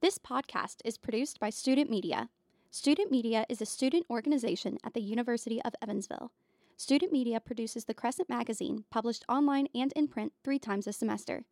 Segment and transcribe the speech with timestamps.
[0.00, 2.28] This podcast is produced by Student Media.
[2.70, 6.30] Student Media is a student organization at the University of Evansville.
[6.76, 11.42] Student Media produces the Crescent magazine, published online and in print three times a semester.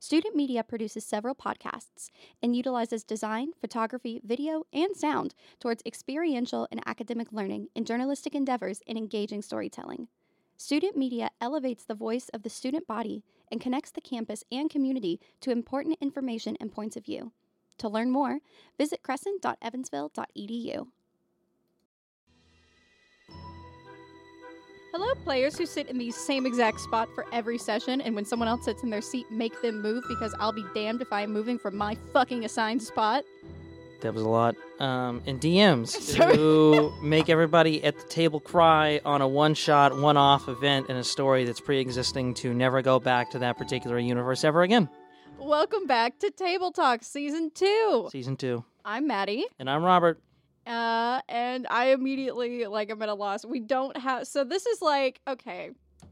[0.00, 2.10] Student Media produces several podcasts
[2.42, 8.82] and utilizes design, photography, video, and sound towards experiential and academic learning in journalistic endeavors
[8.88, 10.08] and engaging storytelling.
[10.56, 15.20] Student Media elevates the voice of the student body and connects the campus and community
[15.40, 17.30] to important information and points of view.
[17.78, 18.38] To learn more,
[18.78, 20.86] visit crescent.evansville.edu.
[24.94, 28.46] Hello, players who sit in the same exact spot for every session, and when someone
[28.46, 31.58] else sits in their seat, make them move because I'll be damned if I'm moving
[31.58, 33.24] from my fucking assigned spot.
[34.02, 34.54] That was a lot.
[34.80, 36.36] Um, and DMs Sorry.
[36.36, 40.96] who make everybody at the table cry on a one shot, one off event in
[40.96, 44.90] a story that's pre existing to never go back to that particular universe ever again.
[45.44, 48.10] Welcome back to Table Talk Season 2.
[48.12, 48.64] Season two.
[48.84, 49.44] I'm Maddie.
[49.58, 50.22] And I'm Robert.
[50.64, 53.44] Uh, and I immediately like I'm at a loss.
[53.44, 55.70] We don't have so this is like okay.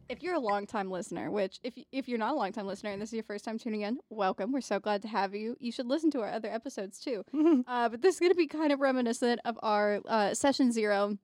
[0.08, 3.10] If you're a longtime listener, which if if you're not a longtime listener and this
[3.10, 4.50] is your first time tuning in, welcome.
[4.50, 5.56] We're so glad to have you.
[5.60, 7.24] You should listen to our other episodes too.
[7.68, 11.16] uh, but this is gonna be kind of reminiscent of our uh, session zero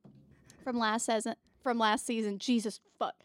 [0.63, 1.35] from last season.
[1.61, 3.17] From last season, Jesus fuck.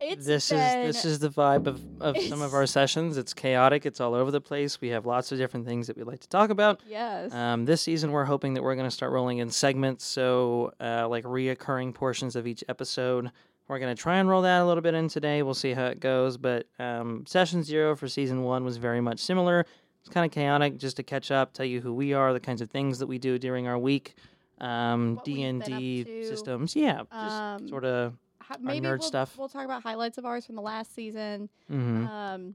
[0.00, 3.16] It's this been, is this is the vibe of, of some of our sessions.
[3.16, 3.86] It's chaotic.
[3.86, 4.80] It's all over the place.
[4.80, 6.82] We have lots of different things that we like to talk about.
[6.86, 7.32] yes.
[7.32, 11.08] Um, this season, we're hoping that we're going to start rolling in segments, so uh,
[11.08, 13.30] like reoccurring portions of each episode.
[13.68, 15.42] We're going to try and roll that a little bit in today.
[15.42, 16.36] We'll see how it goes.
[16.36, 19.66] But um, session zero for season one was very much similar.
[20.02, 22.60] It's kind of chaotic, just to catch up, tell you who we are, the kinds
[22.60, 24.14] of things that we do during our week,
[24.60, 26.76] um, D and D systems.
[26.76, 28.12] Yeah, just Um, sort of.
[28.48, 29.36] Hi- maybe we'll, stuff.
[29.38, 31.48] we'll talk about highlights of ours from the last season.
[31.70, 32.08] mhm.
[32.08, 32.54] Um,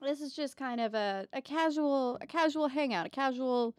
[0.00, 3.74] this is just kind of a, a casual a casual hangout, a casual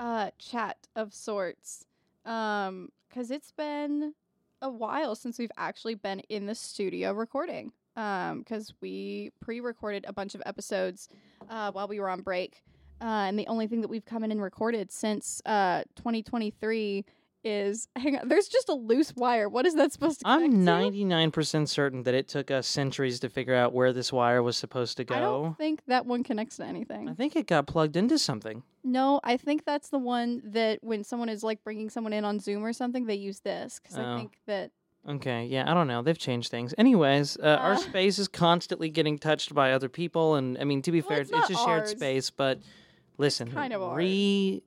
[0.00, 1.84] uh, chat of sorts.
[2.24, 4.14] Um, because it's been
[4.62, 7.72] a while since we've actually been in the studio recording.
[7.96, 11.08] Um, because we pre-recorded a bunch of episodes
[11.48, 12.62] uh, while we were on break.
[13.00, 17.04] Uh, and the only thing that we've come in and recorded since uh 2023
[17.44, 18.28] is hang on.
[18.28, 19.48] There's just a loose wire.
[19.48, 20.24] What is that supposed to?
[20.24, 24.42] connect I'm 99% certain that it took us centuries to figure out where this wire
[24.42, 25.14] was supposed to go.
[25.14, 27.08] I don't think that one connects to anything.
[27.08, 28.62] I think it got plugged into something.
[28.84, 32.40] No, I think that's the one that when someone is like bringing someone in on
[32.40, 34.16] Zoom or something, they use this because I Oh.
[34.16, 34.70] think that
[35.08, 36.02] Okay, yeah, I don't know.
[36.02, 36.74] They've changed things.
[36.76, 37.76] Anyways, uh, our Uh.
[37.78, 41.20] space is constantly getting touched by other people, and I mean, to be Well, fair,
[41.22, 42.28] it's it's, a shared space.
[42.28, 42.58] But
[43.16, 43.96] listen, kind of ours.
[43.96, 44.62] re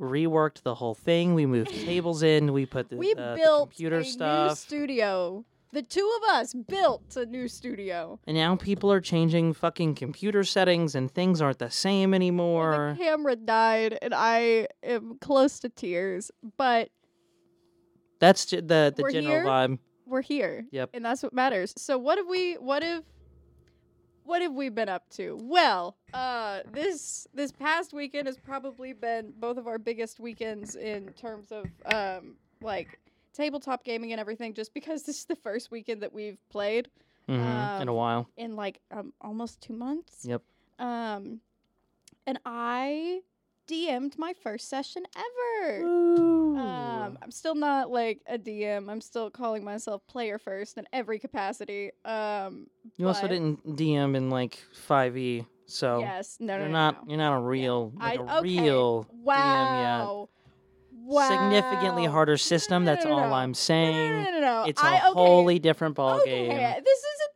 [0.00, 1.34] reworked the whole thing.
[1.34, 2.52] We moved tables in.
[2.52, 5.44] We put the, we the, the built computer a stuff, new studio.
[5.72, 8.18] The two of us built a new studio.
[8.26, 12.96] and now people are changing fucking computer settings, and things aren't the same And anymore.
[12.98, 16.30] the camera died, and I am close to tears.
[16.56, 16.88] But
[18.18, 19.44] That's the the We're general here.
[19.44, 19.78] vibe.
[20.06, 20.64] we're here.
[20.72, 20.90] Yep.
[20.94, 21.74] And that's what matters.
[21.76, 23.04] So what have we what have
[24.28, 25.38] what have we been up to?
[25.42, 31.12] Well, uh this this past weekend has probably been both of our biggest weekends in
[31.14, 32.98] terms of um like
[33.34, 36.88] tabletop gaming and everything just because this is the first weekend that we've played
[37.26, 38.28] hmm in a Um, while.
[38.36, 40.24] in like um almost 2 months.
[40.24, 40.42] Yep.
[40.78, 41.40] Um
[42.26, 43.20] and I
[43.68, 45.84] DM'd my first session ever.
[45.84, 48.90] Um, I'm still not like a DM.
[48.90, 51.90] I'm still calling myself player first in every capacity.
[52.04, 54.58] Um, you also didn't DM in like
[54.88, 57.10] 5e, so yes, no, no, you're no, not no.
[57.10, 58.42] you're not a real like I- a okay.
[58.42, 60.28] real Wow.
[61.00, 61.28] Wow.
[61.28, 62.84] significantly harder system.
[62.84, 63.34] no, That's no, all no.
[63.34, 64.12] I'm saying.
[64.12, 64.64] no, no, no, no.
[64.66, 65.12] It's a I, okay.
[65.14, 66.48] wholly different ball okay, game.
[66.84, 67.27] this that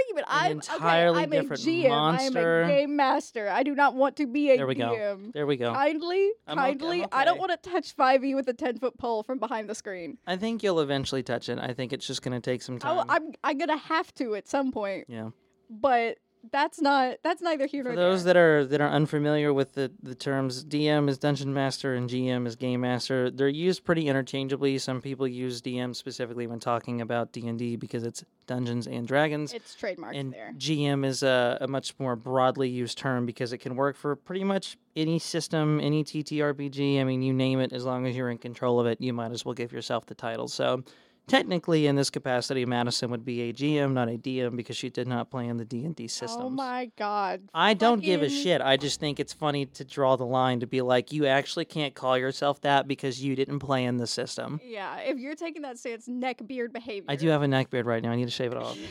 [0.00, 0.26] argument.
[0.28, 1.88] An I'm entirely okay, I'm different a GM.
[1.88, 2.62] monster.
[2.62, 3.48] I'm a game master.
[3.48, 5.18] I do not want to be a There we go.
[5.32, 5.72] There we go.
[5.72, 7.06] Kindly, I'm okay- I'm kindly.
[7.12, 10.18] I don't want to touch 5e with a 10 foot pole from behind the screen.
[10.26, 11.58] I think you'll eventually touch it.
[11.58, 12.98] I think it's just gonna take some oh, time.
[12.98, 15.06] Oh, I'm I'm gonna have to at some point.
[15.08, 15.30] yeah.
[15.70, 16.18] but
[16.50, 18.34] that's not that's neither here nor For those there.
[18.34, 22.46] that are that are unfamiliar with the, the terms, DM is Dungeon Master and GM
[22.46, 23.30] is Game Master.
[23.30, 24.78] They're used pretty interchangeably.
[24.78, 29.06] Some people use DM specifically when talking about D and D because it's Dungeons and
[29.06, 29.52] Dragons.
[29.52, 30.52] it's trademarked and there.
[30.56, 34.44] GM is a, a much more broadly used term because it can work for pretty
[34.44, 37.00] much any system, any TTRPG.
[37.00, 39.32] I mean, you name it, as long as you're in control of it, you might
[39.32, 40.48] as well give yourself the title.
[40.48, 40.82] So,
[41.28, 45.06] technically, in this capacity, Madison would be a GM, not a DM, because she did
[45.06, 46.42] not play in the D and D systems.
[46.42, 47.42] Oh my god.
[47.54, 48.60] I don't give a shit.
[48.60, 51.94] I just think it's funny to draw the line to be like, you actually can't
[51.94, 54.60] call yourself that because you didn't play in the system.
[54.64, 57.06] Yeah, if you're taking that stance, neck beard behavior.
[57.08, 58.10] I do have a neck beard right now.
[58.10, 58.76] I need to shave it off.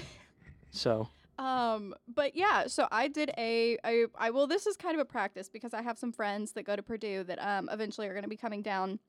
[0.72, 5.00] So, Um, but yeah, so I did a, a I well, this is kind of
[5.02, 8.14] a practice because I have some friends that go to Purdue that um eventually are
[8.14, 9.00] going to be coming down.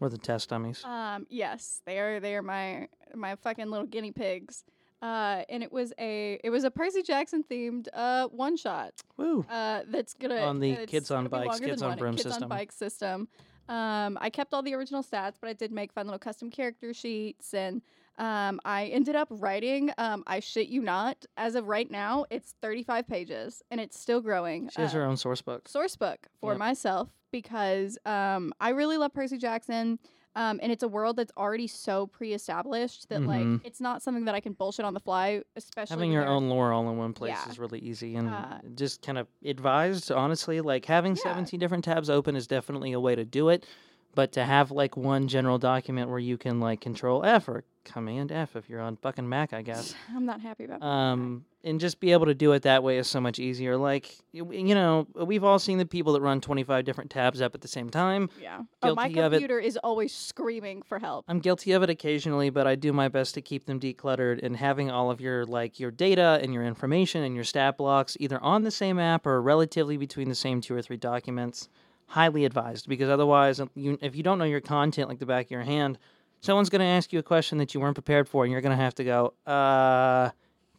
[0.00, 0.84] We're the test dummies.
[0.84, 4.64] Um, yes, they are they are my my fucking little guinea pigs.
[5.00, 8.94] Uh, and it was a it was a Percy Jackson themed uh one shot.
[9.16, 9.44] Woo.
[9.48, 12.44] Uh, that's gonna On the Kids on Bikes, Kids on Broom Kids system.
[12.44, 13.28] on Bikes system.
[13.68, 16.94] Um, I kept all the original stats, but I did make fun little custom character
[16.94, 17.82] sheets, and
[18.18, 19.90] um, I ended up writing.
[19.96, 21.24] Um, I shit you not.
[21.36, 24.68] As of right now, it's 35 pages, and it's still growing.
[24.68, 25.68] She has Uh, her own source book.
[25.68, 26.58] source book for Yep.
[26.58, 29.98] myself because um, I really love Percy Jackson.
[30.36, 33.26] Um, and it's a world that's already so pre-established that Mhm.
[33.26, 35.42] like it's not something that I can bullshit on the fly.
[35.56, 37.50] Especially Having your own lore all in one place Yeah.
[37.50, 40.60] is really easy and Uh, just kind of advised, honestly.
[40.60, 41.22] Like having Yeah.
[41.22, 43.66] 17 different tabs open is definitely a way to do it.
[44.14, 48.30] But to have like one general document where you can like control F or command
[48.32, 49.94] F if you're on fucking Mac, I guess.
[50.14, 50.80] I'm not happy about.
[50.80, 50.86] that.
[50.86, 53.76] um, and just be able to do it that way is so much easier.
[53.76, 54.44] Like, you
[54.74, 57.90] know, we've all seen the people that run 25 different tabs up at the same
[57.90, 58.30] time.
[58.40, 58.60] Yeah.
[58.82, 59.36] Oh, my guilty of it.
[59.36, 61.24] computer is always screaming for help.
[61.28, 64.56] I'm guilty of it occasionally, but I do my best to keep them decluttered and
[64.56, 68.40] having all of your like your data and your information and your stat blocks either
[68.40, 71.68] on the same app or relatively between the same two or three documents.
[72.06, 75.50] Highly advised because otherwise, you, if you don't know your content like the back of
[75.50, 75.98] your hand,
[76.40, 78.76] someone's going to ask you a question that you weren't prepared for, and you're going
[78.76, 80.30] to have to go, uh,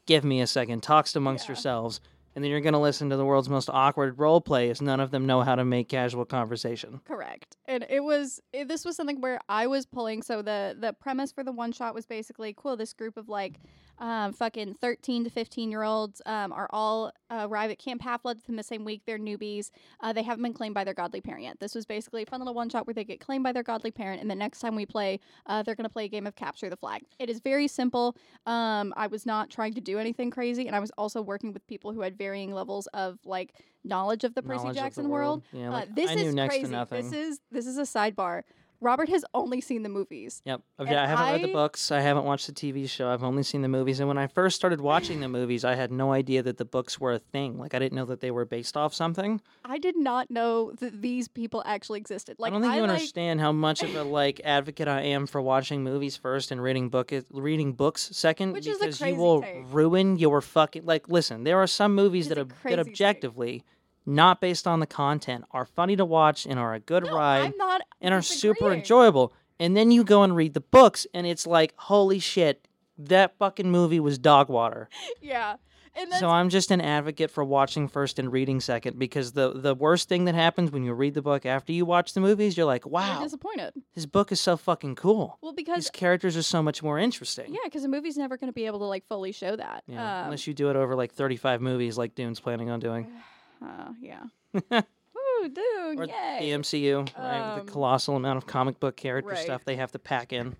[0.05, 1.51] give me a second, talks amongst Yeah.
[1.51, 2.01] yourselves.
[2.35, 4.99] And then you're going to listen to the world's most awkward role play as none
[4.99, 7.01] of them know how to make casual conversation.
[7.03, 7.57] Correct.
[7.65, 10.21] And it was it, this was something where I was pulling.
[10.21, 12.77] So the the premise for the one shot was basically cool.
[12.77, 13.55] This group of like
[13.99, 18.23] um, fucking thirteen to fifteen year olds um, are all uh, arrive at Camp Half
[18.23, 19.01] Blood within the same week.
[19.05, 19.71] They're newbies.
[19.99, 21.59] Uh, they haven't been claimed by their godly parent yet.
[21.59, 23.91] This was basically a fun little one shot where they get claimed by their godly
[23.91, 26.69] parent, and the next time we play, uh, they're gonna play a game of capture
[26.69, 27.03] the flag.
[27.19, 28.15] It is very simple.
[28.45, 31.65] Um, I was not trying to do anything crazy, and I was also working with
[31.67, 33.53] people who had varying levels of like
[33.83, 35.43] knowledge of the Percy Knowledge of the Jackson world.
[35.53, 36.73] Yeah, Uh, like, this I is crazy.
[36.73, 36.87] to.
[36.89, 38.43] This is this is a sidebar.
[38.81, 40.41] Robert has only seen the movies.
[40.45, 40.61] Yep.
[40.79, 41.91] I've- And I haven't read the books.
[41.91, 43.09] I haven't watched the TV show.
[43.09, 43.99] I've only seen the movies.
[43.99, 46.99] And when I first started watching the movies, I had no idea that the books
[46.99, 47.57] were a thing.
[47.59, 49.41] Like I didn't know that they were based off something.
[49.65, 52.37] I did not know that these people actually existed.
[52.39, 55.27] Like I don't think you like, understand how much of a like advocate I am
[55.27, 59.15] for watching movies first and reading book reading books second Which is a because you
[59.15, 59.63] will take.
[59.71, 63.63] ruin your fucking like listen, there are some movies It's that ob- that crazy take.
[64.09, 67.53] Not based on the content are funny to watch and are a good No, ride
[68.01, 69.33] and are super enjoyable.
[69.59, 72.67] And then you go and read the books, and it's like, holy shit,
[72.97, 74.89] that fucking movie was dog water.
[75.21, 75.55] Yeah.
[75.95, 79.73] And So I'm just an advocate for watching first and reading second because the the
[79.75, 82.67] worst thing that happens when you read the book after you watch the movies, you're
[82.67, 83.73] like, wow, disappointed.
[83.95, 85.39] this book is so fucking cool.
[85.41, 87.47] Well, because These characters are so much more interesting.
[87.53, 89.83] yeah, because a movie's never going to be able to like fully show that.
[89.87, 93.07] Yeah, Um, unless you do it over like 35 movies like Dune's planning on doing.
[93.63, 94.23] uh, yeah.
[95.19, 96.37] Ooh, dude, Or yay.
[96.39, 97.53] the MCU, right?
[97.53, 99.39] Um, the colossal amount of comic book character right.
[99.39, 100.55] stuff they have to pack in.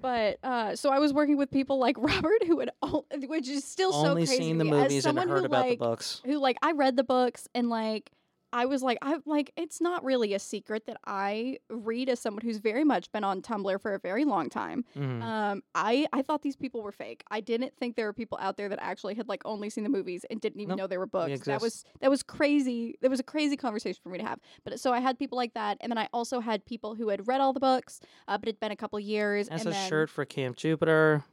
[0.00, 3.64] But uh, so I was working with people like Robert, who had, al- which is
[3.64, 6.22] still so Only crazy seen the movies and heard who, about like, the books.
[6.24, 8.10] who like I read the books and like
[8.56, 12.42] I was like I'm like it's not really a secret that I read as someone
[12.42, 14.84] who's very much been on Tumblr for a very long time.
[14.96, 15.22] Mhm.
[15.22, 17.22] Um I I thought these people were fake.
[17.30, 19.90] I didn't think there were people out there that actually had like only seen the
[19.90, 21.40] movies and didn't even Nope, know they were books.
[21.40, 22.96] That was that was crazy.
[23.02, 24.40] That was a crazy conversation for me to have.
[24.64, 27.28] But so I had people like that and then I also had people who had
[27.28, 29.88] read all the books, uh, but it'd been a couple years That's and a then
[29.90, 31.24] shirt for Camp Jupiter.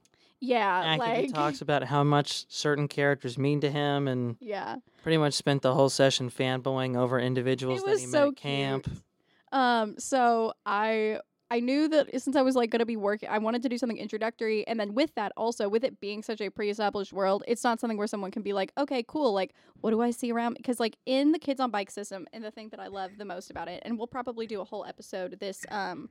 [0.43, 4.77] Yeah, actively like talks about how much certain characters mean to him and yeah.
[5.01, 8.27] pretty much spent the whole session fanboying over individuals it that was he met so
[8.27, 8.83] at camp.
[8.83, 8.97] cute.
[9.53, 11.19] Um, so I
[11.49, 13.97] I knew that since I was like gonna be working, I wanted to do something
[13.97, 17.79] introductory, and then with that also, with it being such a pre-established world, it's not
[17.79, 20.55] something where someone can be like, okay, cool, like what do I see around?
[20.55, 23.25] Because like in the Kids on Bike system, and the thing that I love the
[23.25, 26.09] most about it, and we'll probably do a whole episode this um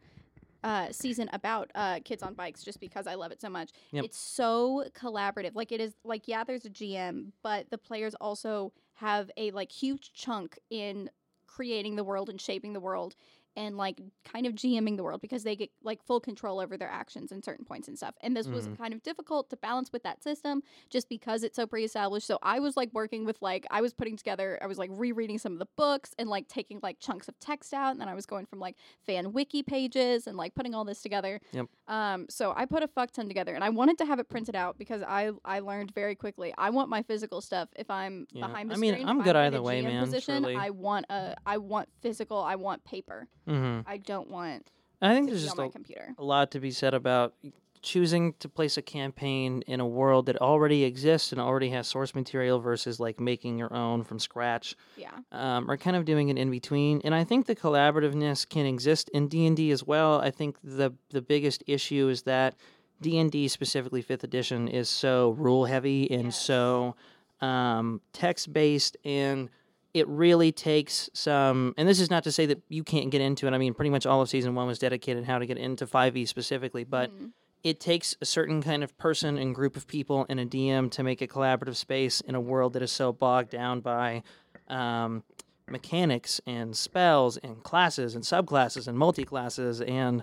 [0.64, 3.71] uh, season about uh, kids on bikes just because I love it so much.
[3.90, 4.04] Yep.
[4.04, 5.52] It's so collaborative.
[5.54, 9.73] Like it is like yeah, there's a GM, but the players also have a like
[9.73, 11.11] huge chunk in
[11.47, 13.14] creating the world and shaping the world
[13.56, 16.88] and like kind of GMing the world because they get like full control over their
[16.88, 18.14] actions in certain points and stuff.
[18.21, 18.78] And this was Mhm.
[18.78, 22.26] kind of difficult to balance with that system just because it's so pre-established.
[22.26, 25.38] So I was like working with like I was putting together I was like rereading
[25.38, 28.14] some of the books and like taking like chunks of text out and then I
[28.14, 31.40] was going from like fan wiki pages and like putting all this together.
[31.52, 31.66] Yep.
[31.88, 34.54] Um so I put a fuck ton together and I wanted to have it printed
[34.56, 38.47] out because I I learned very quickly I want my physical stuff if I'm Yeah.
[38.47, 39.09] behind the I mean, screen.
[39.09, 40.44] I'm good in either way, GM man, Position.
[40.47, 43.28] I want a I want physical, I want paper.
[43.46, 44.68] Hmm I don't want
[45.00, 45.70] I think to there's just a,
[46.18, 47.34] a lot to be said about
[47.82, 52.14] choosing to place a campaign in a world that already exists and already has source
[52.14, 55.11] material versus like making your own from scratch Yeah.
[55.32, 59.08] um, are kind of doing it in between and i think the collaborativeness can exist
[59.08, 62.54] in d&d as well i think the the biggest issue is that
[63.00, 66.40] d&d specifically 5th edition is so rule heavy and Yes.
[66.40, 66.94] so
[67.40, 69.50] um, text based and
[69.94, 73.46] it really takes some and this is not to say that you can't get into
[73.46, 75.87] it i mean pretty much all of season one was dedicated how to get into
[75.87, 77.30] 5e specifically but Mhm.
[77.62, 81.02] it takes a certain kind of person and group of people in a DM to
[81.02, 84.22] make a collaborative space in a world that is so bogged down by
[84.68, 85.22] um,
[85.68, 90.22] mechanics and spells and classes and subclasses and multi-classes and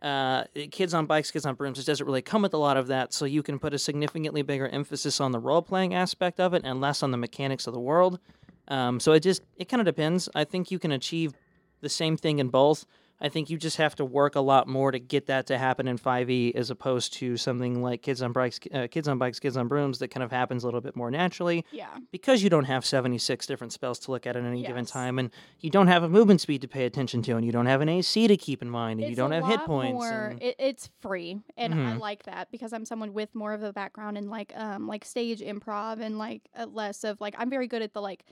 [0.00, 1.78] uh, kids on bikes, kids on brooms.
[1.78, 4.42] It doesn't really come with a lot of that, so you can put a significantly
[4.42, 7.80] bigger emphasis on the role-playing aspect of it and less on the mechanics of the
[7.80, 8.20] world.
[8.68, 10.28] Um, so it just it kind of depends.
[10.34, 11.32] I think you can achieve
[11.80, 12.84] the same thing in both.
[13.20, 15.88] I think you just have to work a lot more to get that to happen
[15.88, 19.56] in 5e as opposed to something like kids on bikes, uh, kids on bikes, kids
[19.56, 21.88] on brooms that kind of happens a little bit more naturally Yeah.
[22.12, 25.32] because you don't have 76 different spells to look at at any given time and
[25.58, 27.88] you don't have a movement speed to pay attention to and you don't have an
[27.88, 29.94] AC to keep in mind and you don't have hit points.
[29.94, 31.98] More, and- it, it's free, and I Mhm.
[31.98, 35.40] like that because I'm someone with more of a background in like um like stage
[35.40, 38.22] improv and like uh, less of like I'm very good at the like.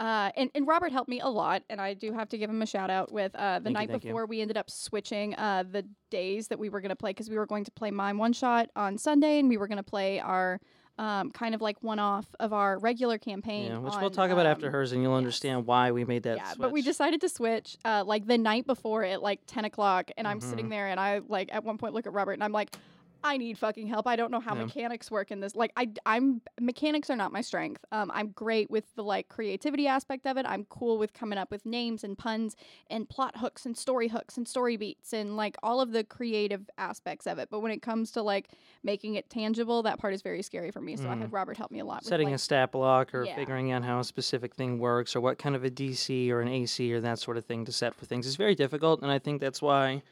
[0.00, 2.62] Uh, and, and Robert helped me a lot, and I do have to give him
[2.62, 4.08] a shout out with uh, the Thank you, night thank you.
[4.08, 7.28] before we ended up switching uh, the days that we were going to play because
[7.28, 9.82] we were going to play Mime One Shot on Sunday, and we were going to
[9.82, 10.58] play our
[10.96, 13.72] um, kind of like one off of our regular campaign.
[13.72, 16.22] yeah, which on, we'll talk about after um, hers and you'll understand why we made
[16.24, 16.92] that yeah, but we switch.
[16.92, 20.68] decided to switch uh, like the night before at like 10 o'clock, and I'm sitting
[20.70, 22.76] there and I like at one point look at Robert and I'm like,
[23.22, 24.06] I need fucking help.
[24.06, 24.64] I don't know how Yeah.
[24.64, 25.54] mechanics work in this.
[25.54, 27.84] Like I I'm mechanics are not my strength.
[27.92, 30.46] Um, I'm great with the like creativity aspect of it.
[30.46, 32.56] I'm cool with coming up with names and puns
[32.88, 36.68] and plot hooks and story hooks and story beats and like all of the creative
[36.78, 37.48] aspects of it.
[37.50, 38.48] But when it comes to like
[38.82, 40.96] making it tangible, that part is very scary for me.
[40.96, 41.20] So I Mm.
[41.20, 42.04] had Robert help me a lot.
[42.04, 43.34] setting with, a like, stat block or Yeah.
[43.36, 46.48] figuring out how a specific thing works or what kind of a DC or an
[46.48, 49.02] AC or that sort of thing to set for things is very difficult.
[49.02, 50.02] And I think that's why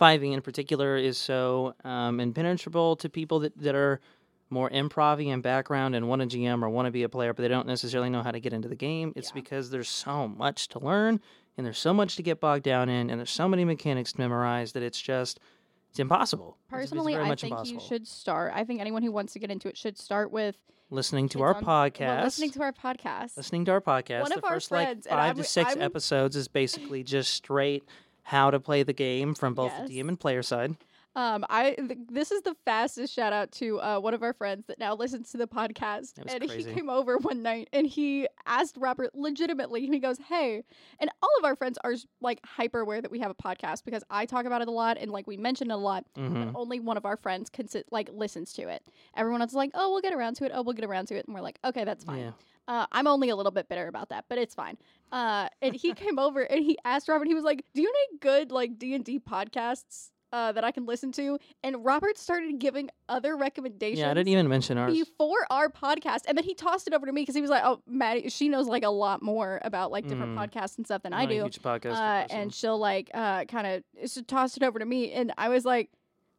[0.00, 4.00] 5e in particular is so um, impenetrable to people that, that are
[4.50, 7.42] more improv in background and want to GM or want to be a player, but
[7.42, 9.12] they don't necessarily know how to get into the game.
[9.16, 9.34] It's Yeah.
[9.34, 11.20] because there's so much to learn
[11.56, 14.20] and there's so much to get bogged down in and there's so many mechanics to
[14.20, 15.40] memorize that it's just
[15.90, 16.56] it's impossible.
[16.68, 17.80] It's- it's Personally, I think impossible.
[17.82, 18.52] you should start.
[18.54, 20.56] I think anyone who wants to get into it should start with
[20.90, 22.00] listening to our on- podcast.
[22.00, 23.36] well, listening to our podcast.
[23.36, 24.20] listening to our podcast.
[24.20, 27.02] One the of our first friends, like five to I'm- 6 I'm- episodes is basically
[27.04, 27.84] just straight
[28.28, 29.88] how to play the game from both Yes.
[29.88, 30.76] the DM and player side.
[31.16, 34.66] Um, I th- this is the fastest shout out to uh, one of our friends
[34.68, 36.68] that now listens to the podcast, and crazy.
[36.68, 40.62] he came over one night and he asked Robert legitimately, and he goes, "Hey,"
[41.00, 44.04] and all of our friends are like hyper aware that we have a podcast because
[44.10, 46.04] I talk about it a lot and like we mention it a lot.
[46.14, 48.82] hmm But only one of our friends consi- like listens to it.
[49.16, 50.52] Everyone else is like, "Oh, we'll get around to it.
[50.54, 52.30] Oh, we'll get around to it," and we're like, "Okay, that's fine." Yeah.
[52.68, 54.76] Uh, I'm only a little bit bitter about that, but it's fine.
[55.10, 57.26] Uh, and he came over and he asked Robert.
[57.26, 60.70] He was like, "Do you know good like D and D podcasts uh, that I
[60.70, 64.00] can listen to?" And Robert started giving other recommendations.
[64.00, 64.92] Yeah, I didn't even mention ours.
[64.92, 67.62] before our podcast, and then he tossed it over to me because he was like,
[67.64, 70.50] "Oh, Maddie, she knows like a lot more about like different Mm.
[70.50, 73.66] podcasts and stuff than I'm I do." huge podcast Uh, and she'll like uh, kind
[73.66, 75.88] of tossed it over to me, and I was like,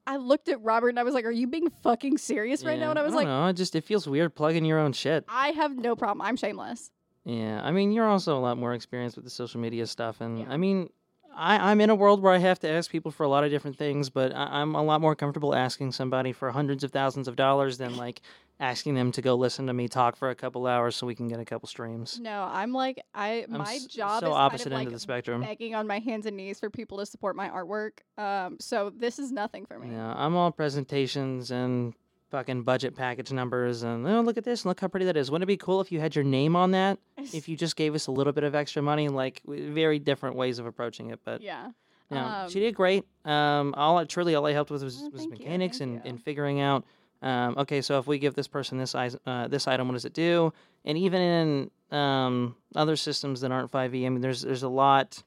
[0.10, 2.90] I looked at Robert and I was like, "Are you being fucking serious right now?"
[2.90, 3.28] And I was like.
[3.28, 5.24] It just it feels weird plugging your own shit.
[5.30, 6.26] "I have no problem.
[6.26, 6.92] I'm shameless."
[7.26, 10.40] Yeah, I mean, you're also a lot more experienced with the social media stuff, and
[10.40, 10.46] Yeah.
[10.50, 10.90] I mean,
[11.36, 13.52] I, I'm in a world where I have to ask people for a lot of
[13.52, 17.28] different things, but I, I'm a lot more comfortable asking somebody for hundreds of thousands
[17.28, 18.22] of dollars than like
[18.60, 21.28] asking them to go listen to me talk for a couple hours so we can
[21.28, 22.20] get a couple streams.
[22.22, 24.94] No, I'm like I I'm my job so is opposite kind of end like of
[24.94, 25.42] the spectrum.
[25.42, 28.00] begging on my hands and knees for people to support my artwork.
[28.18, 29.92] Um, so this is nothing for me.
[29.92, 31.94] Yeah, I'm all presentations and
[32.32, 35.32] fucking budget package numbers and oh look at this and look how pretty that is.
[35.32, 37.00] Wouldn't it be cool if you had your name on that?
[37.34, 40.60] If you just gave us a little bit of extra money, like very different ways
[40.60, 41.72] of approaching it, but yeah,
[42.12, 43.06] No, Um, she did great.
[43.26, 46.02] Um, all truly all I helped with was, Oh, was thank you, mechanics and, you.
[46.06, 46.86] and figuring out.
[47.22, 50.14] Um, okay, so if we give this person this uh, this item, what does it
[50.14, 50.54] do?
[50.86, 55.22] And even in um, other systems that aren't 5e, I mean, there's there's a lot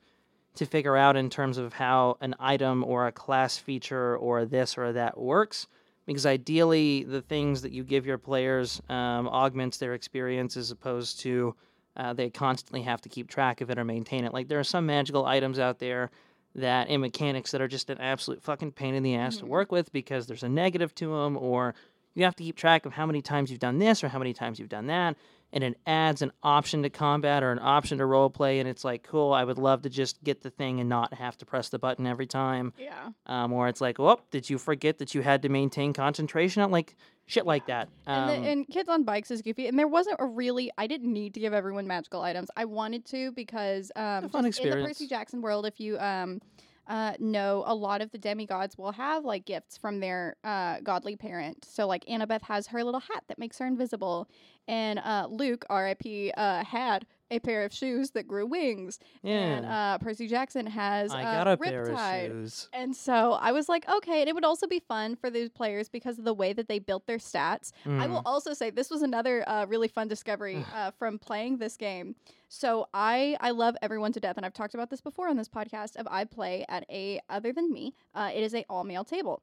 [0.54, 4.76] to figure out in terms of how an item or a class feature or this
[4.76, 5.66] or that works.
[6.06, 11.20] Because ideally, the things that you give your players um, augments their experience as opposed
[11.20, 11.54] to
[11.96, 14.32] uh, they constantly have to keep track of it or maintain it.
[14.32, 16.10] Like there are some magical items out there
[16.54, 19.48] that in mechanics that are just an absolute fucking pain in the ass to Mhm.
[19.48, 21.74] work with because there's a negative to them or
[22.14, 24.34] you have to keep track of how many times you've done this or how many
[24.34, 25.16] times you've done that
[25.52, 28.84] and it adds an option to combat or an option to role play, and it's
[28.84, 29.32] like cool.
[29.32, 32.06] I would love to just get the thing and not have to press the button
[32.06, 32.72] every time.
[32.78, 33.10] Yeah.
[33.26, 36.70] Um, or it's like, oh, did you forget that you had to maintain concentration?
[36.70, 37.88] Like shit like that.
[38.06, 40.70] Um, And, the, and Kids on Bikes is goofy, and there wasn't a really.
[40.78, 42.50] I didn't need to give everyone magical items.
[42.56, 44.86] I wanted to because um, a fun just in the.
[44.86, 46.40] Percy Jackson world, if you um,
[46.88, 51.16] uh, know, a lot of the demigods will have like gifts from their uh, godly
[51.16, 51.64] parent.
[51.64, 54.28] So like Annabeth has her little hat that makes her invisible,
[54.68, 59.66] and uh, Luke, R.I.P., uh, had a pair of shoes that grew wings, yeah, and
[59.66, 61.98] uh, Percy Jackson has I uh, got a pair of
[62.30, 62.68] shoes.
[62.72, 65.88] And so I was like, okay, and it would also be fun for these players
[65.88, 67.72] because of the way that they built their stats.
[67.84, 68.10] I Mm.
[68.10, 72.14] will also say this was another uh, really fun discovery uh, from playing this game.
[72.48, 75.48] So I I love everyone to death, and I've talked about this before on this
[75.48, 75.96] podcast.
[75.96, 79.42] Of I play at a other than me, uh, it is a all male table.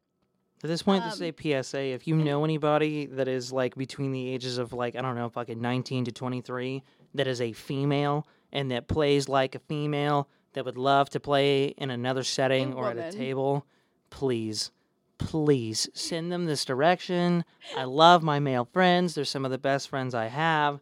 [0.61, 1.31] At this point, Um, this is a
[1.63, 1.79] PSA.
[1.93, 5.29] If you know anybody that is like between the ages of like I don't know,
[5.29, 10.27] fucking nineteen to twenty three, that is a female and that plays like a female
[10.53, 13.65] that would love to play in another setting or at a table,
[14.09, 14.71] please,
[15.19, 17.45] please send them this direction.
[17.77, 19.15] I love my male friends.
[19.15, 20.79] They're some of the best friends I have.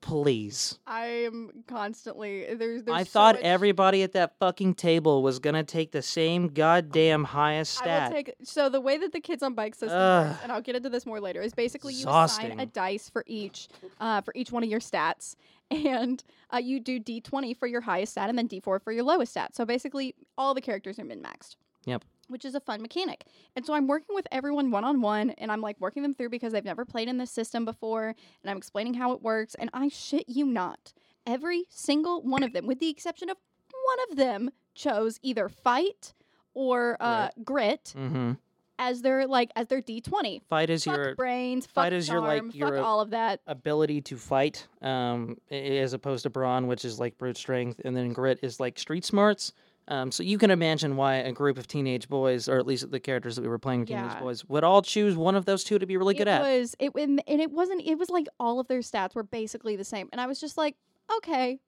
[0.00, 0.78] Please.
[0.86, 2.82] I am constantly there's.
[2.82, 6.48] there's I so thought much- everybody at that fucking table was gonna take the same
[6.48, 8.10] goddamn highest I stat.
[8.10, 10.26] will take so the way that the kids on bike system Ugh.
[10.28, 13.24] works, and I'll get into this more later, is basically you assign a dice for
[13.26, 13.68] each
[13.98, 15.36] uh, for each one of your stats,
[15.70, 18.92] and uh, you do D twenty for your highest stat and then D four for
[18.92, 19.54] your lowest stat.
[19.54, 21.56] So basically, all the characters are min maxed.
[21.86, 22.04] Yep.
[22.28, 23.26] Which is a fun mechanic.
[23.54, 26.30] And so I'm working with everyone one on one and I'm like working them through
[26.30, 29.54] because they've never played in this system before and I'm explaining how it works.
[29.54, 30.94] And I shit you not.
[31.26, 33.36] Every single one of them, with the exception of
[33.68, 36.14] one of them, chose either fight
[36.54, 38.32] or uh, grit mm-hmm.
[38.78, 40.42] As their like as their D twenty.
[40.48, 43.40] Fight is Fuck your brains, fight is your, like, charm, your, all of that.
[43.46, 48.12] ability to fight, um, as opposed to brawn, which is like brute strength, and then
[48.12, 49.52] grit is like street smarts.
[49.86, 52.98] Um, so you can imagine why a group of teenage boys, or at least the
[53.00, 54.20] characters that we were playing teenage Yeah.
[54.20, 56.40] boys, would all choose one of those two to be really good it at.
[56.40, 59.76] It was it and it wasn't it was like all of their stats were basically
[59.76, 60.76] the same, and I was just like,
[61.18, 61.60] okay,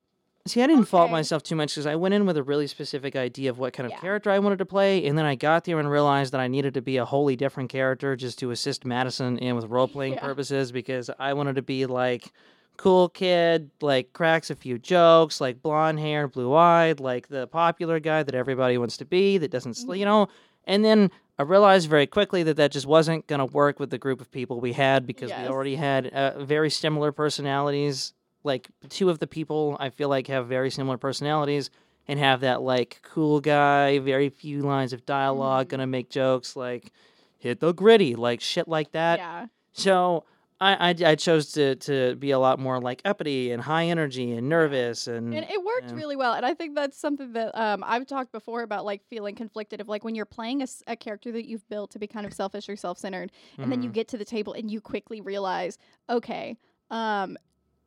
[0.46, 3.16] See, I didn't fault myself too much because I went in with a really specific
[3.16, 3.98] idea of what kind of Yeah.
[4.00, 6.74] character I wanted to play, and then I got there and realized that I needed
[6.74, 10.20] to be a wholly different character just to assist Madison in with role playing Yeah.
[10.20, 12.32] purposes because I wanted to be like
[12.76, 17.98] cool kid, like cracks a few jokes, like blonde hair, blue eyed, like the popular
[17.98, 20.10] guy that everybody wants to be that doesn't, sl- you Mm-hmm.
[20.10, 20.28] know.
[20.68, 23.98] And then I realized very quickly that that just wasn't going to work with the
[23.98, 28.12] group of people we had because we already had uh, very similar personalities.
[28.46, 31.68] Like two of the people I feel like have very similar personalities
[32.08, 35.70] and have that like cool guy, very few lines of dialog Mhm.
[35.70, 36.92] gonna make jokes like
[37.38, 39.18] hit the gritty, like shit like that.
[39.18, 40.24] yeah, So
[40.58, 44.32] I, I, I chose to, to be a lot more like uppity and high energy
[44.32, 46.32] and nervous and, and it worked really well.
[46.32, 49.88] And I think that's something that um I've talked before about like feeling conflicted of
[49.88, 52.76] like when you're playing a character that you've built to be kind of selfish or
[52.76, 53.94] self centered, and then you Mhm.
[53.94, 55.76] get to the table and you quickly realize,
[56.08, 56.56] okay,
[56.90, 57.36] um.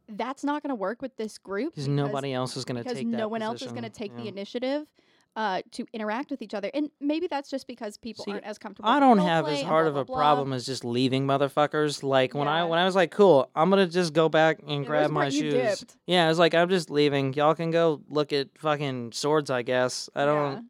[0.09, 3.07] That's not going to work with this group because nobody else is gonna because take
[3.07, 4.15] no one else is going to position.
[4.15, 4.87] take the initiative
[5.35, 6.69] uh, to interact with each other.
[6.73, 8.89] And maybe that's just because people See, aren't as comfortable.
[8.89, 10.15] I don't have as hard blah, of a blah.
[10.15, 12.03] problem as just leaving motherfuckers.
[12.03, 14.87] Like when I when I was like, cool, I'm gonna just go back and Yeah,
[14.87, 15.85] grab my shoes.
[16.07, 17.33] Yeah, I was like, I'm just leaving.
[17.33, 20.09] Y'all can go look at fucking swords, I guess.
[20.15, 20.61] I don't Yeah.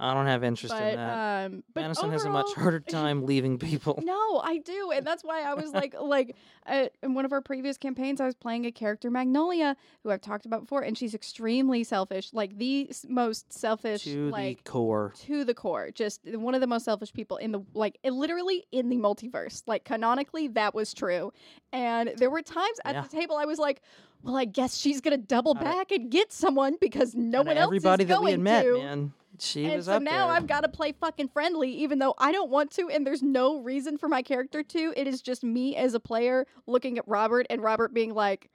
[0.00, 1.46] I don't have interest But in that.
[1.46, 4.00] um, but Madison has a much harder time leaving people.
[4.04, 7.40] No, I do, and that's why I was like, like uh, in one of our
[7.40, 11.14] previous campaigns, I was playing a character Magnolia, who I've talked about before, and she's
[11.14, 15.12] extremely selfish, like the most selfish, to like the core.
[15.26, 18.88] to the core, just one of the most selfish people in the like, literally in
[18.90, 19.62] the multiverse.
[19.66, 21.32] Like canonically, that was true,
[21.72, 23.02] and there were times at Yeah.
[23.02, 23.82] the table I was like,
[24.22, 28.04] well, I guess she's gonna double back and get someone because no one else everybody
[28.04, 28.78] is that going we had met, to.
[28.78, 29.12] man.
[29.40, 30.36] She and was so up now there.
[30.36, 33.60] I've got to play fucking friendly, even though I don't want to, and there's no
[33.60, 34.92] reason for my character to.
[34.96, 38.50] It is just me as a player looking at Robert and Robert being like,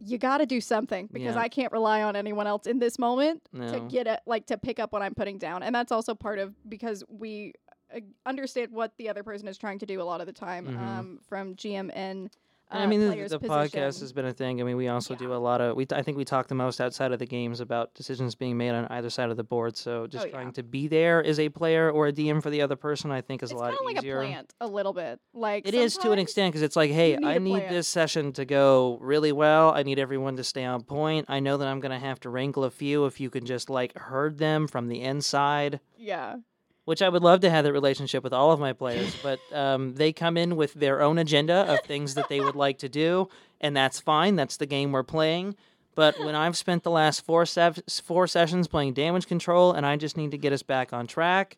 [0.00, 1.40] "You got to do something because Yeah.
[1.42, 3.88] I can't rely on anyone else in this moment to No.
[3.88, 6.54] get it, like to pick up what I'm putting down." And that's also part of
[6.68, 7.54] because we
[7.94, 10.66] uh, understand what the other person is trying to do a lot of the time
[10.66, 10.78] Mhm.
[10.78, 12.30] um, from GM and.
[12.74, 14.60] Uh, I mean, the, the podcast has been a thing.
[14.60, 15.76] I mean, we also do a lot of.
[15.76, 18.56] We t- I think we talk the most outside of the games about decisions being
[18.56, 19.76] made on either side of the board.
[19.76, 20.32] So just Oh, yeah.
[20.34, 23.20] trying to be there as a player or a DM for the other person, I
[23.20, 24.20] think, is It's a lot kind of like easier.
[24.20, 25.20] a plant, a little bit.
[25.32, 28.32] Like It is to an extent because it's like, hey, need I need this session
[28.32, 29.70] to go really well.
[29.70, 31.26] I need everyone to stay on point.
[31.28, 33.96] I know that I'm gonna have to wrangle a few if you can just like
[33.96, 35.80] herd them from the inside.
[35.96, 36.36] Yeah.
[36.84, 39.94] Which I would love to have that relationship with all of my players, but um,
[39.94, 43.28] they come in with their own agenda of things that they would like to do,
[43.60, 44.36] and that's fine.
[44.36, 45.56] That's the game we're playing.
[45.94, 49.96] But when I've spent the last four sev- four sessions playing damage control, and I
[49.96, 51.56] just need to get us back on track,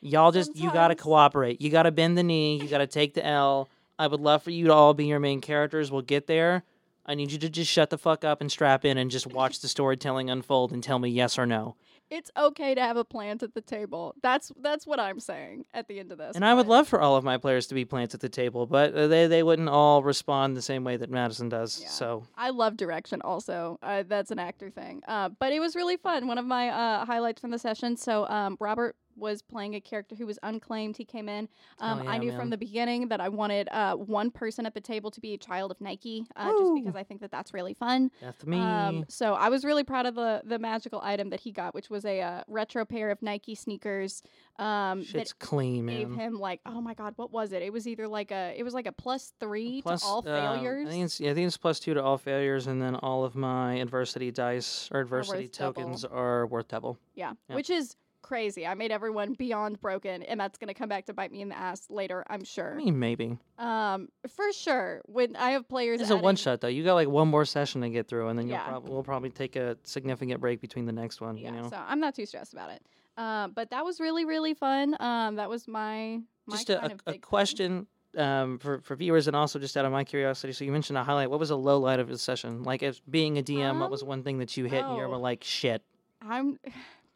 [0.00, 1.60] y'all just you gotta cooperate.
[1.60, 2.60] You gotta bend the knee.
[2.60, 3.68] You gotta take the L.
[3.98, 5.90] I would love for you to all be your main characters.
[5.90, 6.62] We'll get there.
[7.04, 9.60] I need you to just shut the fuck up and strap in and just watch
[9.60, 11.74] the storytelling unfold and tell me yes or no.
[12.10, 14.14] It's okay to have a plant at the table.
[14.22, 16.36] That's that's what I'm saying at the end of this.
[16.36, 18.66] And I would love for all of my players to be plants at the table,
[18.66, 21.80] but uh, they they wouldn't all respond the same way that Madison does.
[21.82, 21.88] Yeah.
[21.88, 23.78] So I love direction also.
[23.82, 25.02] Uh, that's an actor thing.
[25.06, 26.26] Uh, but it was really fun.
[26.26, 27.96] One of my uh, highlights from the session.
[27.96, 30.96] So um, Robert was playing a character who was unclaimed.
[30.96, 31.48] He came in.
[31.80, 32.38] Um, Oh, I knew man.
[32.38, 35.38] from the beginning that I wanted uh, one person at the table to be a
[35.38, 38.10] child of Nike, uh, just because I think that that's really fun.
[38.22, 38.58] that's me.
[38.60, 41.90] Um, so I was really proud of the the magical item that he got, which
[41.90, 44.22] was a uh, retro pair of Nike sneakers.
[44.58, 47.62] Um, that Shit's clean, gave him like oh my god, what was it?
[47.62, 50.88] It was either like a it was like a plus three Plus, to all failures.
[50.88, 53.24] I think it's yeah, I think it's plus two to all failures, and then all
[53.24, 55.82] of my adversity dice or adversity worth double.
[55.82, 56.98] tokens are worth double.
[57.14, 57.56] Yeah, Yeah.
[57.56, 58.66] which is crazy.
[58.66, 61.56] I made everyone beyond broken, and that's gonna come back to bite me in the
[61.58, 62.72] ass later, I'm sure.
[62.74, 65.02] I mean, maybe um, for sure.
[65.06, 66.68] When I have players, it's a one shot though.
[66.68, 68.68] You got like one more session to get through, and then you'll Yeah.
[68.68, 71.36] prob- we'll probably take a significant break between the next one.
[71.36, 72.82] Yeah, you know, so I'm not too stressed about it.
[73.16, 74.96] Um, but that was really really fun.
[75.00, 77.20] Um, that was my, my just a, a, a big thing.
[77.20, 80.52] question um, for for viewers, and also just out of my curiosity.
[80.52, 81.30] So you mentioned a highlight.
[81.30, 82.62] What was a low light of the session?
[82.62, 85.02] Like, as being a DM, what was Um, one thing that you hit and you
[85.02, 85.08] oh.
[85.08, 85.82] were like, shit?
[86.20, 86.58] I'm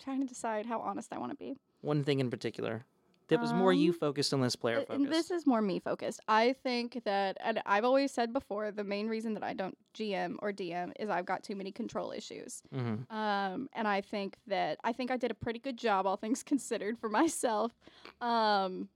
[0.02, 1.56] trying to decide how honest I want to be.
[1.80, 2.84] One thing in particular
[3.28, 5.04] that was more you Um, focused and less player focused.
[5.04, 6.20] And this is more me focused.
[6.28, 10.36] I think that, and I've always said before, the main reason that I don't GM
[10.40, 12.62] or DM is I've got too many control issues.
[12.72, 16.16] hmm Um, and I think that I think I did a pretty good job, all
[16.16, 17.72] things considered, for myself.
[18.20, 18.88] Um,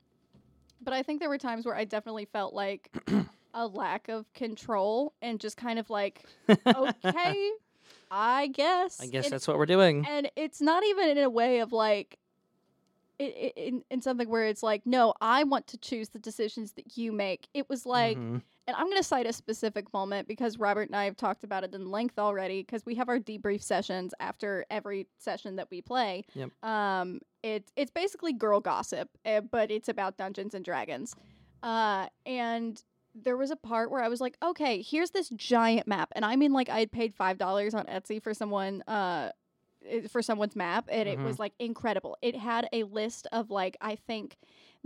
[0.83, 2.91] but I think there were times where I definitely felt like
[3.55, 6.25] a lack of control and just kind of like,
[6.67, 7.51] okay,
[8.11, 9.01] I guess.
[9.01, 10.07] I guess And- that's what we're doing.
[10.07, 12.19] and it's not even in a way of like
[13.19, 17.13] in, in something where it's like no i want to choose the decisions that you
[17.13, 18.43] make it was like Mhm.
[18.67, 21.65] and i'm going to cite a specific moment because robert and i have talked about
[21.65, 25.81] it in length already because we have our debrief sessions after every session that we
[25.81, 26.51] play Yep.
[26.63, 31.17] um it's it's basically girl gossip uh, but it's about dungeons and dragons
[31.63, 32.83] uh and
[33.23, 36.37] there was a part where I was like, okay, here's this giant map, and I
[36.37, 39.31] mean, like, I had paid five dollars on Etsy for someone, uh,
[40.11, 41.25] for someone's map, and it Mhm.
[41.25, 42.17] was like incredible.
[42.23, 44.37] It had a list of like, I think,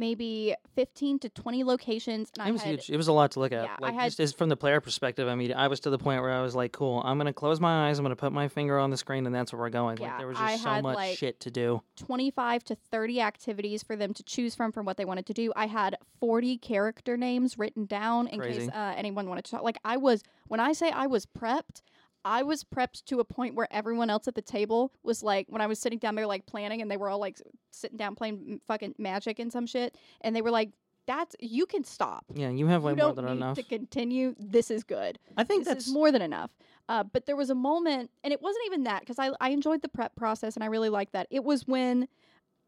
[0.00, 2.90] maybe fifteen to twenty locations, and It I was had huge.
[2.90, 3.64] It was a lot to look at.
[3.64, 6.22] Yeah, I had- just from the player perspective, I mean, I was to the point
[6.22, 7.98] where I was like, "Cool, I'm gonna close my eyes.
[7.98, 10.18] I'm gonna put my finger on the screen, and that's where we're going." Yeah, like
[10.18, 11.82] there was I just so had, much like, shit to do.
[11.96, 15.52] 25 to 30 activities for them to choose from from what they wanted to do.
[15.54, 19.62] I had 40 character names written down in case uh, anyone wanted to talk.
[19.62, 21.82] Like I was when I say I was prepped,
[22.24, 25.62] I was prepped to a point where everyone else at the table was like when
[25.62, 28.60] I was sitting down there like planning and they were all like sitting down playing
[28.66, 30.70] fucking magic and some shit and they were like
[31.06, 32.24] that's you can stop.
[32.34, 33.56] Yeah, you have way you more than enough.
[33.56, 34.34] to continue.
[34.38, 36.50] This is good I think this that's is more than enough.
[36.88, 39.80] Uh, but there was a moment, and it wasn't even that because I, I enjoyed
[39.80, 41.28] the prep process and I really liked that.
[41.30, 42.08] It was when,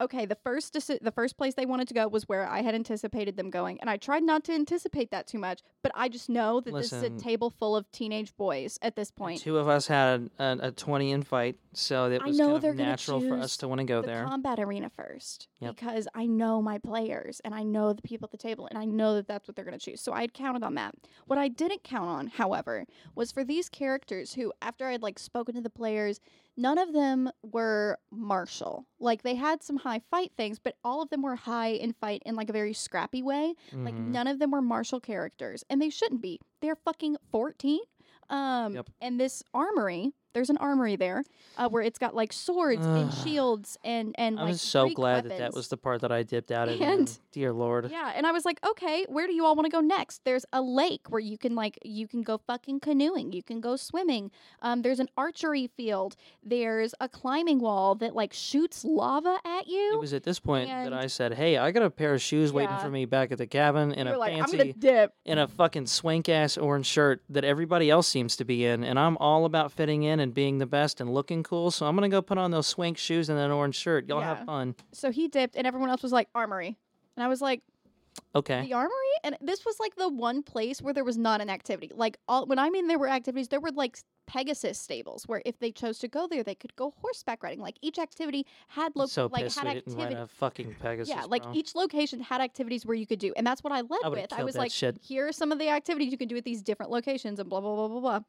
[0.02, 2.74] okay, the first deci- the first place they wanted to go was where I had
[2.74, 5.62] anticipated them going, and I tried not to anticipate that too much.
[5.82, 9.10] But I just know that this is a table full of teenage boys at this
[9.10, 9.40] point.
[9.40, 12.70] two of us had a, a 20 in fight, so it I know kind they're
[12.72, 14.24] of natural for us to want to go the there.
[14.24, 15.76] combat arena first Yep.
[15.76, 18.84] because I know my players and I know the people at the table and I
[18.84, 20.00] know that that's what they're going to choose.
[20.00, 20.94] So I had counted on that.
[21.26, 25.54] What I didn't count on, however, was for these characters who, after I'd like spoken
[25.54, 26.20] to the players,
[26.56, 28.86] none of them were martial.
[29.00, 32.22] Like they had some high fight things, but all of them were high in fight
[32.26, 33.54] in like a very scrappy way.
[33.72, 34.08] Like Mhm.
[34.08, 36.40] none of them were martial characters, and they shouldn't be.
[36.60, 37.80] They're fucking fourteen.
[38.30, 38.88] Um, Yep.
[39.00, 41.24] and this armory, there's an armory there,
[41.58, 44.96] uh, where it's got like swords and shields and and I like was so Greek
[44.96, 45.54] glad that that weapons.
[45.56, 46.80] was the part that I dipped out of.
[46.80, 49.70] And- dear lord, Yeah, and I was like, okay, where do you all want to
[49.70, 50.22] go next?
[50.24, 53.76] There's a lake where you can like you can go fucking canoeing, you can go
[53.76, 54.30] swimming.
[54.60, 56.14] Um, there's an archery field.
[56.42, 59.94] There's a climbing wall that like shoots lava at you.
[59.94, 62.20] it was at this point that and- I said, "Hey, I got a pair of
[62.22, 62.78] shoes waiting Yeah.
[62.82, 65.14] for me back at the cabin in You're a like, fancy." I'm gonna dip.
[65.24, 68.98] in a fucking swank ass orange shirt that everybody else seems to be in, and
[68.98, 71.70] I'm all about fitting in and being the best and looking cool.
[71.70, 74.08] So I'm gonna go put on those swank shoes and an orange shirt.
[74.08, 74.36] Y'all Yeah.
[74.36, 74.74] have fun.
[74.92, 76.76] So he dipped, and everyone else was like armory,
[77.16, 77.62] and I was like,
[78.34, 78.60] Okay.
[78.62, 78.90] the armory
[79.24, 82.44] and this was like the one place where there was not an activity like all
[82.44, 85.72] when i mean there were activities there were like s- pegasus stables where if they
[85.72, 89.30] chose to go there they could go horseback riding like each activity had lo- so
[89.32, 91.08] like pissed had we didn't activity rent a fucking Pegasus.
[91.08, 91.54] yeah like bro.
[91.54, 94.22] each location had activities where you could do and that's what i led I would've
[94.24, 94.98] with i killed was that like shit.
[95.02, 97.60] here are some of the activities you can do at these different locations and blah
[97.62, 98.20] blah blah blah blah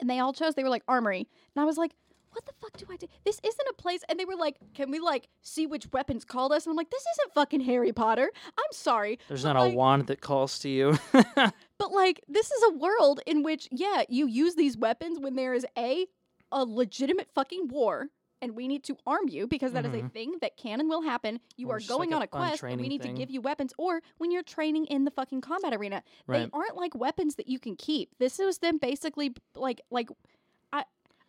[0.00, 1.92] and they all chose they were like armory and i was like
[2.34, 3.06] what the fuck do I do?
[3.24, 4.00] This isn't a place.
[4.08, 6.66] And they were like, can we like see which weapons called us?
[6.66, 8.28] And I'm like, this isn't fucking Harry Potter.
[8.46, 9.18] I'm sorry.
[9.28, 10.98] There's but, not like, a wand that calls to you.
[11.76, 15.54] But like, this is a world in which, yeah, you use these weapons when there
[15.54, 16.06] is a
[16.52, 18.08] a legitimate fucking war,
[18.44, 20.12] and we need to arm you because that is a Mhm.
[20.12, 21.40] thing that can and will happen.
[21.56, 23.14] You Or are like, going a on a quest, and we need thing.
[23.14, 23.72] to give you weapons.
[23.78, 27.58] Or when you're training in the fucking combat arena, they aren't like weapons that you
[27.58, 28.10] can keep.
[28.18, 30.08] This is them basically like like.
[30.72, 30.84] I,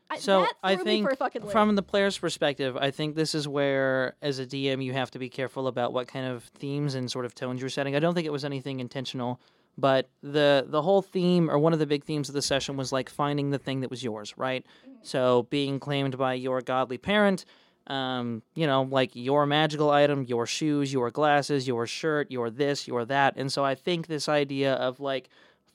[0.09, 3.33] I So I threw me for a think from the player's perspective, I think this
[3.33, 6.93] is where, as a DM, you have to be careful about what kind of themes
[6.95, 7.95] and sort of tones you're setting.
[7.95, 9.39] I don't think it was anything intentional,
[9.77, 12.91] but the the whole theme or one of the big themes of the session was
[12.91, 14.65] like finding the thing that was yours, right?
[15.01, 17.45] So being claimed by your godly parent,
[17.87, 22.87] um, you know, like your magical item, your shoes, your glasses, your shirt, your this,
[22.87, 23.35] your that.
[23.37, 25.29] And so I think this idea of like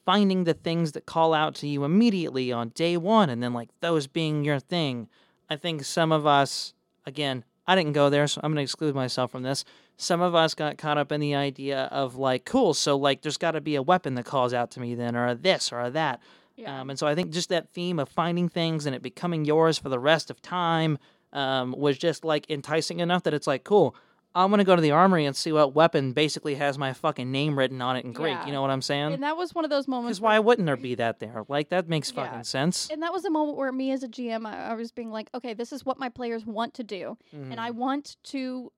[0.04, 3.68] finding the things that call out to you immediately on day one and then like
[3.80, 5.08] those being your thing.
[5.48, 6.74] I think some of us,
[7.06, 9.64] again, I didn't go there, so I'm going to exclude myself from this.
[9.96, 13.36] Some of us got caught up in the idea of like, cool, so like there's
[13.36, 15.80] got to be a weapon that calls out to me then, or a this, or
[15.80, 16.20] a that.
[16.56, 16.80] yeah.
[16.80, 19.78] Um, and so I think just that theme of finding things and it becoming yours
[19.78, 20.98] for the rest of time
[21.32, 23.94] um, was just like enticing enough that it's like, cool,
[24.34, 27.30] I'm going to go to the armory and see what weapon basically has my fucking
[27.32, 28.34] name written on it in Greek.
[28.34, 28.46] Yeah.
[28.46, 29.12] You know what I'm saying?
[29.14, 30.18] and that was one of those moments.
[30.18, 31.44] Because why wouldn't there be that there?
[31.48, 32.24] Like, that makes Yeah.
[32.26, 32.88] fucking sense.
[32.90, 35.30] and that was a moment where me as a GM, I, I was being like,
[35.34, 37.16] okay, this is what my players want to do.
[37.34, 37.50] Mhm.
[37.52, 38.72] and I want to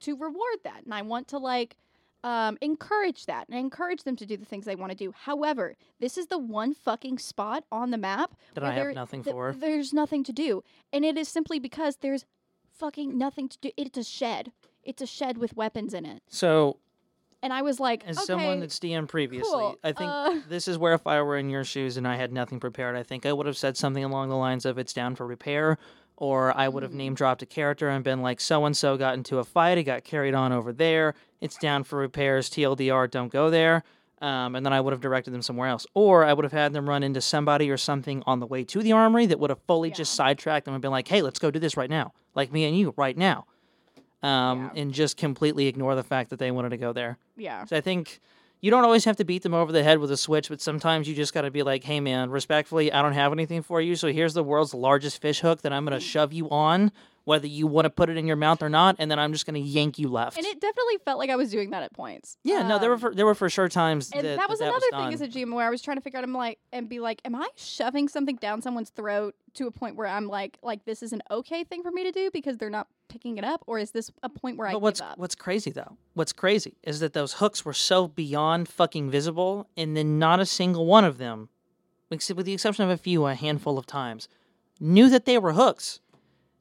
[0.00, 1.76] to reward that and I want to like
[2.24, 5.12] um, encourage that and encourage them to do the things they want to do.
[5.16, 9.22] However, this is the one fucking spot on the map that where I have nothing
[9.22, 9.52] that for.
[9.56, 12.24] there's nothing to do, and it is simply because there's
[12.76, 13.70] fucking nothing to do.
[13.76, 14.52] It's a shed.
[14.88, 16.78] It's a shed with weapons in it, So,
[17.42, 19.78] and I was like, as okay, someone that's DM previously, cool.
[19.84, 22.32] I think uh, this is where if I were in your shoes and I had
[22.32, 25.14] nothing prepared, I think I would have said something along the lines of "It's down
[25.14, 25.76] for repair,"
[26.16, 26.96] or I would have Mm.
[26.96, 29.82] name dropped a character and been like, "So and so got into a fight, it
[29.84, 31.12] got carried on over there.
[31.42, 32.48] It's down for repairs.
[32.48, 33.84] TLDR, don't go there."
[34.22, 36.72] Um, and then I would have directed them somewhere else, or I would have had
[36.72, 39.60] them run into somebody or something on the way to the armory that would have
[39.66, 42.50] fully just sidetracked them and been like, "Hey, let's go do this right now, like
[42.50, 43.44] me and you right now,"
[44.22, 44.82] um, Yeah.
[44.82, 47.18] and just completely ignore the fact that they wanted to go there.
[47.36, 48.20] yeah, So I think
[48.60, 51.08] you don't always have to beat them over the head with a switch, but sometimes
[51.08, 53.94] you just got to be like, hey, man, respectfully, I don't have anything for you.
[53.94, 56.90] So here's the world's largest fish hook that I'm going to shove you on,
[57.22, 58.96] whether you want to put it in your mouth or not.
[58.98, 60.36] And then I'm just going to yank you left.
[60.36, 62.36] and it definitely felt like I was doing that at points.
[62.42, 64.58] yeah, no, there were Um, for, there were for sure times And that that, was
[64.58, 66.58] that another thing as a GM where I was trying to figure out, I'm like,
[66.72, 70.26] and be like, am I shoving something down someone's throat to a point where I'm
[70.26, 73.38] like, like this is an okay thing for me to do because they're not picking
[73.38, 75.18] it up, or is this a point where I But what's give up?
[75.18, 75.96] what's crazy though?
[76.14, 80.46] What's crazy is that those hooks were so beyond fucking visible, and then not a
[80.46, 81.48] single one of them,
[82.10, 84.28] except with the exception of a few, a handful of times,
[84.80, 86.00] knew that they were hooks.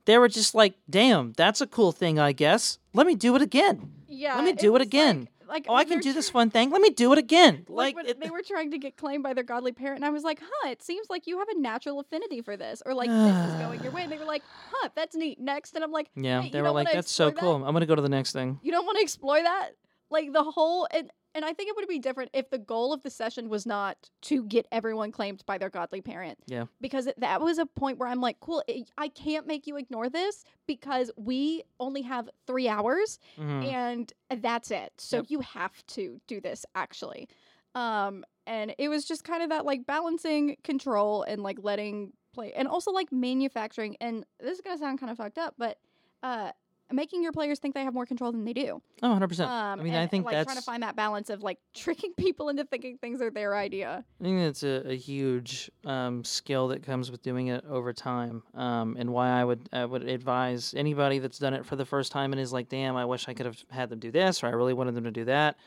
[0.06, 2.80] They were just like, "Damn, that's a cool thing, I guess.
[2.94, 3.92] Let me do it again.
[4.08, 5.20] Yeah, Let me do it was again.
[5.20, 6.70] Like, like Oh, I can do this one thing.
[6.70, 9.34] Let me do it again." Like, Like, it, they were trying to get claimed by
[9.34, 12.00] their godly parent, and I was like, "Huh, it seems like you have a natural
[12.00, 14.90] affinity for this, or like this is going your way." And they were like, "Huh,
[14.96, 17.66] that's neat." Next, and I'm like, yeah, "Hey, they were like, "That's so explore cool.
[17.66, 19.72] I'm gonna go to the next thing." You don't want to explore that,
[20.10, 23.04] like the whole and and I think it would be different if the goal of
[23.04, 26.39] the session was not to get everyone claimed by their godly parent.
[26.47, 26.65] Yeah.
[26.82, 29.78] Because it, that was a point where I'm like, cool, i I can't make you
[29.78, 33.71] ignore this because we only have three hours Mhm.
[33.71, 34.91] and that's it.
[34.97, 35.26] So Yep.
[35.30, 37.30] you have to do this actually.
[37.76, 42.52] Um, and it was just kind of that like balancing control and like letting play,
[42.54, 43.95] and also like manufacturing.
[44.02, 45.78] And this is gonna sound kind of fucked up, but
[46.23, 46.52] uh,
[46.91, 48.82] making your players think they have more control than they do.
[49.04, 49.50] Oh, 100 percent.
[49.50, 51.60] Um, I mean, and, I think like that's trying to find that balance of like
[51.76, 54.04] tricking people into thinking things are their idea.
[54.19, 58.43] I think that's a, a huge um, skill that comes with doing it over time,
[58.54, 62.12] um, and why I would I would advise anybody that's done it for the first
[62.12, 64.47] time and is like, "Damn, I wish I could have had them do this," or
[64.47, 65.58] "I really wanted them to do that."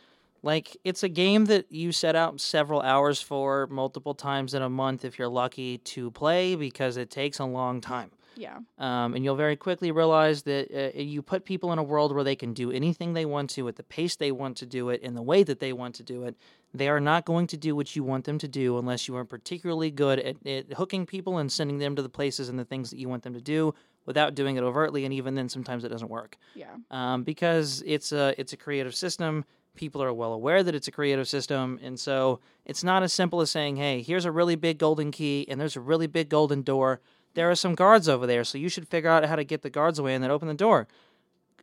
[0.43, 4.71] Like it's a game that you set out several hours for, multiple times in a
[4.71, 8.11] month if you're lucky to play, because it takes a long time.
[8.37, 8.59] Yeah.
[8.79, 12.25] Um, and you'll very quickly realize that uh, you put people in a world where
[12.25, 15.01] they can do anything they want to at the pace they want to do it
[15.03, 16.37] in the way that they want to do it.
[16.73, 19.25] They are not going to do what you want them to do unless you are
[19.25, 22.91] particularly good at, at hooking people and sending them to the places and the things
[22.91, 23.75] that you want them to do
[24.07, 25.05] without doing it overtly.
[25.05, 26.75] And even then, sometimes it doesn't work Yeah.
[26.91, 29.45] um, because it's a it's a creative system.
[29.77, 31.79] People are well aware that it's a creative system.
[31.83, 35.47] And so it's not as simple as saying, hey, here's a really big golden key
[35.49, 37.01] and there's a really big golden door.
[37.35, 38.45] There are some guards over there.
[38.45, 40.55] So you should figure out how to get the guards away and then open the
[40.55, 40.89] door.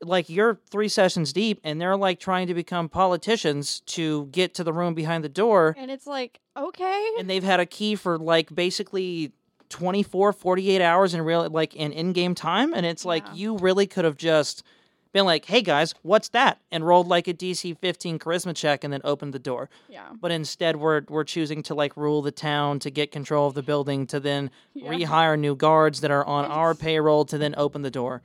[0.02, 4.64] Like you're three sessions deep and they're like trying to become politicians to get to
[4.64, 5.76] the room behind the door.
[5.78, 7.10] And it's like, okay.
[7.20, 9.32] And they've had a key for like basically
[9.70, 12.74] 24, 48 hours in real, like in in game time.
[12.74, 13.34] And it's like Yeah.
[13.34, 14.64] you really could have just
[15.14, 16.60] been like, hey guys, what's that?
[16.72, 19.70] And rolled like a DC 15 charisma check and then opened the door.
[19.90, 20.10] yeah.
[20.20, 23.64] But instead, we're we're choosing to like rule the town to get control of the
[23.64, 24.90] building to then Yeah.
[24.92, 28.22] rehire new guards that are on our payroll to then open the door.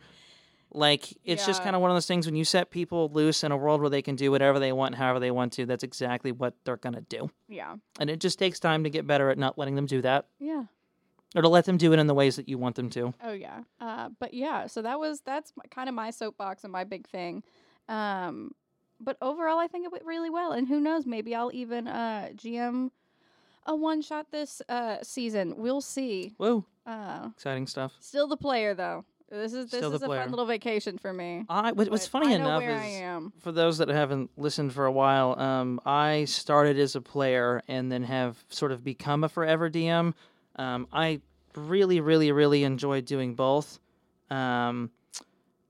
[0.74, 3.52] Like it's just kind of one of those things when you set people loose in
[3.52, 5.66] a world where they can do whatever they want, however they want to.
[5.66, 7.76] That's exactly what they're gonna do, Yeah.
[8.00, 10.64] and it just takes time to get better at not letting them do that, Yeah.
[11.34, 13.14] Or to let them do it in the ways that you want them to.
[13.22, 13.60] Oh yeah.
[13.80, 17.42] Uh, but yeah, so that was that's kind of my soapbox and my big thing.
[17.88, 18.52] Um,
[19.00, 22.28] but overall, I think it went really well, and who knows, maybe I'll even uh
[22.36, 22.90] GM
[23.66, 25.54] a one shot this uh season.
[25.56, 26.34] We'll see.
[26.36, 27.92] Whoa, Uh, exciting stuff.
[28.00, 29.04] still the player though.
[29.30, 30.20] This is this Still is a player.
[30.20, 31.46] fun little vacation for me.
[31.48, 33.32] I what- what's funny I enough is am.
[33.40, 37.90] for those that haven't listened for a while, um, I started as a player and
[37.90, 40.12] then have sort of become a forever DM.
[40.56, 41.20] Um, I
[41.56, 43.78] really, really, really enjoy doing both.
[44.30, 44.90] Um,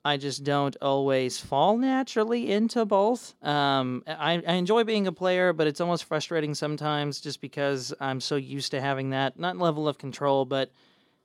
[0.05, 3.35] I just don't always fall naturally into both.
[3.45, 8.21] Um, I, I enjoy being a player, but it's almost frustrating sometimes just because I'm
[8.21, 10.73] so used to having that, not level of control, but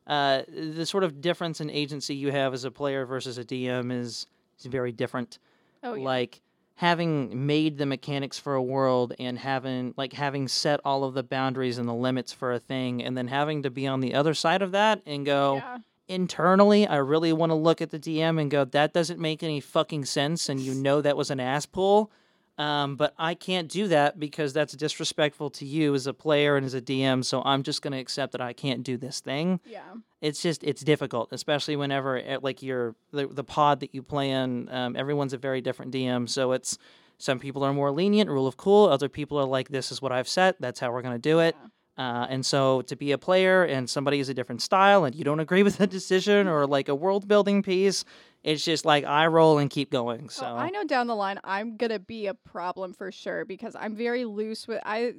[0.05, 3.91] uh, the sort of difference in agency you have as a player versus a DM
[3.91, 4.27] is,
[4.59, 5.39] is very different
[5.83, 6.05] Oh yeah.
[6.05, 6.41] like
[6.77, 11.23] having made the mechanics for a world and having like having set all of the
[11.23, 14.35] boundaries and the limits for a thing and then having to be on the other
[14.35, 15.79] side of that and go yeah.
[16.07, 19.59] internally i really want to look at the dm and go that doesn't make any
[19.59, 22.11] fucking sense and you know that was an ass pull
[22.57, 26.65] um, but i can't do that because that's disrespectful to you as a player and
[26.65, 29.59] as a dm so i'm just going to accept that i can't do this thing
[29.65, 29.81] Yeah.
[30.21, 34.31] it's just it's difficult, especially whenever eh, like you're the the pod that you play
[34.31, 34.67] in.
[34.69, 36.77] Um, everyone's a very different DM, so it's
[37.19, 38.87] some people are more lenient, rule of cool.
[38.87, 40.55] Other people are like, this is what I've set.
[40.59, 41.55] That's how we're gonna do it.
[41.97, 45.23] Uh, and so to be a player and somebody is a different style and you
[45.23, 48.05] don't agree with a decision or like a world building piece,
[48.43, 50.29] it's just like I roll and keep going.
[50.29, 53.75] So So I know down the line I'm gonna be a problem for sure because
[53.75, 55.13] I'm very loose with I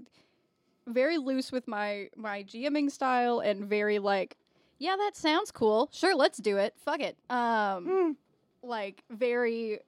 [0.87, 4.37] very loose with my my GMing style and very like,
[4.78, 5.88] yeah, that sounds cool.
[5.92, 6.74] Sure, let's do it.
[6.78, 7.16] Fuck it.
[7.31, 8.12] Um Hmm.
[8.62, 9.81] like very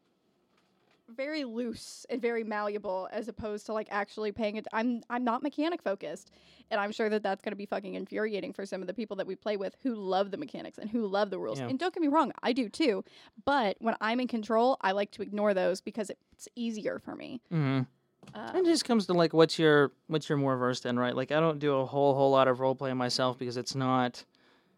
[1.17, 5.43] very loose and very malleable as opposed to like actually paying it I'm I'm not
[5.43, 6.31] mechanic focused
[6.71, 9.17] and I'm sure that that's going to be fucking infuriating for some of the people
[9.17, 11.59] that we play with who love the mechanics and who love the rules.
[11.59, 11.69] Yeah.
[11.69, 13.05] And don't get me wrong, I do too.
[13.45, 17.41] But when I'm in control, I like to ignore those because it's easier for me.
[17.53, 17.83] Mm-hmm.
[18.35, 21.17] Uh, it just comes to like what's your what's you're more versed in, right?
[21.17, 24.25] Like I don't do a whole whole lot of role playing myself because it's not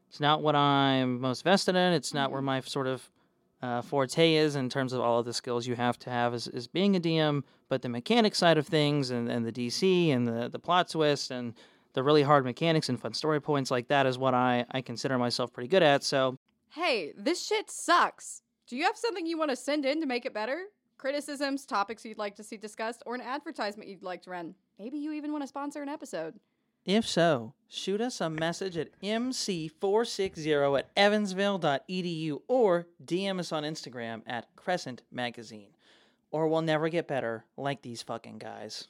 [0.09, 1.93] it's not what I'm most vested in.
[1.93, 3.09] It's not where my sort of
[3.63, 6.67] uh, forte is in terms of all of the skills you have to have as
[6.67, 10.49] being a DM, but the mechanic side of things and, and the DC and the,
[10.49, 11.55] the plot twist and
[11.95, 15.19] the really hard mechanics and fun story points like that is what I, I consider
[15.19, 16.03] myself pretty good at.
[16.03, 16.37] So
[16.71, 18.43] hey, this shit sucks.
[18.67, 20.65] Do you have something you want to send in to make it better?
[20.97, 24.55] Criticisms, topics you'd like to see discussed, or an advertisement you'd like to run?
[24.79, 26.35] Maybe you even want to sponsor an episode.
[26.85, 34.23] If so, shoot us a message at mc460 at evansville.edu or DM us on Instagram
[34.27, 35.69] at Crescent Magazine.
[36.33, 38.89] Or we'll never get better like these fucking guys.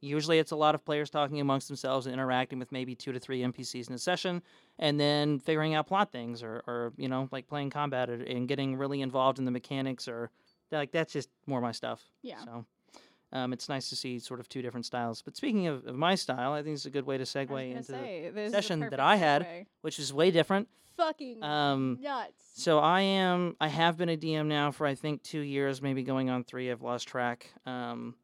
[0.00, 3.18] Usually it's a lot of players talking amongst themselves and interacting with maybe two to
[3.18, 4.42] three NPCs in a session
[4.78, 8.48] and then figuring out plot things or, or you know, like playing combat or, and
[8.48, 10.30] getting really involved in the mechanics or
[10.70, 12.00] like that's just more my stuff.
[12.22, 12.38] Yeah.
[12.44, 12.64] So
[13.32, 15.22] um, it's nice to see sort of two different styles.
[15.22, 17.92] But speaking of, of my style, I think it's a good way to segue into
[17.92, 19.42] the, say, a session that I had.
[19.42, 19.66] segue.
[19.82, 20.68] which is way different.
[20.96, 22.32] Fucking Um, nuts.
[22.54, 26.02] so I am, I have been a DM now for I think two years, maybe
[26.02, 26.70] going on three.
[26.70, 27.50] I've lost track.
[27.66, 28.16] Um,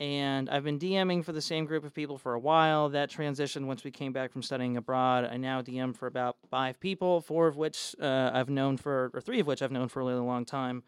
[0.00, 2.88] and I've been DMing for the same group of people for a while.
[2.90, 5.24] That transition once we came back from studying abroad.
[5.24, 9.20] I now DM for about five people, four of which uh, I've known for, or
[9.20, 10.82] three of which I've known for a really long time.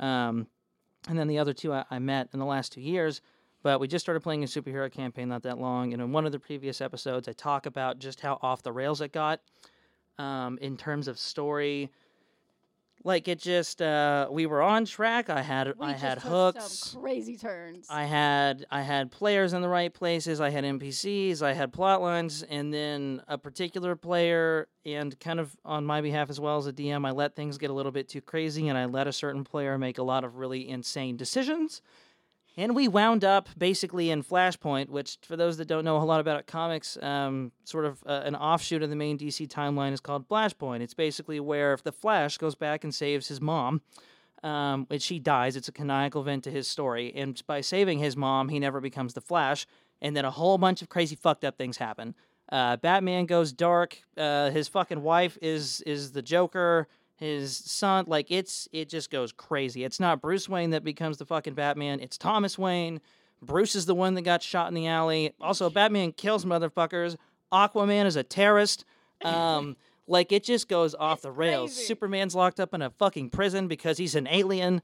[0.00, 0.48] Um,
[1.08, 3.20] and then the other two I, I met in the last two years.
[3.62, 5.92] But we just started playing a superhero campaign not that long.
[5.92, 9.00] And in one of the previous episodes, I talk about just how off the rails
[9.00, 9.40] it got
[10.18, 11.90] um, in terms of story.
[13.04, 15.30] Like it just, uh, we were on track.
[15.30, 16.96] I had, We I had hooks.
[17.00, 17.86] Crazy turns.
[17.88, 20.40] I had I had players in the right places.
[20.40, 21.40] I had NPCs.
[21.42, 26.28] I had plot lines, and then a particular player, and kind of on my behalf
[26.28, 28.76] as well as a DM, I let things get a little bit too crazy, and
[28.76, 31.80] I let a certain player make a lot of really insane decisions.
[32.58, 36.18] And we wound up basically in Flashpoint, which, for those that don't know a lot
[36.18, 40.28] about comics, um, sort of uh, an offshoot of the main DC timeline is called
[40.28, 40.80] Flashpoint.
[40.80, 43.80] It's basically where if the Flash goes back and saves his mom,
[44.42, 47.12] um, and she dies, it's a canonical event to his story.
[47.14, 49.64] And by saving his mom, he never becomes the Flash.
[50.02, 52.16] And then a whole bunch of crazy fucked up things happen.
[52.50, 54.02] Uh, Batman goes dark.
[54.16, 56.88] Uh, his fucking wife is is the Joker.
[57.18, 59.82] His son, like it's it just goes crazy.
[59.82, 61.98] It's not Bruce Wayne that becomes the fucking Batman.
[61.98, 63.00] It's Thomas Wayne.
[63.42, 65.34] Bruce is the one that got shot in the alley.
[65.40, 67.16] Also, Batman kills motherfuckers.
[67.52, 68.84] Aquaman is a terrorist.
[69.24, 71.74] Um, like it just goes off the rails.
[71.74, 71.86] crazy.
[71.86, 74.80] Superman's locked up in a fucking prison because he's an alien.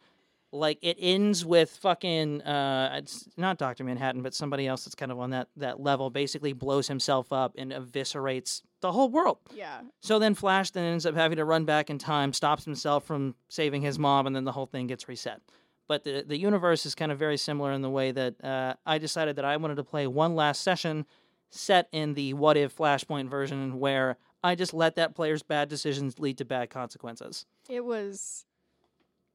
[0.51, 5.13] Like it ends with fucking uh, it's not Doctor Manhattan, but somebody else that's kind
[5.13, 6.11] of on that that level.
[6.11, 9.39] Basically, blows himself up and eviscerates the whole world.
[9.55, 9.81] Yeah.
[10.01, 13.35] So then Flash then ends up having to run back in time, stops himself from
[13.49, 15.41] saving his mom, and then the whole thing gets reset.
[15.89, 18.99] But the the universe is kind of very similar in the way that uh, I
[18.99, 21.07] decided that I wanted to play one last session
[21.49, 26.19] set in the what if Flashpoint version where I just let that player's bad decisions
[26.19, 27.47] lead to bad consequences.
[27.71, 28.45] It was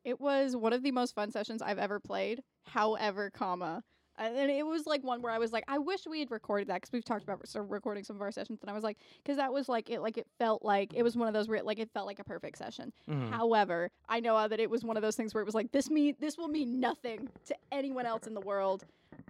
[0.04, 2.43] it was one of the most fun sessions I've ever played.
[2.68, 3.84] However, comma
[4.20, 6.76] and it was like one where I was like, I wish we had recorded that
[6.76, 9.51] because we've talked about recording some of our sessions, and I was like, because that
[9.53, 11.80] was like it, like it felt like it was one of those where it, like
[11.80, 12.91] it felt like a perfect session.
[13.07, 13.32] Mhm.
[13.32, 15.89] However, I know that it was one of those things where it was like this
[15.89, 18.86] mean this will mean nothing to anyone else in the world,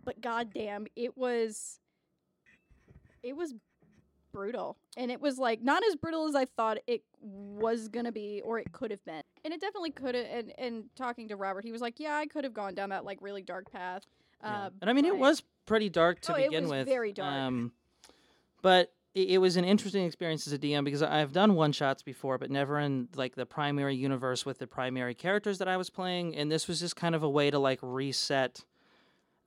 [0.05, 1.79] but goddamn, it was
[3.23, 3.53] it was
[4.31, 8.41] brutal, and it was like not as brutal as I thought it was gonna be
[8.43, 10.25] or it could have been, and it definitely could have.
[10.29, 13.03] And and talking to Robert, he was like, yeah, I could have gone down that
[13.05, 14.03] like really dark path.
[14.43, 14.65] Yeah.
[14.65, 16.87] Uh, and I mean, it was pretty dark to Oh, it begin was with.
[16.87, 17.31] very dark.
[17.33, 17.71] Um,
[18.61, 22.01] but it, it was an interesting experience as a DM because I've done one shots
[22.03, 25.89] before, but never in like the primary universe with the primary characters that I was
[25.89, 26.35] playing.
[26.35, 28.63] And this was just kind of a way to like reset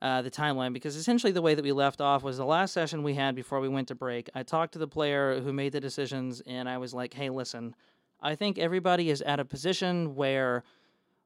[0.01, 3.03] uh, the timeline because essentially the way that we left off was the last session
[3.03, 4.29] we had before we went to break.
[4.35, 7.73] I talked to the player who made the decisions, and I was like, "Hey, listen,
[8.21, 10.63] I think everybody is at a position where."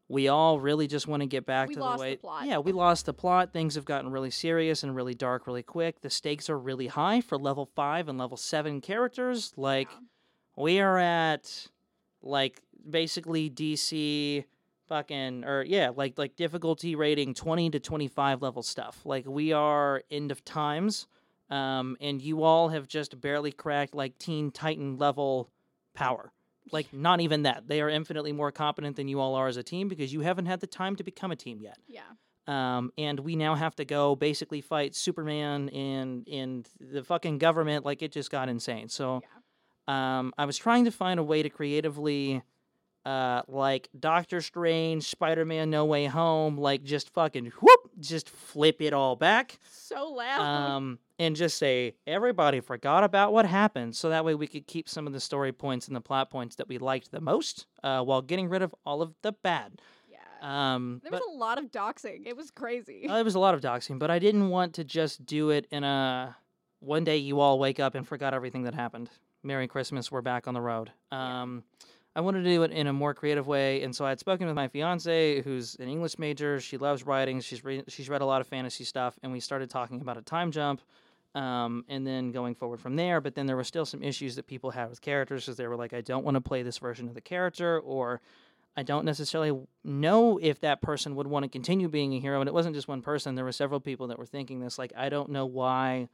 [0.10, 2.16] We all really just want to get back We to lost the the way.
[2.18, 2.46] plot.
[2.46, 3.52] Yeah, we lost the plot.
[3.52, 6.00] Things have gotten really serious and really dark really quick.
[6.02, 9.52] The stakes are really high for level five and level seven characters.
[9.58, 9.98] Like, Yeah.
[10.64, 11.68] we are at
[12.22, 14.46] like basically DC
[14.88, 19.02] fucking or yeah, like like difficulty rating 20 to 25 level stuff.
[19.06, 21.08] Like we are end of times
[21.50, 25.50] um and you all have just barely cracked like Teen Titan level
[25.94, 26.32] power.
[26.72, 27.68] Like not even that.
[27.68, 30.46] They are infinitely more competent than you all are as a team because you haven't
[30.46, 31.78] had the time to become a team yet.
[31.88, 32.02] yeah.
[32.48, 37.84] Um, and we now have to go basically fight Superman and and the fucking government.
[37.86, 38.88] Like it just got insane.
[38.88, 39.22] So,
[39.88, 42.42] um, I was trying to find a way to creatively,
[43.08, 48.82] uh, like Doctor Strange, Spider Man, No Way Home, like just fucking whoop, just flip
[48.82, 49.58] it all back.
[49.72, 50.42] So loud.
[50.42, 54.90] Um, and just say everybody forgot about what happened, so that way we could keep
[54.90, 58.04] some of the story points and the plot points that we liked the most, uh,
[58.04, 59.80] while getting rid of all of the bad.
[60.12, 60.18] yeah.
[60.76, 62.28] Um, there but- was a lot of doxing.
[62.28, 63.08] It was crazy.
[63.08, 65.66] uh, it was a lot of doxing, but I didn't want to just do it
[65.72, 66.36] in a
[66.80, 69.10] one day you all wake up and forgot everything that happened.
[69.44, 70.92] Merry Christmas, we're back on the road.
[71.12, 71.42] Yeah.
[72.18, 74.48] I wanted to do it in a more creative way, and so I had spoken
[74.48, 76.60] with my fiance, who's an English major.
[76.60, 77.40] She loves writing.
[77.42, 80.24] She's re- she's read a lot of fantasy stuff, and we started talking about a
[80.24, 80.82] time jump,
[81.36, 83.22] um, and then going forward from there.
[83.22, 85.76] But then there were still some issues that people had with characters, because they were
[85.76, 88.20] like, I don't want to play this version of the character, or
[88.76, 92.42] I don't necessarily know if that person would want to continue being a hero.
[92.42, 94.80] And it wasn't just one person, there were several people that were thinking this.
[94.80, 96.10] Like, I don't know why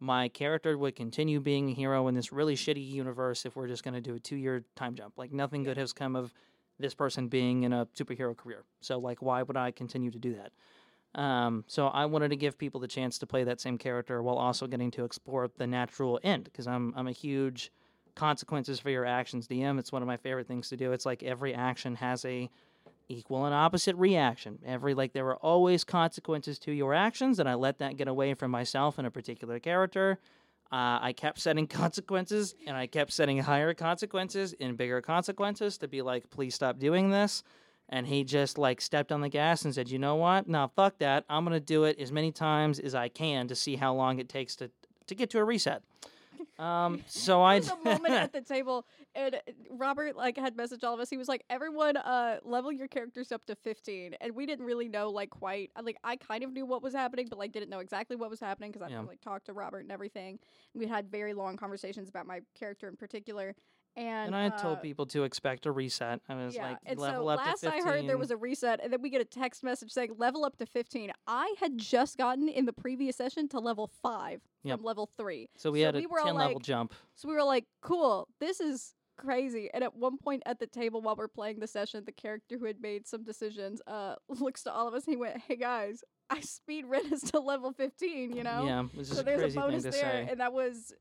[0.00, 3.84] my character would continue being a hero in this really shitty universe if we're just
[3.84, 5.14] going to do a two year time jump.
[5.16, 6.32] Like, nothing good has come of
[6.78, 8.64] this person being in a superhero career.
[8.80, 10.52] So, like, why would I continue to do that?
[11.14, 14.36] Um, so I wanted to give people the chance to play that same character while
[14.36, 17.72] also getting to explore the natural end because I'm I'm a huge
[18.14, 19.78] consequences for your actions DM.
[19.78, 20.92] It's one of my favorite things to do.
[20.92, 22.48] It's like every action has a
[23.10, 24.58] equal and opposite reaction.
[24.64, 28.34] Every like there were always consequences to your actions, and I let that get away
[28.34, 30.18] from myself and a particular character.
[30.72, 35.88] Uh, I kept setting consequences, and I kept setting higher consequences and bigger consequences to
[35.88, 37.42] be like, please stop doing this.
[37.88, 40.48] And he just like stepped on the gas and said, you know what?
[40.48, 41.24] No, fuck that.
[41.28, 44.28] I'm gonna do it as many times as I can to see how long it
[44.28, 44.70] takes to
[45.08, 45.82] to get to a reset.
[46.60, 49.40] Um, so I a moment at the table, and
[49.70, 51.10] Robert like had messaged all of us.
[51.10, 54.88] He was like, "Everyone, uh, level your characters up to 15." And we didn't really
[54.88, 55.70] know like quite.
[55.76, 58.30] uh, Like I kind of knew what was happening, but like didn't know exactly what
[58.30, 59.00] was happening because I Yeah.
[59.00, 60.38] like talked to Robert and everything.
[60.74, 63.54] We had very long conversations about my character in particular,
[63.96, 66.20] And, And I had uh, told people to expect a reset.
[66.28, 67.82] I was yeah, like, and level so up last to 15.
[67.82, 70.44] I heard there was a reset, and then we get a text message saying level
[70.44, 71.10] up to 15.
[71.26, 74.78] I had just gotten in the previous session to level five Yep.
[74.78, 75.48] from level three.
[75.56, 76.94] so we so had a we all 10 level like- jump.
[77.16, 79.70] So we were like, cool, this is crazy.
[79.72, 82.66] And at one point at the table while we're playing the session, the character who
[82.66, 86.02] had made some decisions uh looks to all of us and he went, Hey guys,
[86.28, 88.64] I speed ran us to level 15, you know?
[88.66, 90.28] Yeah, which is so a there's crazy a bonus thing to there, say.
[90.30, 90.92] and that was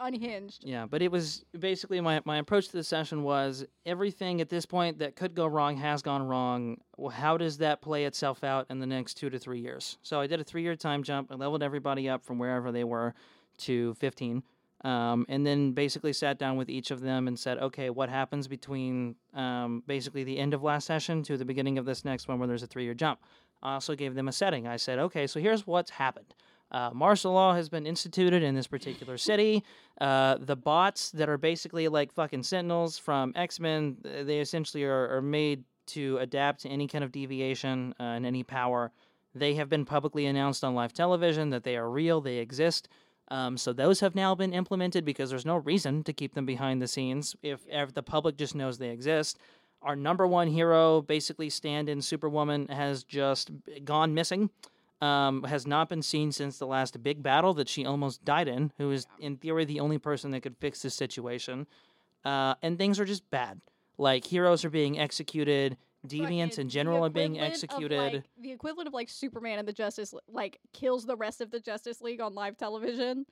[0.00, 0.64] unhinged.
[0.64, 4.66] Yeah, but it was basically my, my approach to the session was everything at this
[4.66, 6.78] point that could go wrong has gone wrong.
[6.96, 9.98] Well, how does that play itself out in the next two to three years?
[10.02, 11.30] So I did a three year time jump.
[11.30, 13.14] I leveled everybody up from wherever they were
[13.58, 14.42] to 15.
[14.82, 18.48] Um, and then basically sat down with each of them and said, okay, what happens
[18.48, 22.38] between um, basically the end of last session to the beginning of this next one
[22.38, 23.20] where there's a three year jump?
[23.62, 24.66] I also gave them a setting.
[24.66, 26.34] I said, okay, so here's what's happened.
[26.70, 29.64] Uh, martial law has been instituted in this particular city.
[30.00, 35.16] Uh, the bots that are basically like fucking sentinels from X Men, they essentially are,
[35.16, 38.92] are made to adapt to any kind of deviation uh, and any power.
[39.34, 42.88] They have been publicly announced on live television that they are real, they exist.
[43.30, 46.82] Um, so those have now been implemented because there's no reason to keep them behind
[46.82, 49.38] the scenes if, if the public just knows they exist.
[49.82, 53.50] Our number one hero, basically stand-in Superwoman, has just
[53.84, 54.50] gone missing
[55.00, 58.72] um, has not been seen since the last big battle that she almost died in,
[58.78, 61.66] who is, in theory, the only person that could fix this situation.
[62.24, 63.60] Uh, and things are just bad.
[63.96, 65.76] Like, heroes are being executed,
[66.06, 68.12] deviants in general are being executed.
[68.14, 71.60] like, the equivalent of like Superman and the Justice like kills the rest of the
[71.60, 73.26] Justice League on live television.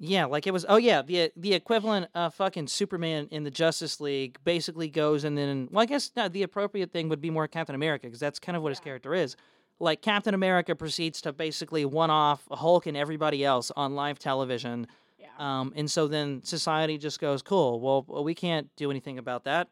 [0.00, 0.64] Yeah, like it was.
[0.68, 5.36] Oh yeah, the the equivalent of fucking Superman in the Justice League basically goes and
[5.36, 5.68] then.
[5.72, 8.56] Well, I guess no, the appropriate thing would be more Captain America because that's kind
[8.56, 9.34] of what his character is.
[9.80, 14.86] Like Captain America proceeds to basically one off Hulk and everybody else on live television,
[15.18, 15.26] Yeah.
[15.38, 19.68] um, and so then society just goes, "Cool, well, we can't do anything about that."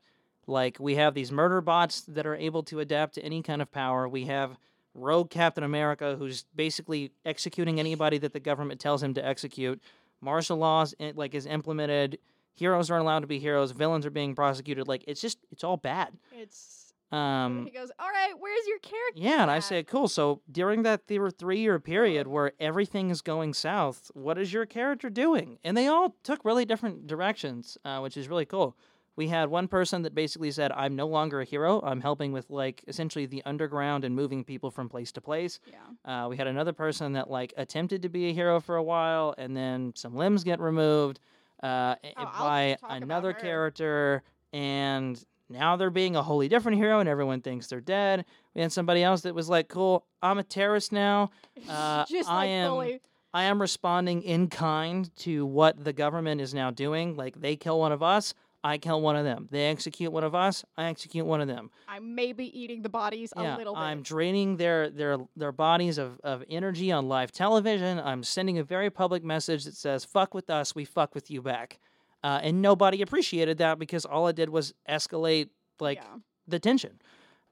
[0.47, 3.71] Like we have these murder bots that are able to adapt to any kind of
[3.71, 4.09] power.
[4.09, 4.57] We have
[4.95, 9.81] rogue Captain America who's basically executing anybody that the government tells him to execute.
[10.21, 12.19] Martial laws like is implemented.
[12.55, 13.73] Heroes aren't allowed to be heroes.
[13.73, 14.89] Villains are being prosecuted.
[14.89, 16.15] Like it's just it's all bad.
[16.33, 19.21] it's Um, he goes, All right, where's your character?
[19.21, 20.09] yeah, and I at?" said, cool.
[20.09, 25.11] So during that three year period where everything is going south, what is your character
[25.11, 25.59] doing?
[25.63, 28.75] And they all took really different directions, uh, which is really cool.
[29.17, 31.81] We had one person that basically said, I'm no longer a hero.
[31.83, 35.59] I'm helping with like essentially the underground and moving people from place to place.
[35.67, 36.25] Yeah.
[36.25, 39.35] Uh, we had another person that like attempted to be a hero for a while,
[39.39, 41.19] and then some limbs get removed
[41.63, 47.41] uh, Oh, by another character, and now they're being a wholly different hero, and everyone
[47.41, 48.27] thinks they're dead.
[48.55, 51.31] We had somebody else that was like, "Cool, I'm a terrorist now.
[51.69, 53.01] Uh, Just I like am- fully.
[53.33, 57.17] I am responding in kind to what the government is now doing.
[57.17, 58.35] Like they kill one of us."
[58.67, 59.49] I kill one of them.
[59.51, 60.65] They execute one of us.
[60.77, 63.81] I execute one of them I may be eating the bodies a yeah, little bit.
[63.81, 67.99] I'm draining their their their bodies of, of energy on live television.
[68.01, 71.43] I'm sending a very public message that says "fuck with us, we fuck with you
[71.43, 71.79] back,"
[72.25, 75.49] uh, and nobody appreciated that because all it did was escalate
[75.81, 76.19] like yeah.
[76.49, 77.01] the tension.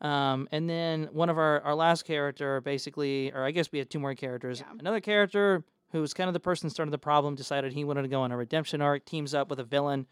[0.00, 3.88] Um, and then one of our our last character, basically, or I guess we had
[3.88, 4.60] two more characters.
[4.60, 4.76] Yeah.
[4.78, 8.02] Another character who was kind of the person that started the problem decided he wanted
[8.02, 9.04] to go on a redemption arc.
[9.04, 10.06] Teams up with a villain.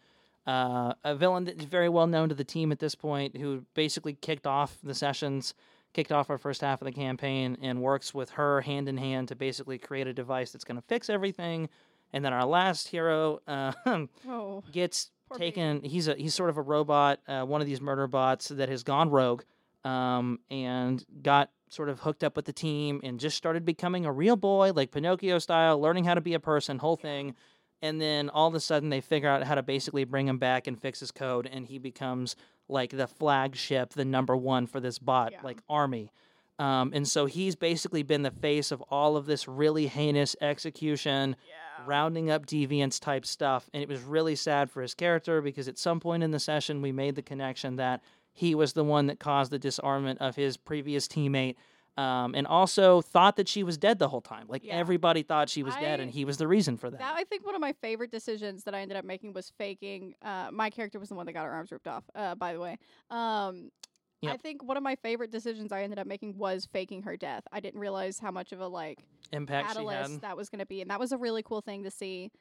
[0.45, 3.63] Uh, a villain that is very well known to the team at this point, who
[3.73, 5.53] basically kicked off the sessions,
[5.93, 9.29] kicked off our first half of the campaign, and works with her hand in hand
[9.29, 11.69] to basically create a device that's going to fix everything.
[12.11, 13.71] And then our last hero uh,
[14.27, 14.63] Oh.
[14.71, 15.39] gets baby.
[15.45, 15.81] taken.
[15.83, 18.83] He's a he's sort of a robot, uh, one of these murder bots that has
[18.83, 19.43] gone rogue,
[19.85, 24.11] um, and got sort of hooked up with the team and just started becoming a
[24.11, 27.33] real boy, like Pinocchio style, learning how to be a person, whole thing.
[27.83, 30.67] And then all of a sudden, they figure out how to basically bring him back
[30.67, 32.35] and fix his code, and he becomes
[32.69, 35.41] like the flagship, the number one for this bot, Yeah.
[35.43, 36.09] like army.
[36.59, 41.35] Um, and so he's basically been the face of all of this really heinous execution
[41.45, 41.83] Yeah.
[41.85, 43.69] rounding up deviants type stuff.
[43.73, 46.81] And it was really sad for his character because at some point in the session,
[46.81, 50.55] we made the connection that he was the one that caused the disarmament of his
[50.55, 51.55] previous teammate.
[51.95, 54.47] Um, and also thought that she was dead the whole time.
[54.47, 54.73] Like Yeah.
[54.73, 56.99] everybody thought she was dead, and he was the reason for that.
[56.99, 60.15] That I think one of my favorite decisions that I ended up making was faking.
[60.23, 62.03] Uh, my character was the one that got her arms ripped off.
[62.15, 62.77] Uh, by the way,
[63.11, 63.69] um,
[64.21, 64.33] Yep.
[64.33, 67.43] I think one of my favorite decisions I ended up making was faking her death.
[67.51, 70.21] I didn't realize how much of a like Impact she had.
[70.21, 72.31] that was going to be, and that was a really cool thing to see.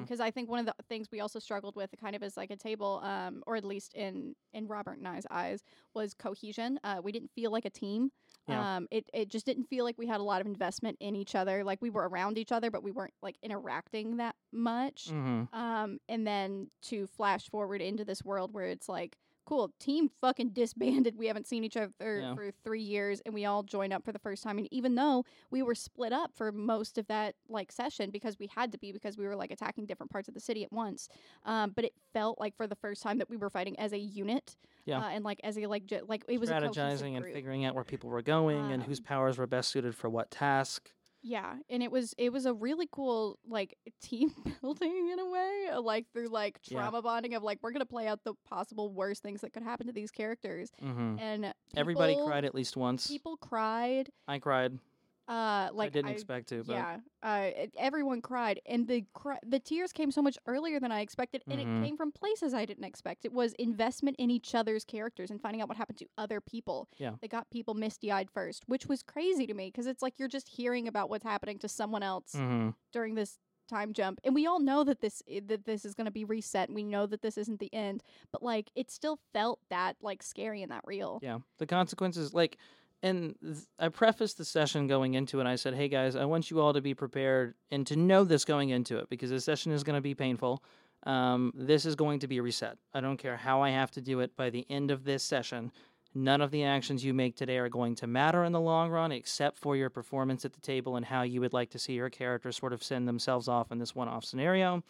[0.00, 2.50] Because I think one of the things we also struggled with, kind of as like
[2.52, 6.78] a table, um, or at least in in Robert and I's eyes, was cohesion.
[6.84, 8.12] Uh, we didn't feel like a team.
[8.48, 8.76] Yeah.
[8.76, 11.34] Um, it it just didn't feel like we had a lot of investment in each
[11.34, 11.62] other.
[11.64, 15.08] Like we were around each other, but we weren't like interacting that much.
[15.10, 15.52] Mhm.
[15.54, 20.50] Um, and then to flash forward into this world where it's like, cool, team fucking
[20.50, 21.16] disbanded.
[21.16, 22.34] We haven't seen each other Yeah.
[22.34, 24.58] for three years, and we all joined up for the first time.
[24.58, 28.46] And even though we were split up for most of that like session because we
[28.48, 31.08] had to be because we were like attacking different parts of the city at once,
[31.44, 33.98] um, but it felt like for the first time that we were fighting as a
[33.98, 34.56] unit.
[34.84, 34.98] Yeah.
[35.00, 37.74] Uh, and like as a like ju- like it was a strategizing and figuring out
[37.74, 40.90] where people were going and whose Um, powers were best suited for what task.
[41.24, 45.68] Yeah, and it was it was a really cool like team building in a way,
[45.72, 46.80] uh, like through like Yeah.
[46.80, 49.86] trauma bonding of like we're gonna play out the possible worst things that could happen
[49.86, 53.06] to these characters, hmm and Everybody cried at least once.
[53.06, 54.10] People cried.
[54.26, 54.80] I cried.
[55.28, 59.38] Uh, like I didn't expect to, but yeah, uh, it- everyone cried, and the cry-
[59.46, 61.80] the tears came so much earlier than I expected, and Mhm.
[61.80, 63.24] it came from places I didn't expect.
[63.24, 66.88] It was investment in each other's characters and finding out what happened to other people.
[66.98, 67.16] Yeah.
[67.20, 70.28] that got people misty eyed first, which was crazy to me because it's like you're
[70.28, 74.44] just hearing about what's happening to someone else hmm during this time jump and we
[74.46, 77.22] all know that this that this is going to be reset and we know that
[77.22, 78.02] this isn't the end
[78.32, 82.58] but like it still felt that like scary and that real Yeah, the consequences, like,
[83.02, 85.46] and th- I prefaced the session going into it.
[85.46, 88.44] I said, "Hey guys, I want you all to be prepared and to know this
[88.44, 90.62] going into it because this session is going to be painful.
[91.04, 92.78] Um, this is going to be reset.
[92.94, 94.36] I don't care how I have to do it.
[94.36, 95.72] By the end of this session,
[96.14, 99.10] none of the actions you make today are going to matter in the long run,
[99.10, 102.10] except for your performance at the table and how you would like to see your
[102.10, 104.82] character sort of send themselves off in this one-off scenario."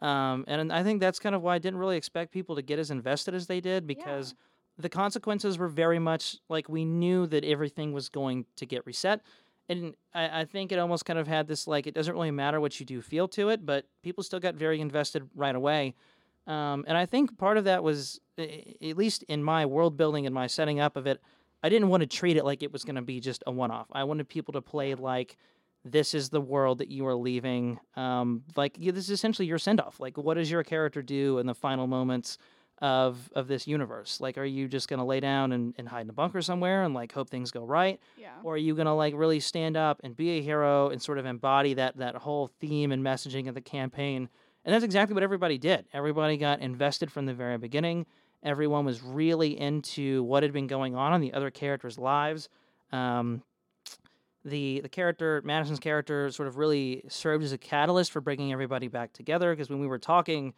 [0.00, 2.78] Um, and I think that's kind of why I didn't really expect people to get
[2.78, 4.34] as invested as they did because
[4.78, 9.20] the consequences were very much like we knew that everything was going to get reset.
[9.68, 12.60] And I, I think it almost kind of had this like it doesn't really matter
[12.60, 15.94] what you do feel to it, but people still got very invested right away.
[16.46, 20.34] Um, and I think part of that was, at least in my world building and
[20.34, 21.20] my setting up of it,
[21.62, 23.70] I didn't want to treat it like it was going to be just a one
[23.70, 23.86] off.
[23.92, 25.38] I wanted people to play like
[25.84, 27.78] this is the world that you are leaving.
[27.96, 30.00] Um, like yeah, this is essentially your send off.
[30.00, 32.36] Like, what does your character do in the final moments
[32.78, 34.20] of of this universe?
[34.20, 36.94] Like, are you just gonna lay down and, and hide in a bunker somewhere and
[36.94, 40.16] like hope things go right, yeah or are you gonna like really stand up and
[40.16, 43.60] be a hero and sort of embody that that whole theme and messaging of the
[43.60, 44.28] campaign?
[44.64, 45.86] And that's exactly what everybody did.
[45.92, 48.06] Everybody got invested from the very beginning.
[48.42, 52.48] Everyone was really into what had been going on in the other characters' lives.
[52.92, 53.42] Um,
[54.44, 58.88] the the character Madison's character sort of really served as a catalyst for bringing everybody
[58.88, 60.52] back together because when we were talking,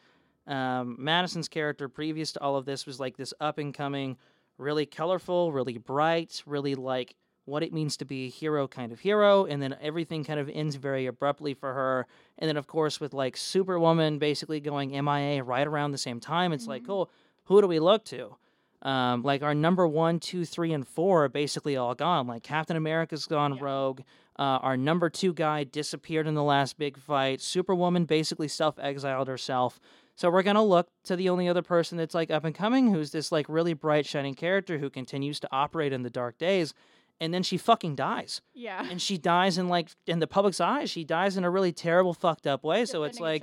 [0.47, 4.17] um, Madison's character previous to all of this was like this up and coming,
[4.59, 8.99] really colorful, really bright, really like what it means to be a hero kind of
[9.01, 12.07] hero, and then everything kind of ends very abruptly for her.
[12.39, 16.53] And then of course with like Superwoman basically going MIA right around the same time,
[16.53, 16.91] it's like, Mhm.
[16.91, 17.09] oh,
[17.45, 18.37] who do we look to?
[18.83, 22.27] Um, like our number one, two, three, and four are basically all gone.
[22.27, 23.63] Like Captain America's gone Yeah.
[23.65, 24.01] rogue.
[24.39, 27.41] Uh, our number two guy disappeared in the last big fight.
[27.41, 29.81] Superwoman basically self exiled herself.
[30.17, 33.13] So we're gonna look to the only other person that's like up and coming, who's
[33.13, 36.73] this like really bright, shining character who continues to operate in the dark days,
[37.21, 40.91] and then she fucking dies, yeah and she dies in like in the public's eyes.
[40.91, 42.85] She dies in a really terrible, fucked up way.
[42.87, 43.43] So it's like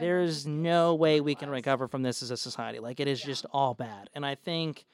[0.00, 2.78] there's no way we can recover from this as a society.
[2.78, 3.26] Like it is Yeah.
[3.26, 4.08] just all bad.
[4.14, 4.84] And I think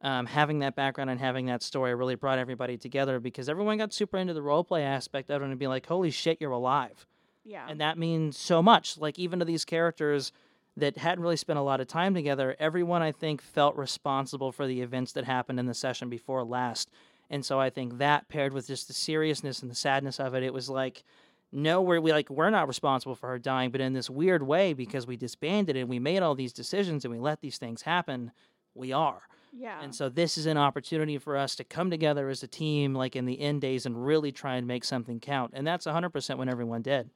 [0.00, 3.92] um, having that background and having that story really brought everybody together because everyone got
[3.92, 7.06] super into the role play aspect of it and be like, holy shit, you're alive.
[7.44, 8.98] yeah And that means so much.
[8.98, 10.30] Like even to these characters
[10.76, 14.66] that hadn't really spent a lot of time together, everyone I think felt responsible for
[14.66, 16.90] the events that happened in the session before last.
[17.30, 20.42] And so I think that paired with just the seriousness and the sadness of it,
[20.42, 21.04] it was like,
[21.52, 24.72] no, we're we like we're not responsible for her dying, but in this weird way,
[24.72, 28.32] because we disbanded and we made all these decisions and we let these things happen,
[28.74, 29.22] we are.
[29.52, 32.92] yeah And so this is an opportunity for us to come together as a team,
[32.92, 35.52] like in the end days, and really try and make something count.
[35.54, 37.10] And that's 100% when everyone did.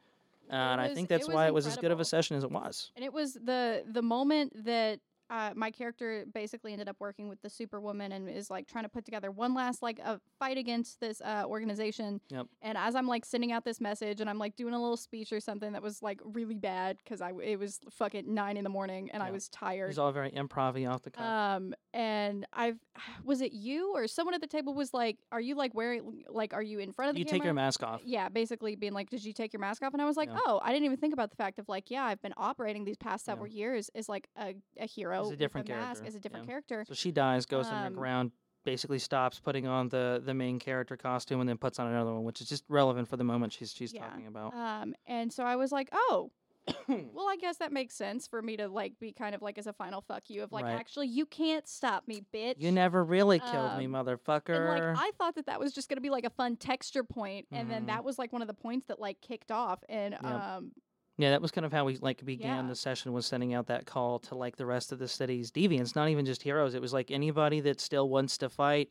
[0.51, 2.51] And I think that's was why it was as good of a session as it
[2.51, 2.90] was.
[2.96, 5.01] And it was the the moment that
[5.31, 8.89] uh, my character basically ended up working with the Superwoman and is like trying to
[8.89, 12.20] put together one last like a fight against this uh, organization.
[12.31, 12.47] Yep.
[12.62, 15.33] And as I'm like sending out this message and I'm like doing a little speech
[15.33, 18.70] or something that was like really bad because I it was fucking nine in the
[18.70, 19.85] morning and I was tired.
[19.85, 21.24] It was all very improv off the cuff.
[21.24, 22.79] Um, and I've
[23.24, 26.55] was it you or someone at the table was like, "Are you like wearing like
[26.55, 28.01] Are you in front of the you camera?" take your mask off.
[28.05, 30.29] yeah, basically being like, "Did you take your mask off?" And I was like.
[30.49, 32.97] "Oh, I didn't even think about the fact of like, yeah, I've been operating these
[32.97, 36.44] past several years as like a, a hero, with different mask, character, as a different
[36.44, 36.50] yeah.
[36.50, 38.32] character." So she dies, goes Um, underground,
[38.64, 42.24] basically stops putting on the the main character costume and then puts on another one,
[42.24, 44.08] which is just relevant for the moment she's she's Yeah.
[44.08, 44.54] talking about.
[44.54, 46.30] Um, and so I was like, oh,
[46.88, 49.66] well, I guess that makes sense for me to like be kind of like as
[49.66, 50.74] a final fuck you of like, Right.
[50.74, 52.56] actually, you can't stop me, bitch.
[52.58, 54.54] you never really killed me, Um, motherfucker.
[54.54, 57.46] And like I thought that that was just gonna be like a fun texture point,
[57.52, 57.86] and then Mhm.
[57.86, 59.82] that was like one of the points that like kicked off.
[59.88, 60.72] And um,
[61.18, 62.68] Yeah, that was kind of how we like began Yeah.
[62.70, 65.96] the session was sending out that call to like the rest of the city's deviants,
[65.96, 66.74] not even just heroes.
[66.74, 68.88] It was like anybody that still wants to fight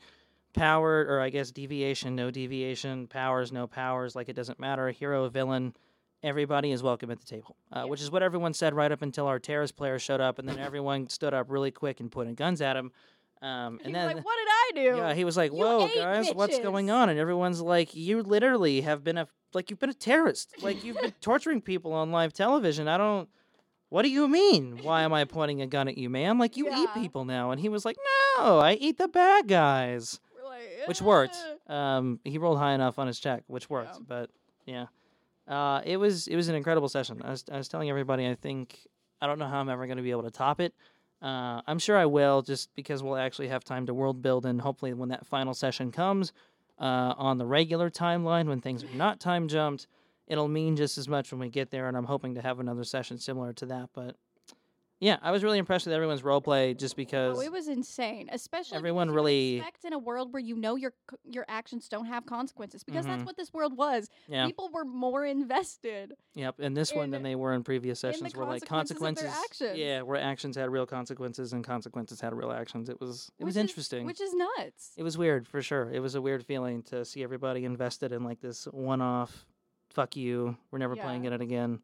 [0.54, 4.92] power or I guess deviation, no deviation, powers, no powers, like it doesn't matter, a
[4.92, 5.74] hero, a villain,
[6.24, 7.56] everybody is welcome at the table.
[7.74, 7.84] Uh, Yeah.
[7.86, 10.60] Which is what everyone said right up until our terrorist player showed up and then
[10.60, 12.92] everyone stood up really quick and pointed guns at him.
[13.42, 15.88] Um, he and was then like, "What did I do?" yeah, he was like, "Whoa,
[15.94, 19.90] guys, what's going on?" And everyone's like, "You literally have been a like you've been
[19.90, 20.56] a terrorist.
[20.62, 22.88] Like you've been torturing people on live television.
[22.88, 23.30] I don't.
[23.90, 24.80] What do you mean?
[24.82, 26.40] Why am I pointing a gun at you, man?
[26.40, 27.98] Like you eat people now." And he was like,
[28.38, 31.38] "No, I eat the bad guys," We're like, which worked.
[31.68, 33.96] Um, he rolled high enough on his check, which worked.
[33.96, 34.06] Yeah.
[34.08, 34.30] But
[34.66, 34.86] yeah,
[35.48, 37.22] uh, it was it was an incredible session.
[37.24, 38.80] I was I was telling everybody, I think
[39.22, 40.74] I don't know how I'm ever going to be able to top it.
[41.22, 44.62] Uh, I'm sure I will, just because we'll actually have time to world build, and
[44.62, 46.32] hopefully, when that final session comes
[46.80, 49.88] uh, on the regular timeline, when things are not time jumped,
[50.28, 51.88] it'll mean just as much when we get there.
[51.88, 53.90] And I'm hoping to have another session similar to that.
[53.94, 54.16] But
[55.00, 58.30] yeah, I was really impressed with everyone's role play, just because Oh, it was insane,
[58.32, 62.06] especially everyone really- expect in a world where you know your c- your actions don't
[62.06, 63.10] have consequences because Mhm.
[63.10, 64.10] that's what this world was.
[64.28, 66.16] yeah, People were more invested.
[66.36, 69.78] Yep, in this one than they were in previous in sessions, where like consequences actions.
[69.78, 72.90] yeah, where actions had real consequences and consequences had real actions.
[72.90, 74.06] It was it which was is- interesting.
[74.06, 74.94] which is nuts.
[74.98, 75.90] it was weird for sure.
[75.92, 79.46] It was a weird feeling to see everybody invested in like this one-off.
[79.90, 80.58] Fuck you.
[80.72, 81.34] We're never playing Yeah.
[81.34, 81.82] it again.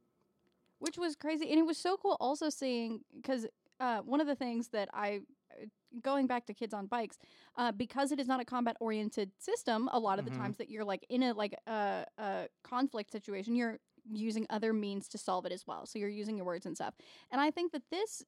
[0.84, 3.48] Which was crazy and it was so cool also seeing because
[3.80, 5.10] uh, one of the things that i
[5.54, 5.66] uh,
[6.02, 7.18] going back to kids on bikes
[7.58, 10.30] uh, because it is not a combat oriented system a lot of Mhm.
[10.30, 13.78] the times that you're like in a like a, a conflict situation you're
[14.12, 16.94] using other means to solve it as well so you're using your words and stuff
[17.32, 18.24] and i think that this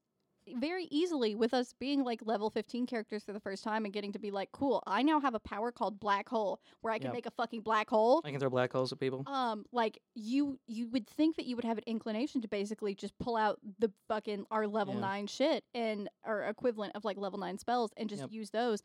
[0.58, 4.12] very easily with us being like level 15 characters for the first time and getting
[4.12, 7.06] to be like cool i now have a power called black hole where i can
[7.08, 7.14] Yep.
[7.14, 9.24] make a fucking black hole I can throw black holes at people.
[9.28, 13.18] um like you you would think that you would have an inclination to basically just
[13.18, 15.00] pull out the fucking our level Yeah.
[15.02, 18.32] 9 shit and our equivalent of like level 9 spells and just Yep.
[18.32, 18.82] use those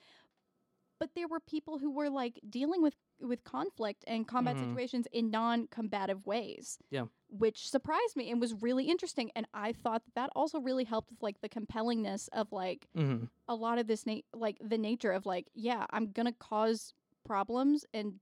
[1.01, 4.61] but there were people who were like dealing with with conflict and combat Mhm.
[4.61, 7.07] situations in non-combative ways Yeah.
[7.29, 11.11] which surprised me and was really interesting and i thought that that also really helped
[11.11, 15.11] with like the compellingness of like hmm a lot of this na- like the nature
[15.13, 16.95] of like yeah i'm gonna cause
[17.25, 18.21] problems and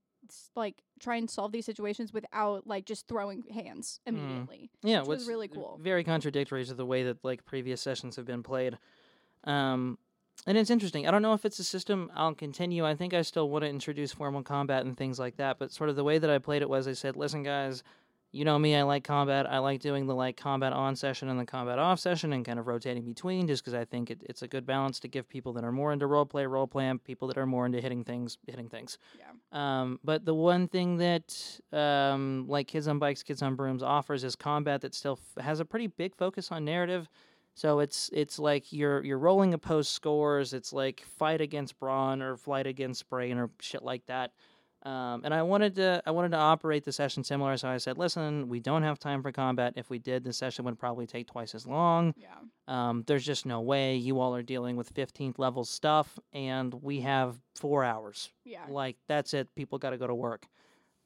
[0.56, 5.28] like try and solve these situations without like just throwing hands immediately Yeah, which was
[5.28, 5.78] really cool.
[5.82, 8.78] Very contradictory to the way that like previous sessions have been played.
[9.44, 9.98] Um,
[10.46, 11.06] and it's interesting.
[11.06, 12.86] I don't know if it's a system I'll continue.
[12.86, 15.58] I think I still want to introduce formal combat and things like that.
[15.58, 17.82] But sort of the way that I played it was I said, listen, guys,
[18.30, 18.76] you know me.
[18.76, 19.50] I like combat.
[19.50, 22.58] I like doing the like combat on session and the combat off session and kind
[22.58, 25.54] of rotating between, just because I think it, it's a good balance to give people
[25.54, 28.04] that are more into role play, role play, and people that are more into hitting
[28.04, 28.98] things, hitting things.
[29.18, 33.82] yeah Um, but the one thing that um, like Kids on Bikes, Kids on Brooms
[33.82, 37.08] offers is combat that still f- has a pretty big focus on narrative.
[37.58, 40.52] So it's it's like you're you're rolling opposed scores.
[40.52, 44.30] It's like fight against brawn or flight against brain or shit like that.
[44.84, 47.56] Um, and I wanted to I wanted to operate the session similar.
[47.56, 49.72] So I said, listen, we don't have time for combat.
[49.74, 52.14] If we did, the session would probably take twice as long.
[52.16, 52.28] yeah
[52.68, 57.00] Um, there's just no way you all are dealing with 15th level stuff, and we
[57.00, 58.30] have four hours.
[58.44, 59.52] yeah Like that's it.
[59.56, 60.46] People got to go to work.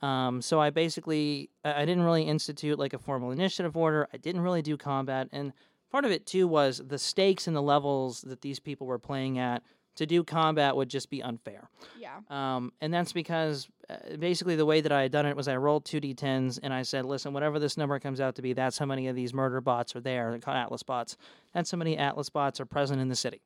[0.02, 4.06] Um, so I basically I I didn't really institute like a formal initiative order.
[4.12, 5.54] I didn't really do combat, and
[5.92, 9.38] part of it too was the stakes and the levels that these people were playing
[9.38, 9.62] at.
[9.96, 11.68] To do combat would just be unfair.
[12.00, 15.48] yeah Um, and that's because uh, basically the way that I had done it was
[15.48, 18.54] I rolled two d10s and I said, listen, whatever this number comes out to be,
[18.54, 21.18] that's how many of these murder bots are there, Atlas bots.
[21.52, 23.42] That's how many Atlas bots are present in the city.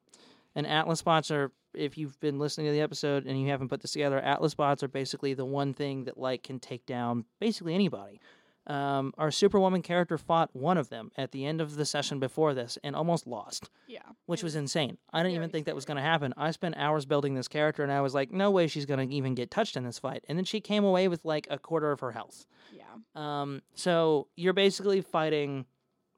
[0.55, 3.83] And Atlas bots are, if you've been listening to the episode and you haven't put
[3.83, 7.75] this together, Atlas bots are basically the one thing that like can take down basically
[7.75, 8.21] anybody.
[8.67, 12.53] Um, our Superwoman character fought one of them at the end of the session before
[12.53, 14.99] this and almost lost yeah which was insane.
[15.13, 16.35] I didn't even think that was going to happen.
[16.37, 19.15] I spent hours building this character, and I was like, no way she's going to
[19.15, 20.25] even get touched in this fight.
[20.29, 22.45] And then she came away with like a quarter of her health.
[22.73, 22.83] yeah
[23.15, 25.65] Um, so you're basically fighting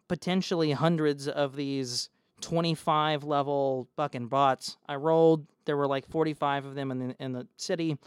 [0.08, 2.08] potentially hundreds of these
[2.40, 4.78] 25 level fucking bots.
[4.88, 5.46] I rolled.
[5.66, 7.98] There were like 45 of them in the in the city.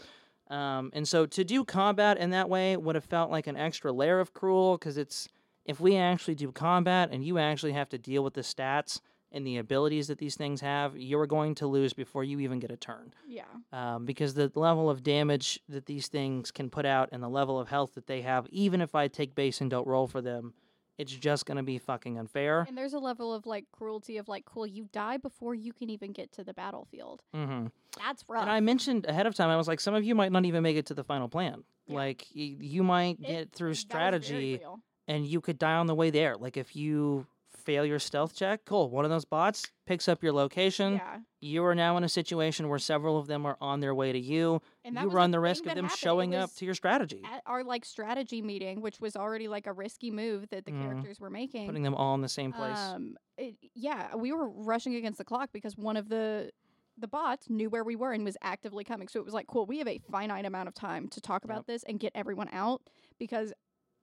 [0.52, 3.92] Um, and so to do combat in that way would have felt like an extra
[3.92, 5.30] layer of cruel because it's
[5.66, 9.00] if we actually do combat and you actually have to deal with the stats
[9.32, 12.70] and the abilities that these things have, you're going to lose before you even get
[12.70, 13.14] a turn.
[13.26, 13.44] Yeah.
[13.72, 17.58] Um, because the level of damage that these things can put out and the level
[17.58, 20.54] of health that they have, even if I take base and don't roll for them,
[20.98, 22.66] it's just going to be fucking unfair.
[22.68, 25.90] And there's a level of like cruelty of like, cool, you die before you can
[25.90, 27.24] even get to the battlefield.
[27.34, 27.68] hmm
[27.98, 28.42] That's rough.
[28.44, 30.64] And I mentioned ahead of time, I was like, some of you might not even
[30.64, 31.64] make it to the final plan.
[31.88, 31.96] Yeah.
[31.96, 34.60] Like, y- you might It- get through that was very strategy
[35.08, 36.36] and you could die on the way there.
[36.38, 37.26] Like, if you
[37.62, 38.90] fail your stealth check, cool.
[38.90, 40.94] One of those bots picks up your location.
[40.94, 41.20] Yeah.
[41.40, 44.20] You are now in a situation where several of them are on their way to
[44.20, 44.62] you.
[44.86, 46.00] And you run the risk of them happened.
[46.00, 49.74] Showing up to your strategy, At our like strategy meeting, which was already like a
[49.74, 50.82] risky move that the Mhm.
[50.84, 51.66] characters were making.
[51.68, 52.78] putting them all in the same place.
[52.78, 56.52] Um, it, yeah, we were rushing against the clock because one of the
[56.98, 59.08] the bots knew where we were and was actively coming.
[59.08, 61.60] So it was like, cool, we have a finite amount of time to talk about
[61.60, 61.66] Yep.
[61.66, 62.82] this and get everyone out
[63.18, 63.54] because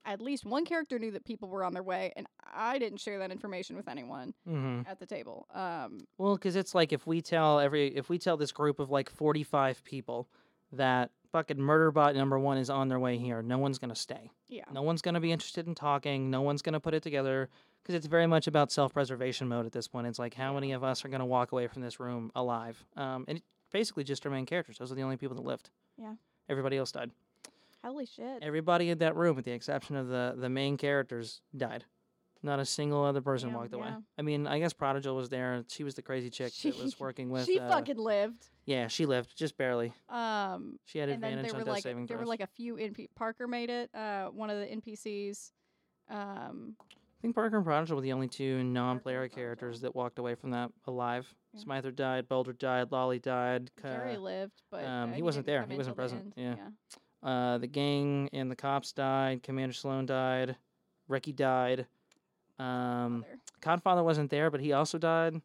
[0.09, 3.19] at least one character knew that people were on their way, and I didn't share
[3.19, 5.45] that information with anyone hmm at the table.
[5.53, 8.89] Um, Well, because it's like if we tell every if we tell this group of
[8.89, 10.27] like forty five people
[10.71, 14.31] that fucking murderbot number one is on their way here, no one's gonna stay.
[14.47, 16.29] yeah, No one's gonna be interested in talking.
[16.31, 17.49] No one's gonna put it together
[17.83, 20.07] because it's very much about self preservation mode at this point.
[20.07, 22.83] It's like how many of us are gonna walk away from this room alive?
[22.97, 24.79] Um, and it, basically just our main characters.
[24.79, 25.69] Those are the only people that lived.
[25.97, 26.13] Yeah.
[26.49, 27.11] Everybody else died.
[27.83, 28.41] Holy shit.
[28.41, 31.85] Everybody in that room, with the exception of the the main characters, died.
[32.41, 33.87] Not a single other person Damn, walked away.
[33.89, 33.97] yeah.
[34.17, 35.61] I mean, I guess Prodigal was there.
[35.67, 37.45] She was the crazy chick that She- was working with.
[37.45, 38.47] she uh, fucking lived.
[38.65, 39.91] Yeah, she lived just barely.
[40.07, 42.25] Um, She had and then advantage there on were death like saving there throws.
[42.25, 43.89] were like a few NP- Parker made it.
[43.93, 45.51] Uh, one of the NPCs.
[46.09, 49.35] Um, I think Parker and Prodigal were the only two non-player Prodigal.
[49.35, 51.27] characters that walked away from that alive.
[51.53, 51.59] Yeah.
[51.61, 53.69] Smither died, Boulder died, Lolly died.
[53.81, 55.61] Jerry Ca- lived, but um, uh, he wasn't didn't there.
[55.63, 56.33] come He in wasn't till the present.
[56.37, 56.57] end.
[56.57, 56.97] Yeah.
[57.23, 59.43] Uh, the gang and the cops died.
[59.43, 60.55] Commander Sloan died.
[61.07, 61.85] Ricky died.
[62.57, 63.25] Um.
[63.61, 65.41] Codfather wasn't there, but he also died.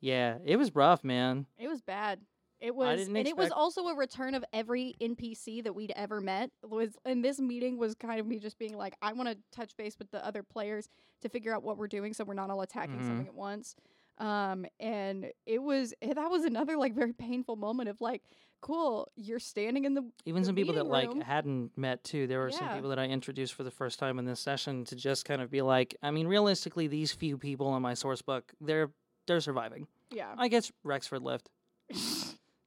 [0.00, 1.46] Yeah, it was rough, man.
[1.58, 2.20] It was bad.
[2.60, 6.50] It was, and it was also a return of every NPC that we'd ever met.
[6.62, 9.74] Was and this meeting was kind of me just being like, I want to touch
[9.76, 10.88] base with the other players
[11.22, 13.06] to figure out what we're doing, so we're not all attacking Mhm.
[13.06, 13.74] something at once.
[14.18, 18.22] Um, and it was that was another like very painful moment of like,
[18.60, 22.26] cool, you're standing in the Even the some people that meeting like hadn't met too.
[22.26, 24.96] There were some people that I introduced for the first time in this session to
[24.96, 28.52] just kind of be like, I mean, realistically, these few people in my source book,
[28.60, 28.90] they're
[29.26, 29.86] they're surviving.
[30.10, 30.34] yeah.
[30.36, 31.48] I guess Rexford lived.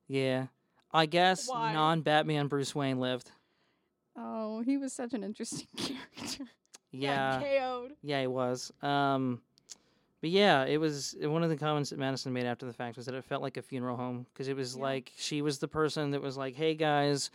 [0.08, 0.48] Yeah.
[0.92, 1.74] I guess Why?
[1.74, 3.32] non Batman Bruce Wayne lived.
[4.18, 6.46] oh, he was such an interesting character.
[6.92, 7.42] Yeah.
[8.04, 8.72] Yeah, he was.
[8.82, 9.42] Um,
[10.24, 13.06] but yeah, it was one of the comments that Madison made after the fact was
[13.08, 14.82] that it felt like a funeral home because it was Yeah.
[14.84, 17.30] like she was the person that was like, "Hey guys,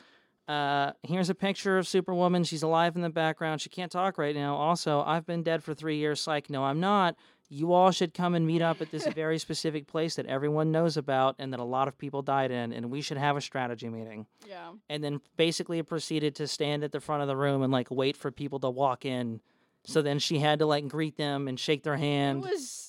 [0.49, 2.45] uh, here's a picture of Superwoman.
[2.45, 3.61] She's alive in the background.
[3.61, 4.57] She can't talk right now.
[4.57, 6.27] Also, I've been dead for three years.
[6.27, 7.15] Like, No, I'm not.
[7.51, 10.97] You all should come and meet up at this very specific place that everyone knows
[10.97, 13.91] about and that a lot of people died in, and we should have a strategy
[13.91, 14.73] meeting." Yeah.
[14.89, 18.17] and then basically proceeded to stand at the front of the room and like wait
[18.17, 19.41] for people to walk in.
[19.89, 22.45] So then she had to like greet them and shake their hand.
[22.45, 22.85] it was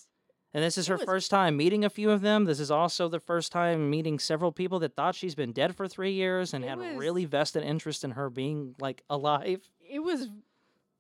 [0.54, 2.46] and this is her was- first time meeting a few of them.
[2.46, 5.88] This is also the first time meeting several people that thought she's been dead for
[5.88, 9.62] three years and It had was- really vested interest in her being like alive.
[9.90, 10.28] it was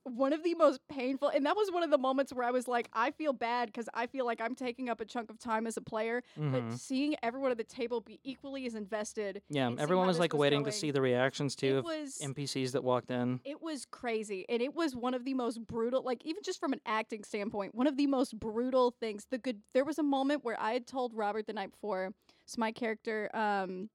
[0.04, 2.68] one of the most painful and that was one of the moments where i was
[2.68, 5.68] like i feel bad because i feel like i'm taking up a chunk of time
[5.68, 6.52] as a player Mhm.
[6.52, 10.34] but seeing everyone at the table be equally as invested Yeah, seeing everyone was like
[10.34, 13.40] was waiting to see the reactions too it of was NPCs that walked in.
[13.44, 16.74] it was crazy and it was one of the most brutal like even just from
[16.74, 20.44] an acting standpoint one of the most brutal things the good there was a moment
[20.46, 22.12] where i had told robert the night before
[22.46, 23.90] so my character um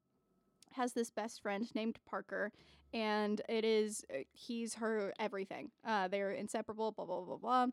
[0.73, 2.51] has this best friend named parker
[2.95, 7.67] and it is uh, he's her everything uh they're inseparable blah blah blah blah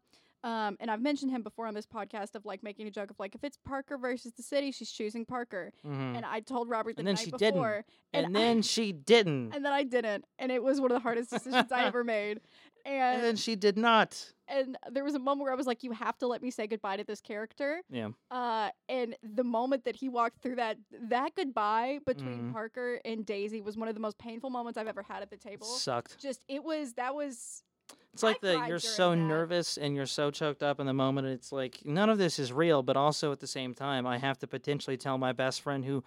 [0.43, 3.19] um, and I've mentioned him before on this podcast of like making a joke of
[3.19, 5.71] like if it's Parker versus the city, she's choosing Parker.
[5.85, 6.15] Mhm.
[6.17, 7.53] And I told Robert the And then night she didn't.
[7.53, 9.51] before, And, and I- then she didn't.
[9.55, 12.41] and then I didn't, and it was one of the hardest decisions I ever made.
[12.85, 14.33] And and then she did not.
[14.47, 16.67] and there was a moment where I was like, "You have to let me say
[16.67, 18.09] goodbye to this character." Yeah.
[18.29, 20.77] Uh, and the moment that he walked through that
[21.09, 22.51] that goodbye between Mhm.
[22.53, 25.37] Parker and Daisy was one of the most painful moments I've ever had at the
[25.37, 25.67] table.
[25.67, 26.17] Sucked.
[26.19, 27.63] Just it was that was
[28.13, 29.15] It's like the you're so that.
[29.17, 31.27] nervous and you're so choked up in the moment.
[31.27, 34.37] It's like none of this is real, but also at the same time, I have
[34.39, 36.03] to potentially tell my best friend who,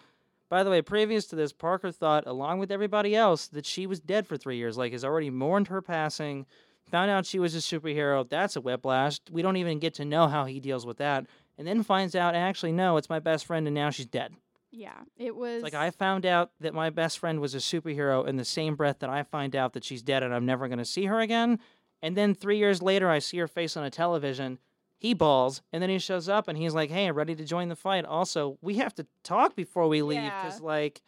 [0.55, 3.99] by the way, previous to this, Parker thought, along with everybody else, that she was
[3.99, 4.79] dead for three years.
[4.79, 6.47] Like, has already mourned her passing,
[6.89, 8.29] found out she was a superhero.
[8.29, 9.19] That's a whiplash.
[9.33, 11.27] We don't even get to know how he deals with that,
[11.59, 14.33] and then finds out, actually, no, it's my best friend, and now she's dead.
[14.71, 18.25] yeah, it was It's like I found out that my best friend was a superhero
[18.25, 20.79] in the same breath that I find out that she's dead and I'm never going
[20.79, 21.59] to see her again.
[22.01, 24.61] And then three years later, I see her face on a television.
[25.05, 27.69] He balls, and then he shows up and he's like, "Hey, I'm ready to join
[27.69, 30.43] the fight." Also, we have to talk before we leave Yeah.
[30.43, 31.03] because, like,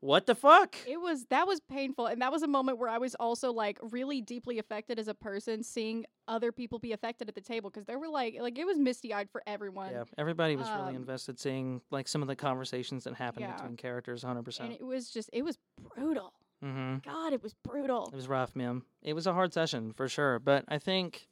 [0.00, 0.74] what the fuck?
[0.88, 3.78] It was that was painful, and that was a moment where I was also like
[3.82, 7.84] really deeply affected as a person, seeing other people be affected at the table because
[7.84, 9.92] there were like like it was misty eyed for everyone.
[9.92, 13.56] Yeah, everybody was really Um, invested seeing like some of the conversations that happened Yeah.
[13.56, 14.70] between characters, hundred and percent.
[14.70, 15.58] And it was just it was
[15.94, 16.32] brutal.
[16.64, 17.08] Mm-hmm.
[17.08, 18.06] God, it was brutal.
[18.06, 18.80] It was rough, man.
[19.02, 21.28] It was a hard session for sure, but I think,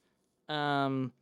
[0.51, 1.13] um,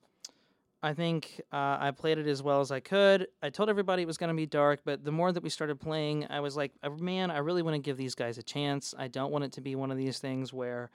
[0.83, 3.27] I think uh, I played it as well as I could.
[3.43, 5.81] I told everybody it was going to be dark, but the more that we started
[5.81, 8.95] playing, I was like, "Uh, man, I really want to give these guys a chance.
[8.97, 10.91] I don't want it to be one of these things where,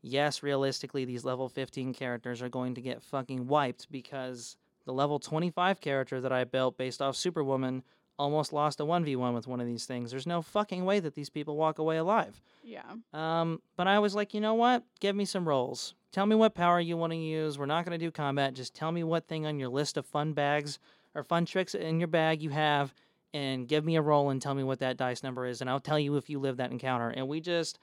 [0.00, 4.56] yes, realistically, these level 15 characters are going to get fucking wiped because
[4.86, 7.82] the level 25 character that I built based off Superwoman
[8.18, 10.10] almost lost a 1v1 with one of these things.
[10.10, 12.40] There's no fucking way that these people walk away alive.
[12.64, 12.82] Yeah.
[13.12, 14.84] Um, but I was like, you know what?
[15.00, 15.94] Give me some rolls.
[16.12, 17.58] Tell me what power you want to use.
[17.58, 18.54] We're not going to do combat.
[18.54, 20.78] Just tell me what thing on your list of fun bags
[21.14, 22.94] or fun tricks in your bag you have,
[23.34, 25.80] and give me a roll and tell me what that dice number is, and I'll
[25.80, 27.08] tell you if you live that encounter.
[27.10, 27.78] And we just.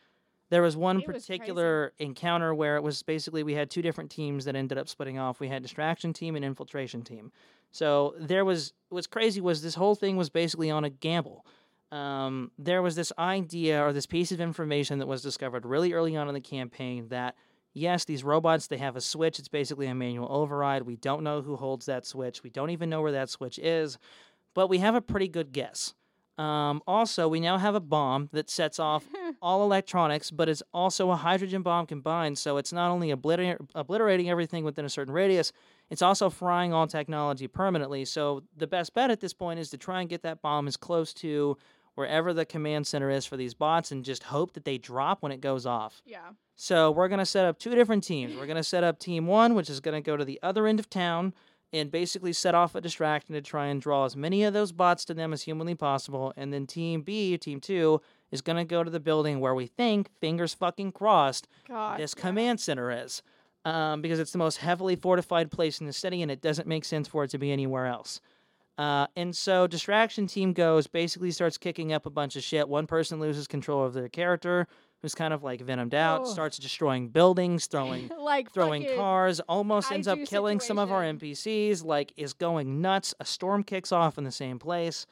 [0.50, 1.34] There was one It was crazy.
[1.34, 5.18] particular encounter where it was basically we had two different teams that ended up splitting
[5.18, 5.40] off.
[5.40, 7.32] We had distraction team and infiltration team.
[7.74, 11.46] So there was what's crazy was this whole thing was basically on a gamble.
[11.92, 16.16] Um, there was this idea or this piece of information that was discovered really early
[16.16, 17.36] on in the campaign that
[17.74, 19.40] yes these robots they have a switch.
[19.40, 20.84] It's basically a manual override.
[20.84, 22.44] We don't know who holds that switch.
[22.44, 23.98] We don't even know where that switch is
[24.54, 25.96] but we have a pretty good guess.
[26.38, 29.06] Um, also we now have a bomb that sets off
[29.42, 34.32] all electronics but it's also a hydrogen bomb combined so it's not only obliter- obliterating
[34.32, 35.52] everything within a certain radius
[35.94, 39.78] it's also frying all technology permanently so the best bet at this point is to
[39.78, 41.58] try and get that bomb as close to
[41.96, 45.32] wherever the command center is for these bots and just hope that they drop when
[45.32, 46.02] it goes off.
[46.06, 46.20] Yeah.
[46.56, 48.36] So we're going to set up two different teams.
[48.36, 50.68] We're going to set up team one, which is going to go to the other
[50.68, 51.34] end of town
[51.72, 55.06] and basically set off a distraction to try and draw as many of those bots
[55.06, 56.32] to them as humanly possible.
[56.38, 58.00] And then team B, team two,
[58.32, 62.00] is going to go to the building where we think, fingers fucking crossed, God.
[62.00, 62.22] this yeah.
[62.22, 63.24] command center is.
[63.66, 66.84] Um, because it's the most heavily fortified place in the city and it doesn't make
[66.84, 68.20] sense for it to be anywhere else.
[68.78, 72.68] Uh, and so distraction team goes basically starts kicking up a bunch of shit.
[72.68, 74.68] One person loses control of their character,
[75.02, 76.26] who's kind of like venomed out, Oh.
[76.26, 81.04] starts destroying buildings, throwing like throwing cars, almost ends up killing some of our.
[81.04, 81.86] NPCs.
[81.86, 83.14] Like is going nuts.
[83.20, 85.06] A storm kicks off in the same place.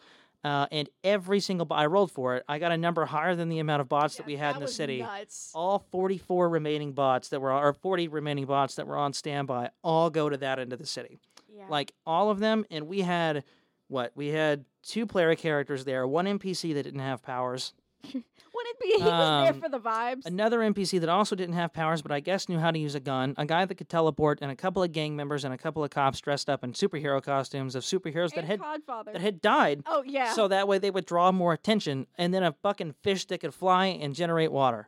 [0.44, 2.44] Uh, and every single I rolled for it.
[2.50, 4.66] I got a number higher than the amount of bots that we had that in
[4.66, 5.52] the city Nuts.
[5.54, 10.10] all 44 remaining bots that were or 40 remaining bots that were on standby all
[10.10, 11.20] go to that end of the city
[11.56, 11.66] Yeah.
[11.70, 13.44] like all of them and we had
[13.88, 17.74] what we had two player characters there one npc that didn't have powers
[18.82, 18.88] be?
[18.98, 20.26] He was there Um, for the vibes.
[20.26, 23.00] another npc that also didn't have powers but i guess knew how to use a
[23.00, 25.84] gun a guy that could teleport and a couple of gang members and a couple
[25.84, 29.14] of cops dressed up in superhero costumes of superheroes that and had Codfather.
[29.14, 30.34] that had died oh yeah.
[30.34, 33.54] so that way they would draw more attention, and then a fucking fish that could
[33.54, 34.88] fly and generate water.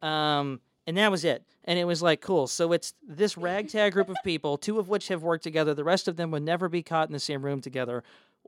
[0.00, 1.44] Um, and that was it.
[1.64, 2.46] And it was like, cool.
[2.48, 5.74] So it's this ragtag group of people, two of which have worked together.
[5.74, 8.02] The rest of them would never be caught in the same room together.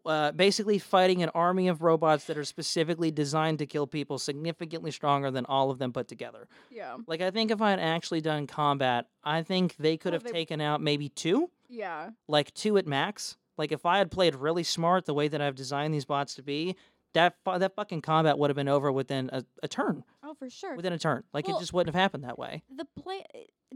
[0.06, 4.90] Uh, basically, fighting an army of robots that are specifically designed to kill people, significantly
[4.90, 6.46] stronger than all of them put together.
[6.70, 6.96] yeah.
[7.06, 10.24] Like, I think if I had actually done combat, I think they could Oh, have
[10.24, 12.10] they- taken out maybe two Yeah.
[12.28, 13.36] like two at max.
[13.56, 16.42] Like if I had played really smart the way that I've designed these bots to
[16.42, 16.76] be,
[17.14, 20.02] that fu- that fucking combat would have been over within a, a turn.
[20.24, 20.74] Oh, for sure.
[20.74, 22.62] Within a turn, like Well- it just wouldn't have happened that way.
[22.68, 23.24] the play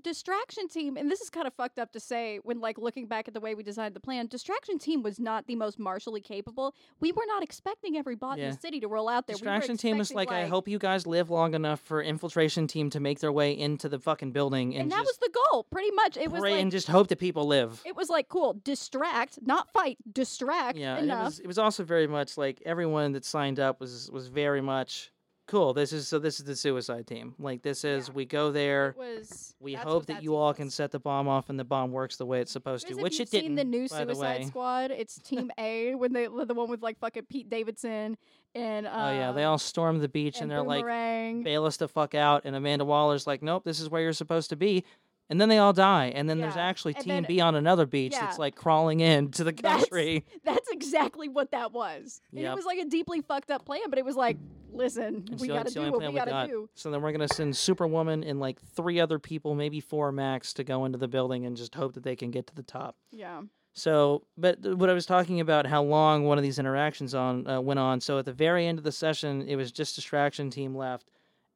[0.03, 3.29] distraction team and this is kind of fucked up to say when like looking back
[3.29, 6.75] at the way we designed the plan distraction team was not the most martially capable
[7.01, 8.51] we were not expecting every bot in Yeah.
[8.53, 10.69] the city to roll out there We were Distraction team was like, expecting, I hope
[10.69, 14.33] you guys live long enough for infiltration team to make their way into the fucking
[14.33, 16.71] building and, and, that was just the goal pretty much it was pray like and
[16.73, 17.81] just hope that people live.
[17.85, 21.59] it was like cool distract not fight distract yeah, and it enough was it was
[21.59, 25.11] also very much like everyone that signed up was was very much
[25.49, 25.75] cool.
[25.75, 27.35] This is so this is the suicide team.
[27.39, 28.15] Like this is Yeah.
[28.15, 28.91] we go there.
[28.91, 30.57] it was We hope that you all was.
[30.57, 33.19] can set the bomb off and the bomb works the way it's supposed to, which
[33.19, 33.45] it didn't.
[33.47, 34.45] seen the new the Suicide way.
[34.47, 38.17] Squad, it's Team A when they the one with like fucking Pete Davidson
[38.55, 41.43] and uh, Oh yeah, they all storm the beach and, and they're like, Boomerang.
[41.43, 42.43] bail us the fuck out.
[42.45, 44.85] And Amanda Waller's like, nope, this is where you're supposed to be.
[45.31, 46.07] And then they all die.
[46.15, 48.21] And then there's Yeah, actually and Team then- B on another beach yeah.
[48.21, 50.25] that's like crawling in to the That's- country.
[50.45, 52.21] That's exactly what that was.
[52.33, 52.53] And Yep.
[52.53, 54.39] it was like a deeply fucked up plan, but it was like,
[54.73, 56.49] listen, It's we only- gotta the do only what plan we gotta got.
[56.49, 56.69] do.
[56.75, 60.65] So then we're gonna send Superwoman and like three other people, maybe four max, to
[60.65, 62.97] go into the building and just hope that they can get to the top.
[63.13, 63.43] Yeah.
[63.75, 67.47] So, but th- what I was talking about, how long one of these interactions on
[67.47, 68.01] uh, went on.
[68.01, 71.11] So at the very end of the session, it was just distraction team left,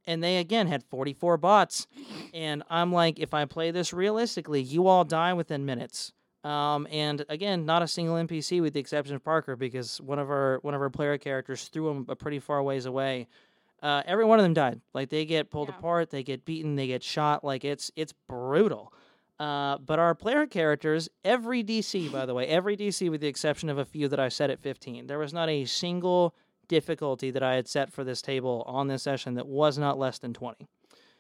[0.06, 1.86] and they again had 44 bots.
[2.34, 6.12] And I'm like, if I play this realistically, you all die within minutes.
[6.44, 10.28] Um, and again, not a single NPC with the exception of Parker, because one of
[10.30, 13.28] our one of our player characters threw him a pretty far ways away.
[13.80, 14.80] Uh, every one of them died.
[14.94, 15.78] Like they get pulled Yeah.
[15.78, 17.44] apart, they get beaten, they get shot.
[17.44, 18.92] Like it's it's brutal.
[19.38, 23.68] Uh, but our player characters, every DC, by the way, every DC with the exception
[23.68, 26.34] of a few that I set at 15, there was not a single
[26.72, 30.18] difficulty that I had set for this table on this session that was not less
[30.18, 30.66] than 20.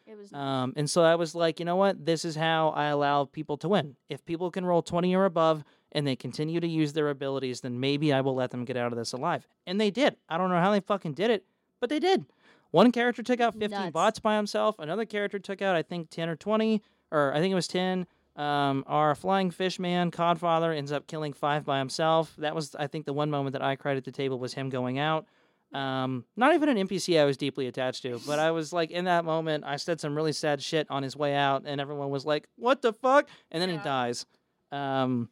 [0.06, 2.06] It was Um, and so I was like, you know what?
[2.06, 3.96] This is how I allow people to win.
[4.08, 7.78] If people can roll 20 or above and they continue to use their abilities, then
[7.78, 9.46] maybe I will let them get out of this alive.
[9.66, 10.16] And they did.
[10.26, 11.44] I don't know how they fucking did it,
[11.80, 12.24] but they did.
[12.70, 13.92] One character took out 15 Nuts.
[13.92, 14.78] bots by himself.
[14.78, 16.80] Another character took out, I think, 10 or 20,
[17.10, 18.06] or I think it was 10.
[18.36, 22.34] Um, our flying fish man, Codfather, ends up killing five by himself.
[22.38, 24.70] That was, I think, the one moment that I cried at the table was him
[24.70, 25.26] going out.
[25.72, 29.06] Um, not even an NPC I was deeply attached to, but I was like in
[29.06, 32.26] that moment, I said some really sad shit on his way out, and everyone was
[32.26, 34.26] like, "What the fuck?" And then he dies.
[34.70, 35.30] Um,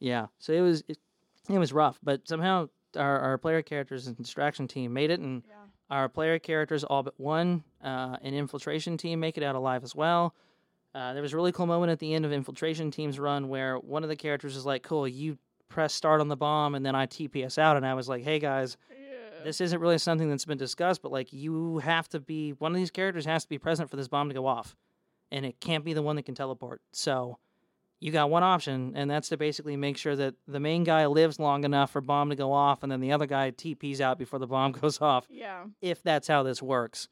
[0.00, 0.98] yeah, so it was it,
[1.48, 5.42] it was rough, but somehow our, our player characters and distraction team made it, and
[5.48, 5.54] Yeah.
[5.90, 9.94] our player characters all but one, uh, an infiltration team make it out alive as
[9.94, 10.34] well.
[10.94, 13.78] Uh, there was a really cool moment at the end of infiltration team's run where
[13.78, 15.38] one of the characters is like, "Cool, you
[15.68, 18.38] press start on the bomb," and then I TPS out, and I was like, "Hey
[18.40, 18.76] guys."
[19.44, 22.76] This isn't really something that's been discussed, but like you have to be one of
[22.76, 24.76] these characters has to be present for this bomb to go off,
[25.30, 26.80] and it can't be the one that can teleport.
[26.92, 27.38] So
[28.00, 31.38] you got one option, and that's to basically make sure that the main guy lives
[31.38, 34.38] long enough for bomb to go off, and then the other guy TPs out before
[34.40, 35.26] the bomb goes off.
[35.30, 35.64] Yeah.
[35.80, 37.08] If that's how this works.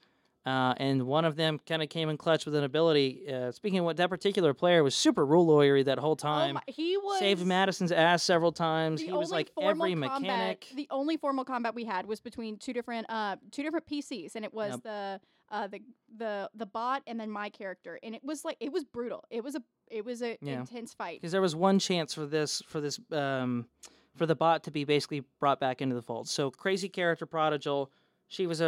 [0.46, 3.30] Uh, and one of them kind of came in clutch with an ability.
[3.30, 6.54] Uh, speaking of what that particular player was super rule lawyery that whole Oh time.
[6.54, 9.02] my, he was Saved Madison's ass several times.
[9.02, 10.66] He was like every combat- mechanic.
[10.74, 14.44] The only formal combat we had was between two different uh two different PCs, and
[14.44, 14.82] it was Yep.
[14.82, 15.20] the
[15.50, 15.80] uh the
[16.16, 19.24] the the bot and then my character, and it was like it was brutal.
[19.28, 20.60] It was a it was a Yeah.
[20.60, 21.20] intense fight.
[21.20, 23.66] because there was one chance for this for this um,
[24.16, 26.28] for the bot to be basically brought back into the fold.
[26.28, 27.90] So crazy character prodigal,
[28.30, 28.64] she was a,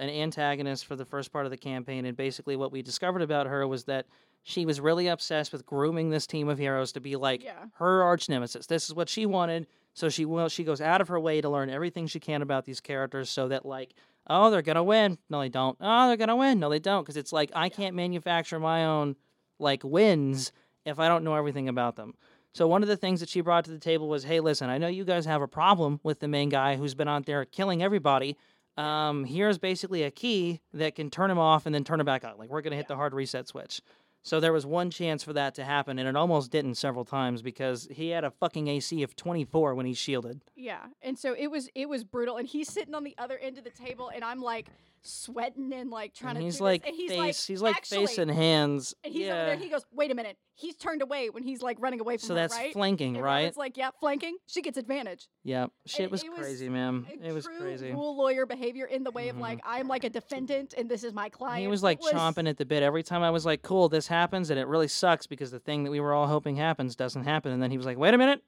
[0.00, 3.22] a an antagonist for the first part of the campaign, and basically what we discovered
[3.22, 4.06] about her was that
[4.42, 7.64] she was really obsessed with grooming this team of heroes to be like Yeah.
[7.76, 8.66] her arch nemesis.
[8.66, 11.48] This is what she wanted, so she will she goes out of her way to
[11.48, 13.94] learn everything she can about these characters, so that like.
[14.26, 15.18] Oh, they're gonna win.
[15.28, 15.76] No, they don't.
[15.82, 16.58] Oh, they're gonna win.
[16.58, 17.02] No, they don't.
[17.02, 19.16] Because it's like I can't manufacture my own
[19.58, 20.50] like wins
[20.86, 22.14] if I don't know everything about them.
[22.54, 24.78] So one of the things that she brought to the table was, "Hey, listen, I
[24.78, 27.82] know you guys have a problem with the main guy who's been out there killing
[27.82, 28.38] everybody.
[28.76, 32.24] Um, here's basically a key that can turn him off and then turn him back
[32.24, 32.36] on.
[32.38, 33.80] Like we're gonna hit the hard reset switch."
[34.22, 37.42] So there was one chance for that to happen, and it almost didn't several times
[37.42, 40.40] because he had a fucking AC of 24 when he shielded.
[40.56, 43.58] Yeah, and so it was it was brutal, and he's sitting on the other end
[43.58, 44.68] of the table, and I'm like
[45.04, 46.44] sweating and like trying And to.
[46.44, 48.94] he's like he's face, like, he's like "Actually," face and hands.
[49.04, 49.32] And he's yeah.
[49.34, 49.56] over there.
[49.56, 52.34] He goes, "Wait a minute." He's turned away when he's like running away from so
[52.34, 52.72] her, that's right?
[52.72, 53.40] flanking, And right?
[53.46, 54.36] It's like, yeah, flanking.
[54.46, 55.26] She gets advantage.
[55.42, 55.70] Yep.
[55.86, 57.06] Shit was was crazy, man.
[57.22, 57.90] It was true crazy.
[57.92, 59.40] Rule lawyer behavior in the way of Mhm.
[59.40, 61.60] like I'm like a defendant and this is my client.
[61.60, 64.50] He was like chomping at the bit every time I was like, "Cool, this happens,"
[64.50, 67.50] and it really sucks because the thing that we were all hoping happens doesn't happen.
[67.52, 68.42] And then he was like, "Wait a minute,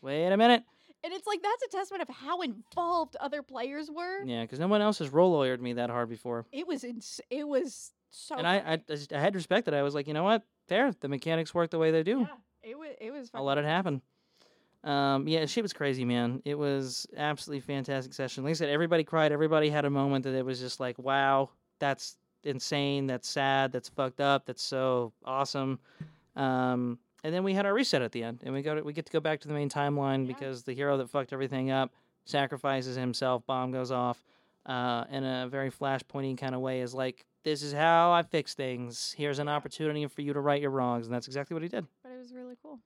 [0.00, 0.62] wait a minute."
[1.04, 4.22] And it's like that's a testament of how involved other players were.
[4.24, 7.20] Yeah, because no one else has role lawyered me that hard before, It was ins-
[7.30, 8.36] it was so.
[8.36, 10.42] and I, I, I just- I had respect that I was like, you know what,
[10.68, 12.20] There, The mechanics work the way they do.
[12.20, 13.30] yeah, it was it was.
[13.34, 14.02] I'll let it happen.
[14.84, 16.40] Um, yeah, she was crazy, man.
[16.44, 18.44] It was absolutely fantastic session.
[18.44, 19.32] Like I said, everybody cried.
[19.32, 23.06] Everybody had a moment that it was just like, wow, that's insane.
[23.08, 23.72] That's sad.
[23.72, 24.46] That's fucked up.
[24.46, 25.80] That's so awesome.
[26.36, 28.92] Um, and then we had our reset at the end, and we go to, we
[28.92, 30.32] get to go back to the main timeline Yeah.
[30.34, 31.92] because the hero that fucked everything up
[32.24, 33.44] sacrifices himself.
[33.46, 34.24] Bomb goes off.
[34.66, 38.52] Uh, in a very flashpointy kind of way, is like, this is how I fix
[38.52, 39.14] things.
[39.16, 41.86] Here's an opportunity for you to right your wrongs, and that's exactly what he did.
[42.02, 42.78] But it was really cool.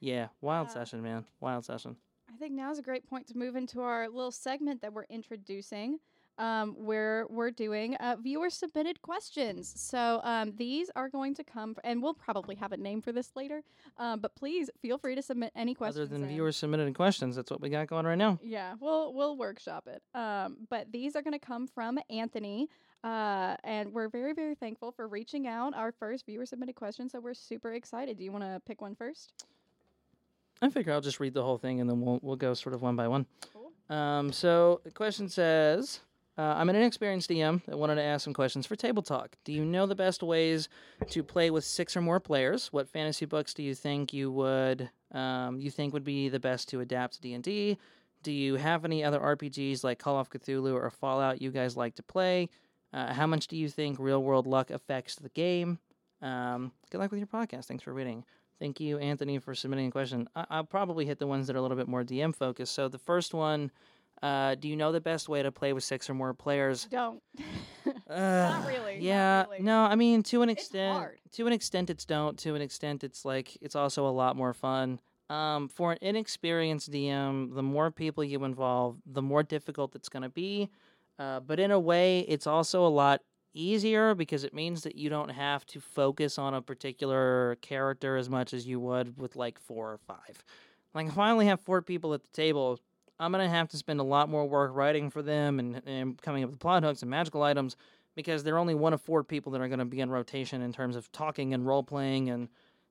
[0.00, 1.26] Yeah, wild Uh, session, man.
[1.40, 1.96] Wild session.
[2.32, 5.04] I think now is a great point to move into our little segment that we're
[5.10, 5.98] introducing,
[6.38, 9.72] um, where we're doing uh, viewer submitted questions.
[9.76, 13.12] So um, these are going to come, f- and we'll probably have a name for
[13.12, 13.62] this later.
[13.98, 15.96] Um, but please feel free to submit any questions.
[15.98, 16.28] Other than in.
[16.28, 18.38] viewers submitted questions, that's what we got going right now.
[18.42, 20.02] Yeah, we'll we'll workshop it.
[20.18, 22.68] Um, but these are going to come from Anthony,
[23.04, 25.74] uh, and we're very very thankful for reaching out.
[25.74, 28.18] Our first viewer submitted question, so we're super excited.
[28.18, 29.32] Do you want to pick one first?
[30.62, 32.80] I figure I'll just read the whole thing and then we'll we'll go sort of
[32.82, 33.26] one by one.
[33.52, 33.72] Cool.
[33.94, 36.00] Um, so the question says,
[36.38, 39.36] uh, "I'm an inexperienced DM that wanted to ask some questions for Table Talk.
[39.44, 40.68] Do you know the best ways
[41.10, 42.72] to play with six or more players?
[42.72, 46.68] What fantasy books do you think you would um, you think would be the best
[46.70, 47.78] to adapt to D and D?
[48.22, 51.94] Do you have any other RPGs like Call of Cthulhu or Fallout you guys like
[51.96, 52.48] to play?
[52.92, 55.78] Uh, how much do you think real world luck affects the game?
[56.22, 57.66] Um, good luck with your podcast.
[57.66, 58.24] Thanks for reading."
[58.58, 60.28] Thank you, Anthony, for submitting a question.
[60.34, 62.72] I- I'll probably hit the ones that are a little bit more DM focused.
[62.72, 63.70] So the first one,
[64.22, 66.86] uh, do you know the best way to play with six or more players?
[66.90, 67.22] Don't.
[68.08, 69.44] Uh, really, not Yeah.
[69.44, 69.62] really.
[69.62, 70.96] No, I mean to an It's extent.
[70.98, 71.18] hard.
[71.32, 72.38] To an extent, it's don't.
[72.40, 75.00] To an extent, it's like it's also a lot more fun.
[75.28, 80.22] Um, for an inexperienced DM, the more people you involve, the more difficult it's going
[80.22, 80.68] to be.
[81.18, 83.22] Uh, but in a way, it's also a lot
[83.54, 88.28] easier because it means that you don't have to focus on a particular character as
[88.30, 90.44] much as you would with like four or five.
[90.94, 92.78] Like if I only have four people at the table,
[93.18, 96.44] I'm gonna have to spend a lot more work writing for them and, and coming
[96.44, 97.76] up with plot hooks and magical items
[98.14, 100.96] because they're only one of four people that are to be in rotation in terms
[100.96, 102.48] of talking and role playing and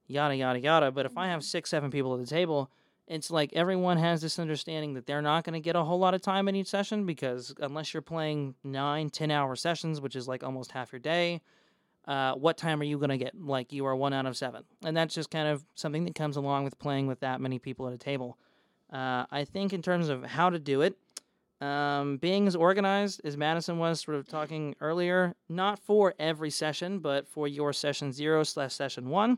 [0.08, 0.92] yada yada yada.
[0.92, 2.72] But if I have six, seven people at the table,
[3.08, 6.22] it's like everyone has this understanding that they're not to get a whole lot of
[6.22, 10.44] time in each session because unless you're playing nine, ten hour sessions, which is like
[10.44, 11.42] almost half your day,
[12.08, 13.40] uh, what time are you to get?
[13.40, 14.64] Like you are one out of seven.
[14.84, 17.88] And that's just kind of something that comes along with playing with that many people
[17.88, 18.38] at a table.
[18.92, 20.96] Uh, I think in terms of how to do it,
[21.62, 27.00] um, being as organized as Madison was sort of talking earlier, not for every session,
[27.00, 29.38] but for your session zero slash session one,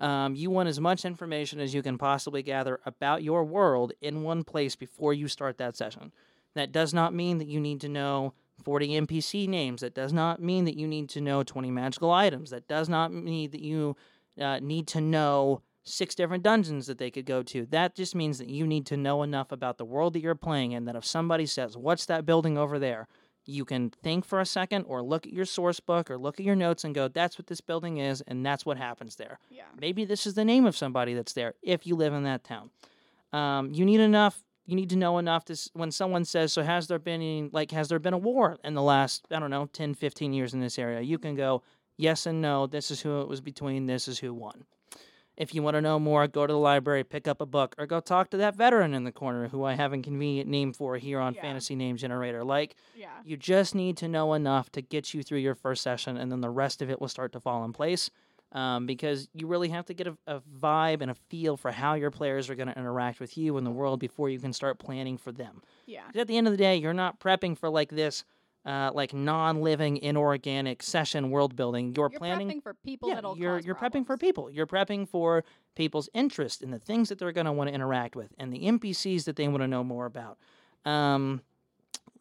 [0.00, 4.22] um, you want as much information as you can possibly gather about your world in
[4.22, 6.12] one place before you start that session.
[6.54, 9.80] That does not mean that you need to know 40 NPC names.
[9.80, 12.50] That does not mean that you need to know 20 magical items.
[12.50, 13.96] That does not mean that you
[14.40, 17.66] uh, need to know six different dungeons that they could go to.
[17.66, 20.72] That just means that you need to know enough about the world that you're playing
[20.72, 23.08] in that if somebody says, What's that building over there?
[23.48, 26.44] you can think for a second or look at your source book or look at
[26.44, 29.38] your notes and go, That's what this building is, and that's what happens there.
[29.50, 29.62] Yeah.
[29.80, 32.70] Maybe this is the name of somebody that's there if you live in that town.
[33.32, 34.42] Um, you need enough.
[34.66, 37.70] You need to know enough to when someone says, "So has there been any, like
[37.70, 40.60] has there been a war in the last I don't know 10, 15 years in
[40.60, 41.62] this area?" You can go
[41.96, 42.66] yes and no.
[42.66, 43.86] This is who it was between.
[43.86, 44.64] This is who won.
[45.38, 47.86] If you want to know more, go to the library, pick up a book, or
[47.86, 50.96] go talk to that veteran in the corner who I have a convenient name for
[50.96, 51.42] here on Yeah.
[51.42, 52.42] Fantasy Name Generator.
[52.42, 53.06] Like Yeah.
[53.24, 56.40] you just need to know enough to get you through your first session, and then
[56.40, 58.10] the rest of it will start to fall in place.
[58.50, 61.92] Um, because you really have to get a, a vibe and a feel for how
[61.92, 64.78] your players are going to interact with you in the world before you can start
[64.78, 65.62] planning for them.
[65.84, 66.04] Yeah.
[66.14, 68.24] at the end of the day, you're not prepping for like this,
[68.64, 71.94] uh, like non-living, inorganic session world building.
[71.96, 72.48] You're, You're planning.
[72.48, 74.50] prepping for people yeah, that'll you're you're prepping for people.
[74.50, 75.44] You're prepping for
[75.74, 78.60] people's interest in the things that they're going to want to interact with and the
[78.60, 80.38] NPCs that they want to know more about.
[80.84, 81.40] Um,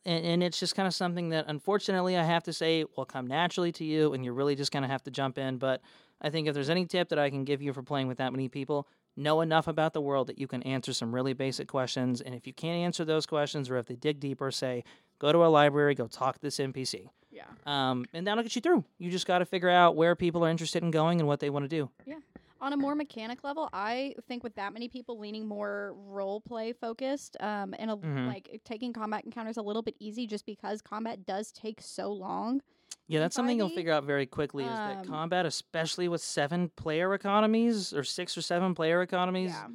[0.06, 3.28] and, and it's just kind of something that unfortunately I have to say will come
[3.28, 5.58] naturally to you, and you're really just going to have to jump in.
[5.58, 5.82] But
[6.22, 8.32] I think if there's any tip that I can give you for playing with that
[8.32, 8.88] many people,
[9.18, 12.22] know enough about the world that you can answer some really basic questions.
[12.22, 14.84] And if you can't answer those questions, or if they dig deeper, say,
[15.19, 17.10] go to a library, go talk to this NPC.
[17.31, 17.44] Yeah.
[17.65, 18.84] Um, and that'll get you through.
[18.98, 21.49] You just got to figure out where people are interested in going and what they
[21.49, 21.89] want to do.
[22.06, 22.15] Yeah.
[22.60, 26.73] On a more mechanic level, I think with that many people leaning more role play
[26.73, 28.27] focused, um, and a, Mhm.
[28.27, 32.61] like taking combat encounters a little bit easy, just because combat does take so long.
[33.07, 36.69] Yeah, that's something you'll figure out very quickly is that um, combat, especially with seven
[36.69, 39.68] player economies or six or seven player economies, Yeah.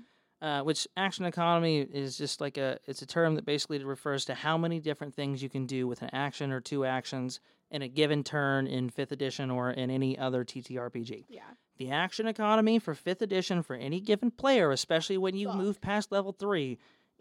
[0.43, 4.35] Uh, which action economy is just like a it's a term that basically refers to
[4.35, 7.41] how many different things you can do with an action or two actions
[7.71, 11.25] in a given turn in fifth edition or in any other TTRPG.
[11.31, 11.43] Yeah.
[11.79, 15.57] The action economy for fifth edition for any given player, especially when you Fuck.
[15.57, 16.79] move past level three,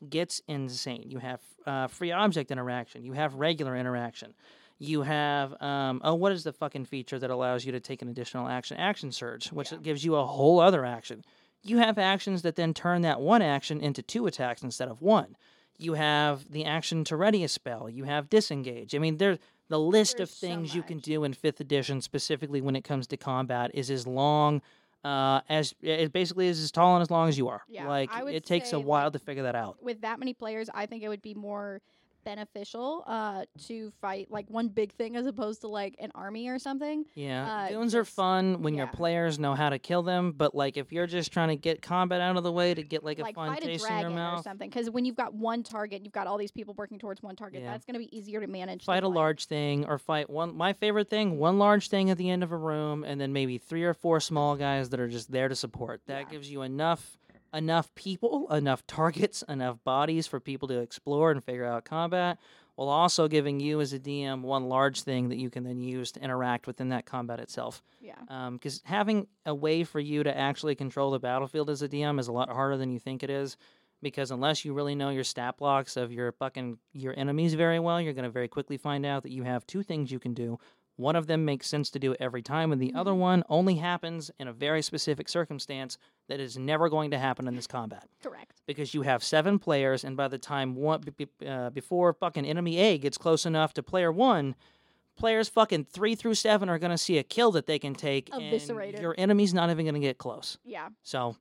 [0.10, 1.03] gets insane.
[1.07, 3.06] You have uh, free object interaction.
[3.06, 4.34] You have regular interaction.
[4.80, 8.10] You have um, oh, what is the fucking feature that allows you to take an
[8.10, 8.77] additional action?
[8.77, 9.77] Action surge, which Yeah.
[9.77, 11.23] gives you a whole other action.
[11.64, 15.36] You have actions that then turn that one action into two attacks instead of one.
[15.78, 17.90] You have the action to ready a spell.
[17.90, 18.96] You have disengage.
[18.96, 22.02] I mean, there the list There's of so things you can do in fifth edition,
[22.02, 24.62] specifically when it comes to combat, is as long
[25.04, 27.64] uh, as it basically is as tall and as long as you are.
[27.70, 29.82] Yeah, like it takes a while like, to figure that out.
[29.82, 31.82] With that many players, I think it would be more
[32.23, 36.60] beneficial uh, to fight like one big thing as opposed to like an army or
[36.60, 37.06] something.
[37.15, 40.77] Yeah, uh, goons are fun when your players know how to kill them, but like
[40.77, 43.23] if you're just trying to get combat out of the way to get like a
[43.23, 44.69] like fun fight a taste in your dragon or something.
[44.69, 47.61] Because when you've got one target, you've got all these people working towards one target.
[47.61, 47.72] Yeah.
[47.72, 48.85] That's going to be easier to manage.
[48.85, 50.56] fight a like- large thing or fight one.
[50.56, 53.57] My favorite thing: one large thing at the end of a room, and then maybe
[53.57, 56.02] three or four small guys that are just there to support.
[56.07, 56.31] That Yeah.
[56.31, 57.18] gives you enough
[57.53, 62.38] enough people, enough targets, enough bodies for people to explore and figure out combat,
[62.76, 66.11] while also giving you as a DM one large thing that you can then use
[66.14, 67.84] to interact within that combat itself.
[67.99, 68.15] Yeah.
[68.30, 72.19] Um, because having a way for you to actually control the battlefield as a DM
[72.19, 73.57] is a lot harder than you think it is.
[74.02, 78.02] Because unless you really know your stat blocks of your fucking your enemies very well,
[78.02, 80.57] you're going to very quickly find out that you have two things you can do.
[81.02, 83.18] One of them makes sense to do every time, and the other Mhm.
[83.18, 85.98] one only happens in a very specific circumstance
[86.28, 88.61] that is never going to happen in this combat Correct.
[88.68, 91.03] because you have seven players, and by the time one
[91.45, 94.56] uh, before fucking enemy A gets close enough to player one,
[95.18, 98.95] players fucking three through seven are gonna see a kill that they can take, Eviscerated.
[98.95, 100.57] and your enemy's not even gonna get close.
[100.64, 100.90] Yeah.
[101.03, 101.36] So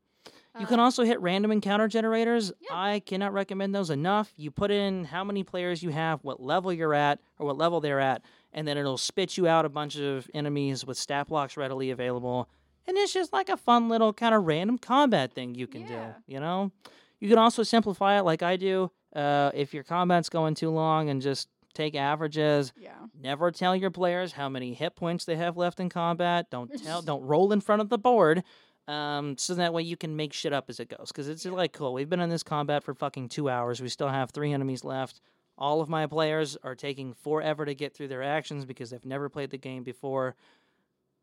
[0.59, 2.53] you Uh, can also hit random encounter generators.
[2.61, 2.71] Yeah.
[2.73, 4.33] I cannot recommend those enough.
[4.37, 7.81] You put in how many players you have, what level you're at, or what level
[7.81, 8.23] they're at,
[8.53, 12.49] and then it'll spit you out a bunch of enemies with stat blocks readily available.
[12.87, 16.15] And it's just like a fun little kind of random combat thing you can Yeah.
[16.27, 16.35] do.
[16.35, 16.73] You know,
[17.21, 18.91] you can also simplify it like I do.
[19.15, 22.73] Uh, if your combat's going too long, and just take averages.
[22.77, 22.91] Yeah.
[23.21, 26.51] Never tell your players how many hit points they have left in combat.
[26.51, 27.03] Don't tell.
[27.03, 28.43] don't roll in front of the board.
[28.89, 31.09] Um, so that way you can make shit up as it goes.
[31.13, 31.53] Because it's Yeah.
[31.53, 31.93] like cool.
[31.93, 33.81] We've been in this combat for fucking two hours.
[33.81, 35.21] We still have three enemies left.
[35.61, 39.29] All of my players are taking forever to get through their actions because they've never
[39.29, 40.35] played the game before.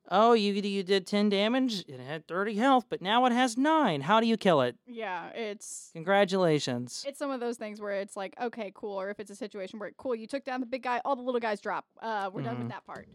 [0.09, 1.83] Oh, you you did ten damage.
[1.87, 3.99] It had thirty health, but now it has nine.
[4.01, 4.77] How do you kill it?
[4.85, 5.29] Yeah.
[5.31, 7.03] It's Congratulations.
[7.05, 8.93] it's some of those things where it's like, okay, cool.
[9.01, 11.21] Or if it's a situation where cool, you took down the big guy, all the
[11.23, 11.85] little guys drop.
[12.01, 12.59] Uh, we're done Mhm.
[12.59, 13.07] with that part.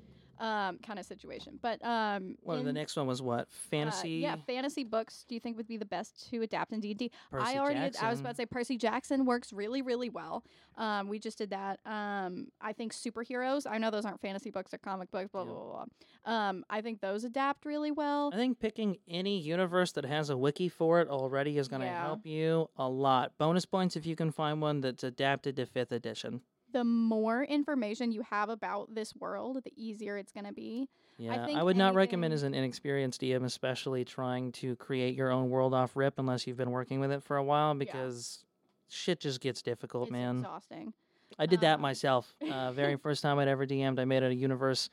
[0.43, 1.61] Um, kind of situation.
[1.63, 3.43] But um, Well, the next one was what?
[3.43, 4.11] uh, Fantasy.
[4.11, 5.25] yeah, fantasy books.
[5.29, 7.11] Do you think would be the best to adapt in D and D?
[7.33, 10.43] I already, did, I was about to say Percy Jackson works really, really well.
[10.77, 11.79] Um, we just did that.
[11.87, 13.67] Um, I think superheroes.
[13.71, 15.29] I know those aren't fantasy books; they're comic books.
[15.31, 15.85] Blah blah blah.
[16.25, 16.35] blah.
[16.35, 18.31] Um, I think those adapt really well.
[18.33, 21.87] I think picking any universe that has a wiki for it already is going to
[21.87, 22.03] Yeah.
[22.03, 23.39] help you a lot.
[23.39, 26.41] Bonus points if you can find one that's adapted to fifth edition.
[26.73, 30.89] The more information you have about this world, the easier it's going to be.
[31.19, 35.31] Yeah, I, think would not recommend as an inexperienced DM, especially trying to create your
[35.31, 38.45] own world off rip unless you've been working with it for a while because
[38.89, 40.39] shit just gets difficult, it's man.
[40.39, 40.93] exhausting.
[41.39, 42.35] I did that um, myself.
[42.47, 44.91] Uh, very first time I'd ever DM'd, I made a universe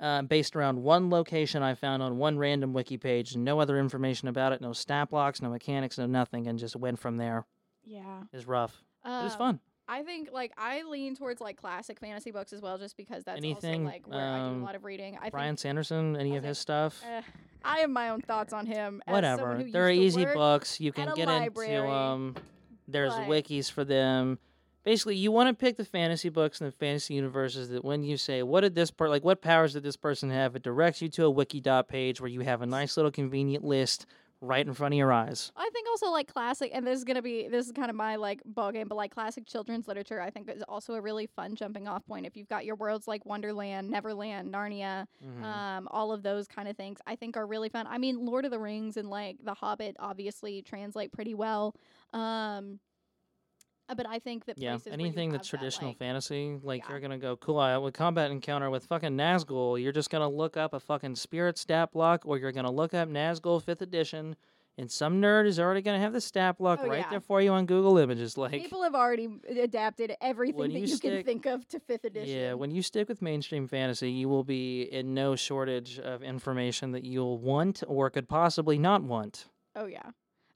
[0.00, 4.28] uh, based around one location I found on one random wiki page, no other information
[4.28, 7.46] about it, no stat blocks, no mechanics, no nothing, and just went from there.
[7.84, 8.82] Yeah, It was rough.
[9.04, 9.60] It was Um, fun.
[9.88, 13.38] I think like I lean towards like classic fantasy books as well, just because that's
[13.38, 15.18] Anything, also like where I do um, a lot of reading.
[15.20, 17.02] I Brian think Sanderson, any of say- his stuff?
[17.04, 17.22] uh,
[17.64, 19.02] I have my own thoughts on him.
[19.06, 19.62] as Whatever.
[19.70, 20.80] They're used to easy books.
[20.80, 22.34] You can get library, into them.
[22.88, 24.38] There's but- wikis for them.
[24.84, 28.16] Basically, you want to pick the fantasy books and the fantasy universes that when you
[28.16, 29.22] say, "What did this per like?
[29.22, 32.28] What powers did this person have?" It directs you to a wiki dot page where
[32.28, 34.06] you have a nice little convenient list
[34.42, 35.52] right in front of your eyes.
[35.56, 38.16] I think also like classic, and this is gonna be this is kind of my
[38.16, 41.54] like ball game, but like classic children's literature, I think is also a really fun
[41.54, 42.26] jumping off point.
[42.26, 45.44] If you've got your worlds like Wonderland, Neverland, Narnia, Mhm.
[45.44, 47.86] um, all of those kind of things, I think are really fun.
[47.88, 51.74] I mean, Lord of the Rings and like The Hobbit obviously translate pretty well.
[52.12, 52.80] Um,
[53.88, 56.82] uh, but I think that yeah, places anything that's have that, traditional like- fantasy, like
[56.82, 56.90] yeah.
[56.90, 57.58] you're gonna go, cool.
[57.58, 59.80] I would combat encounter with fucking Nazgul.
[59.82, 63.08] You're just gonna look up a fucking spirit stat block, or you're gonna look up
[63.08, 64.36] Nazgul fifth edition,
[64.78, 67.10] and some nerd is already gonna have the stat block Oh, right yeah.
[67.10, 68.38] there for you on Google Images.
[68.38, 69.28] Like, People have already
[69.58, 72.34] adapted everything that you you, stick- can think of to fifth edition.
[72.34, 76.92] Yeah, when you stick with mainstream fantasy, you will be in no shortage of information
[76.92, 79.46] that you'll want or could possibly not want.
[79.76, 80.10] Oh yeah.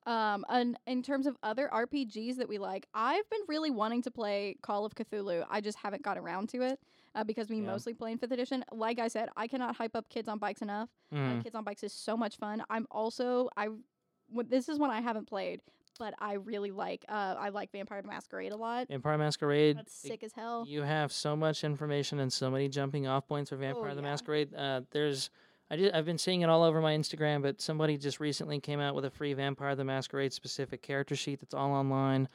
[0.07, 4.11] Um, and in terms of other RPGs that we like, I've been really wanting to
[4.11, 5.45] play Call of Cthulhu.
[5.51, 6.79] I just haven't got around to it
[7.15, 7.67] uh, because we Yeah.
[7.67, 8.65] mostly play in fifth edition.
[8.73, 10.89] Like I said, I cannot hype up Kids on Bikes enough.
[11.13, 11.43] Uh, Mm.
[11.43, 12.63] Kids on Bikes is so much fun.
[12.71, 13.65] I'm also I.
[13.65, 15.61] w- This is one I haven't played,
[15.99, 17.05] but I really like.
[17.09, 18.87] Uh, I like Vampire Masquerade a lot.
[18.89, 19.77] Vampire Masquerade.
[19.79, 20.65] That's sick as hell.
[20.69, 24.05] You have so much information and so many jumping off points for Vampire the Oh,
[24.05, 24.11] yeah.
[24.11, 24.55] Masquerade.
[24.55, 25.31] Uh, there's,
[25.71, 28.79] I did, I've been seeing it all over my Instagram, but somebody just recently came
[28.81, 32.29] out with a free Vampire the Masquerade specific character sheet that's all online.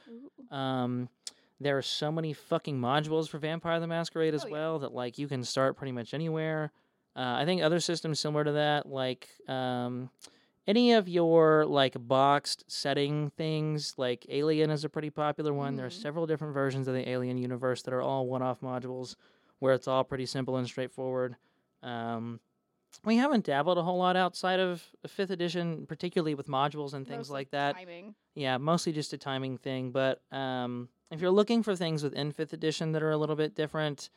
[0.50, 1.08] Um,
[1.60, 4.52] there are so many fucking modules for Vampire the Masquerade as Oh, yeah.
[4.52, 6.72] well that like you can start pretty much anywhere.
[7.16, 10.10] Uh, I think other systems similar to that, like um,
[10.66, 15.76] any of your like boxed setting things, like Alien is a pretty popular one.
[15.76, 16.02] There are Mhm.
[16.02, 19.16] several different versions of the Alien universe that are all one-off modules,
[19.58, 21.36] where it's all pretty simple and straightforward.
[21.82, 22.40] Um,
[23.04, 27.28] we haven't dabbled a whole lot outside of fifth edition, particularly with modules and things
[27.28, 27.76] Mostly like that.
[27.76, 28.14] Timing.
[28.34, 29.90] Yeah, mostly just a timing thing.
[29.90, 33.54] But um, if you're looking for things within fifth edition that are a little bit
[33.54, 34.10] different,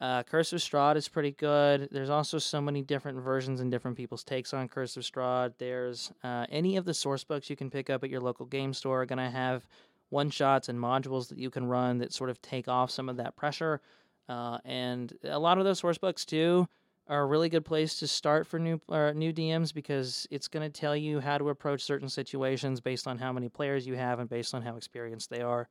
[0.00, 1.88] uh, Curse of Strahd is pretty good.
[1.92, 5.54] There's also so many different versions and different people's takes on Curse of Strahd.
[5.58, 8.72] There's uh, any of the source books you can pick up at your local game
[8.72, 9.66] store are going to have
[10.08, 13.16] one shots and modules that you can run that sort of take off some of
[13.18, 13.80] that pressure.
[14.28, 16.66] Uh, and a lot of those source books too
[17.08, 20.62] are a really good place to start for new uh, new DMs because it's going
[20.62, 24.20] to tell you how to approach certain situations based on how many players you have
[24.20, 25.68] and based on how experienced they are.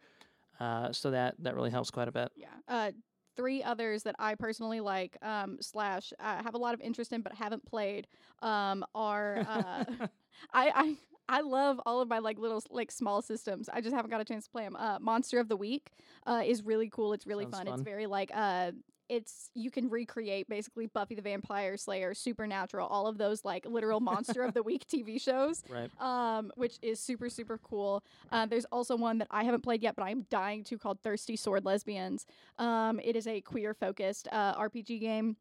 [0.60, 2.32] Uh, so that that really helps quite a bit.
[2.36, 2.48] Yeah.
[2.68, 2.92] Uh,
[3.36, 7.22] three others that I personally like um, slash uh, have a lot of interest in
[7.22, 8.08] but haven't played
[8.42, 9.84] um, are uh,
[10.54, 10.96] I, I
[11.30, 13.70] I love all of my like little like small systems.
[13.72, 14.76] I just haven't got a chance to play them.
[14.76, 15.92] Uh, Monster of the Week
[16.28, 17.14] uh, is really cool.
[17.14, 17.66] It's really fun.
[17.66, 17.74] fun.
[17.76, 18.72] It's very like uh,
[19.12, 24.00] it's you can recreate basically Buffy the Vampire Slayer, Supernatural, all of those like literal
[24.00, 25.92] Monster of the Week TV shows Right.
[26.00, 28.04] um, which is super super cool.
[28.32, 31.36] Uh, there's also one that I haven't played yet, but I'm dying to called Thirsty
[31.36, 32.26] Sword Lesbians.
[32.58, 35.36] Um, it is a queer focused uh, RPG game.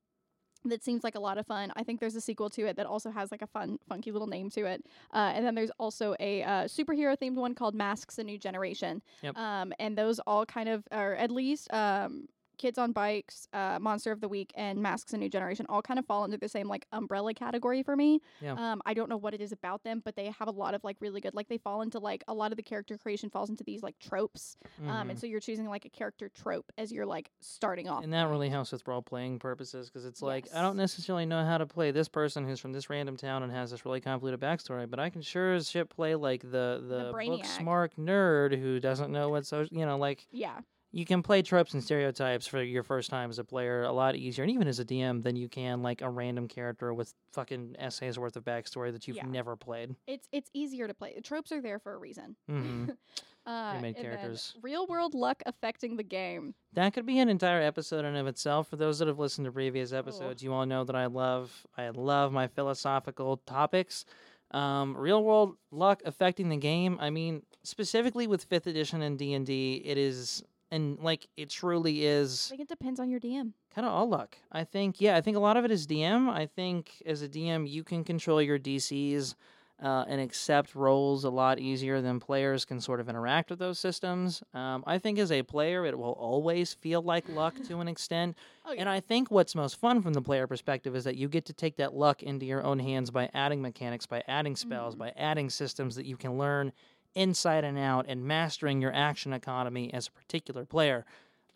[0.67, 1.73] That seems like a lot of fun.
[1.75, 4.27] I think there's a sequel to it that also has like a fun, funky little
[4.29, 4.85] name to it.
[5.15, 9.01] Uh, and then there's also a uh, superhero themed one called Masks: A New Generation.
[9.23, 9.39] Yep.
[9.39, 12.27] Um, and those all kind of, or at least um,
[12.61, 15.99] Kids on Bikes, uh, Monster of the Week, and Masks: A New Generation all kind
[15.99, 18.21] of fall under the same like umbrella category for me.
[18.43, 18.53] Yeah.
[18.53, 20.85] Um, I don't know what it is about them, but they have a lot of
[20.85, 21.33] like really good.
[21.35, 23.99] Like they fall into like a lot of the character creation falls into these like
[23.99, 24.59] tropes.
[24.87, 25.11] Um, Mhm.
[25.11, 28.05] and so you're choosing like a character trope as you're like starting off.
[28.05, 31.43] And that really helps with role playing purposes because it's like I don't necessarily know
[31.43, 34.39] how to play this person who's from this random town and has this really convoluted
[34.39, 38.81] backstory, but I can sure as shit play like the the, book smart nerd who
[38.81, 40.61] doesn't know what so you know like yeah.
[40.93, 44.17] You can play tropes and stereotypes for your first time as a player a lot
[44.17, 47.77] easier and even as a DM than you can like a random character with fucking
[47.79, 49.27] essays worth of backstory that you've Yeah.
[49.27, 49.95] never played.
[50.07, 51.13] It's it's easier to play.
[51.15, 52.37] The tropes are there for a reason.
[52.51, 52.97] Mhm.
[53.47, 54.55] uh, Pre-made and then characters.
[54.63, 56.55] Real world luck affecting the game.
[56.73, 58.69] That could be an entire episode in of itself.
[58.69, 61.89] For those that have listened to previous episodes, you all know that I love I
[61.91, 64.05] love my philosophical topics.
[64.53, 66.99] Um, real world luck affecting the game.
[67.01, 71.51] I mean, specifically with fifth edition and D and D, it is and like it
[71.51, 72.49] truly is.
[72.49, 73.53] I think it depends on your DM.
[73.75, 74.37] kind of all luck.
[74.53, 76.29] I think yeah, I think a lot of it is DM.
[76.29, 79.35] I think as a DM, you can control your DCs.
[79.83, 83.79] Uh, and accept rolls a lot easier than players can sort of interact with those
[83.79, 84.43] systems.
[84.53, 88.37] Um, I think as a player, it will always feel like luck to an extent.
[88.67, 88.81] Oh yeah.
[88.81, 91.55] And I think what's most fun from the player perspective is that you get to
[91.55, 94.99] take that luck into your own hands by adding mechanics, by adding spells, Mhm.
[94.99, 96.71] by adding systems that you can learn
[97.15, 101.05] inside and out, and mastering your action economy as a particular player.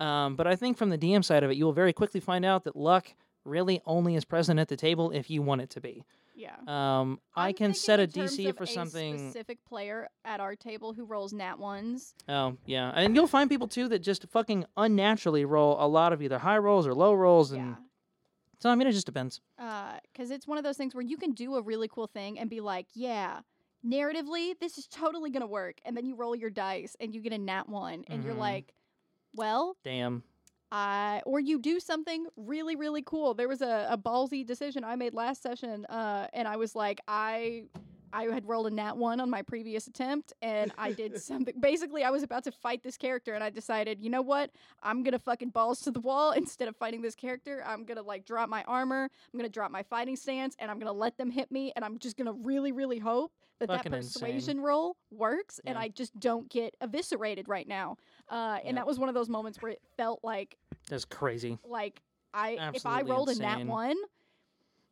[0.01, 2.45] Um, but I think from the DM side of it, you will very quickly find
[2.45, 3.15] out that luck
[3.45, 6.03] really only is present at the table if you want it to be.
[6.35, 6.57] yeah.
[6.67, 9.19] Um, I can set a DC for a something.
[9.19, 12.15] specific player at our table who rolls nat ones.
[12.29, 12.91] Oh, yeah.
[12.95, 16.59] And you'll find people too that just fucking unnaturally roll a lot of either high
[16.59, 17.53] rolls or low rolls.
[17.53, 17.75] And Yeah.
[18.59, 19.41] so, I mean, it just depends.
[19.57, 22.51] because it's one of those things where you can do a really cool thing and
[22.51, 23.41] be like, yeah,
[23.85, 27.32] narratively, this is totally gonna work, and then you roll your dice and you get
[27.32, 28.39] a nat one, and you're Mhm.
[28.39, 28.74] like,
[29.35, 30.23] well, Damn.
[30.73, 33.35] I or you do something really really cool.
[33.35, 37.01] There was a, a ballsy decision I made last session, uh, and I was like,
[37.06, 37.65] I.
[38.15, 41.55] I had rolled a nat one on my previous attempt, and I did something.
[41.59, 44.51] Basically, I was about to fight this character, and I decided, you know what?
[44.82, 47.62] I'm gonna fucking balls to the wall instead of fighting this character.
[47.66, 49.11] I'm gonna like drop my armor.
[49.32, 51.73] I'm gonna drop my fighting stance, and I'm gonna let them hit me.
[51.74, 54.23] And I'm just gonna really, really hope that Fucking that insane.
[54.23, 57.97] persuasion roll works, and I just don't get eviscerated right now.
[58.31, 58.74] Uh, and Yep.
[58.77, 60.57] that was one of those moments where it felt like
[60.89, 61.59] That's crazy.
[61.65, 62.01] like
[62.32, 62.66] I if I
[63.01, 63.47] Absolutely rolled a insane.
[63.66, 63.97] nat one,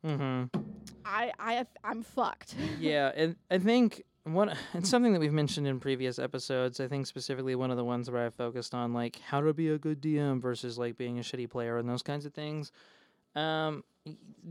[0.05, 0.59] Mm-hmm.
[1.05, 2.55] I I I'm fucked.
[2.79, 6.79] yeah, and I think one it's something that we've mentioned in previous episodes.
[6.79, 9.69] I think specifically one of the ones where I focused on like how to be
[9.69, 12.71] a good DM versus like being a shitty player and those kinds of things.
[13.35, 13.83] Um,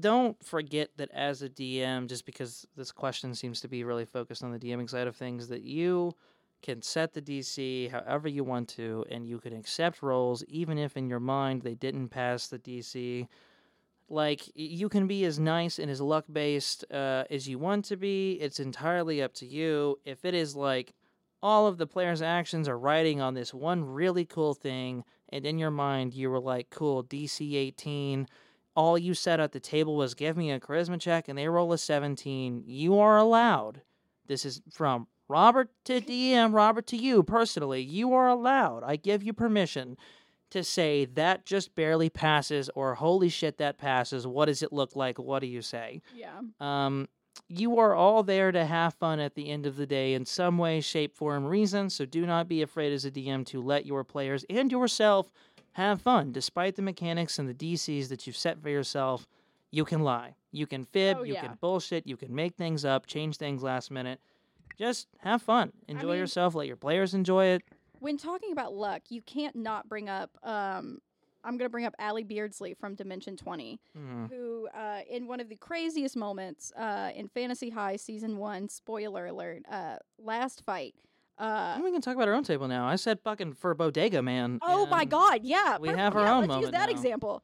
[0.00, 4.42] don't forget that as a DM, just because this question seems to be really focused
[4.42, 6.14] on the DMing side of things, that you
[6.62, 10.96] can set the DC however you want to, and you can accept rolls even if
[10.96, 13.26] in your mind they didn't pass the DC
[14.12, 17.96] like you can be as nice and as luck based uh, as you want to
[17.96, 19.98] be it's entirely up to you.
[20.04, 20.92] If it is like
[21.42, 25.58] all of the players actions are riding on this one really cool thing and in
[25.58, 28.28] your mind you were like cool dc 18
[28.76, 31.72] all you said at the table was give me a charisma check and they roll
[31.72, 33.80] a 17 you are allowed.
[34.26, 38.82] This is from robert to dm robert to you personally you are allowed.
[38.84, 39.96] I give you permission
[40.52, 44.26] to say that just barely passes or holy shit that passes.
[44.26, 45.18] What does it look like?
[45.18, 46.00] What do you say?
[46.14, 46.40] Yeah.
[46.60, 47.08] um
[47.48, 50.58] you are all there to have fun at the end of the day in some
[50.58, 54.04] way shape form reason so do not be afraid as a dm to let your
[54.04, 55.32] players and yourself
[55.72, 56.30] have fun.
[56.32, 59.26] Despite the mechanics and the dcs that you've set for yourself
[59.70, 60.34] you can lie.
[60.50, 61.40] You can fib Oh, you yeah.
[61.46, 64.20] can bullshit you can make things up change things last minute.
[64.78, 65.72] Just have fun.
[65.88, 67.62] Enjoy mean- yourself let your players enjoy it
[68.02, 70.30] When talking about luck, you can't not bring up.
[70.42, 70.98] Um,
[71.44, 74.28] I'm gonna bring up Ally Beardsley from Dimension 20, Mhm.
[74.28, 79.26] who, uh, in one of the craziest moments uh, in Fantasy High Season One, spoiler
[79.26, 80.94] alert, uh, last fight,
[81.38, 82.86] Uh, we can talk about our own table now.
[82.86, 84.58] I said fucking for Bodega Man.
[84.62, 85.78] oh my god, yeah.
[85.78, 85.98] we perfect.
[85.98, 86.92] have our yeah, own let's use that now.
[86.92, 87.42] example.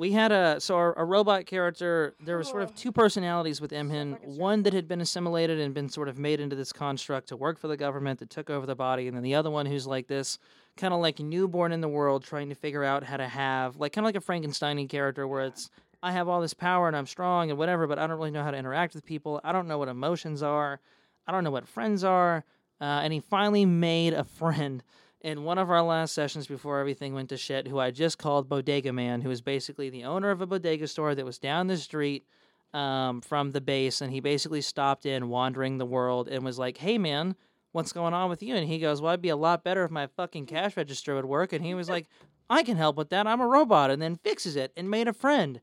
[0.00, 2.14] We had a so our, a robot character.
[2.24, 2.64] There were sort Oh.
[2.64, 4.18] of two personalities with Imhin.
[4.24, 7.58] One that had been assimilated and been sort of made into this construct to work
[7.58, 10.06] for the government that took over the body, and then the other one who's like
[10.06, 10.38] this
[10.78, 13.92] kind of like newborn in the world, trying to figure out how to have like
[13.92, 15.68] kind of like a Frankenstein character, where it's
[16.02, 18.42] I have all this power and I'm strong and whatever, but I don't really know
[18.42, 19.38] how to interact with people.
[19.44, 20.80] I don't know what emotions are.
[21.26, 22.42] I don't know what friends are.
[22.80, 24.82] Uh, and he finally made a friend
[25.20, 28.48] in one of our last sessions before everything went to shit, who I just called
[28.48, 31.76] Bodega Man, who is basically the owner of a bodega store that was down the
[31.76, 32.24] street
[32.72, 34.00] um, from the base.
[34.00, 37.36] And he basically stopped in, wandering the world, and was like, hey, man,
[37.72, 38.54] what's going on with you?
[38.54, 41.26] And he goes, well, I'd be a lot better if my fucking cash register would
[41.26, 41.52] work.
[41.52, 42.06] And he was like,
[42.50, 43.26] I can help with that.
[43.26, 43.90] I'm a robot.
[43.90, 45.60] And then fixes it and made a friend.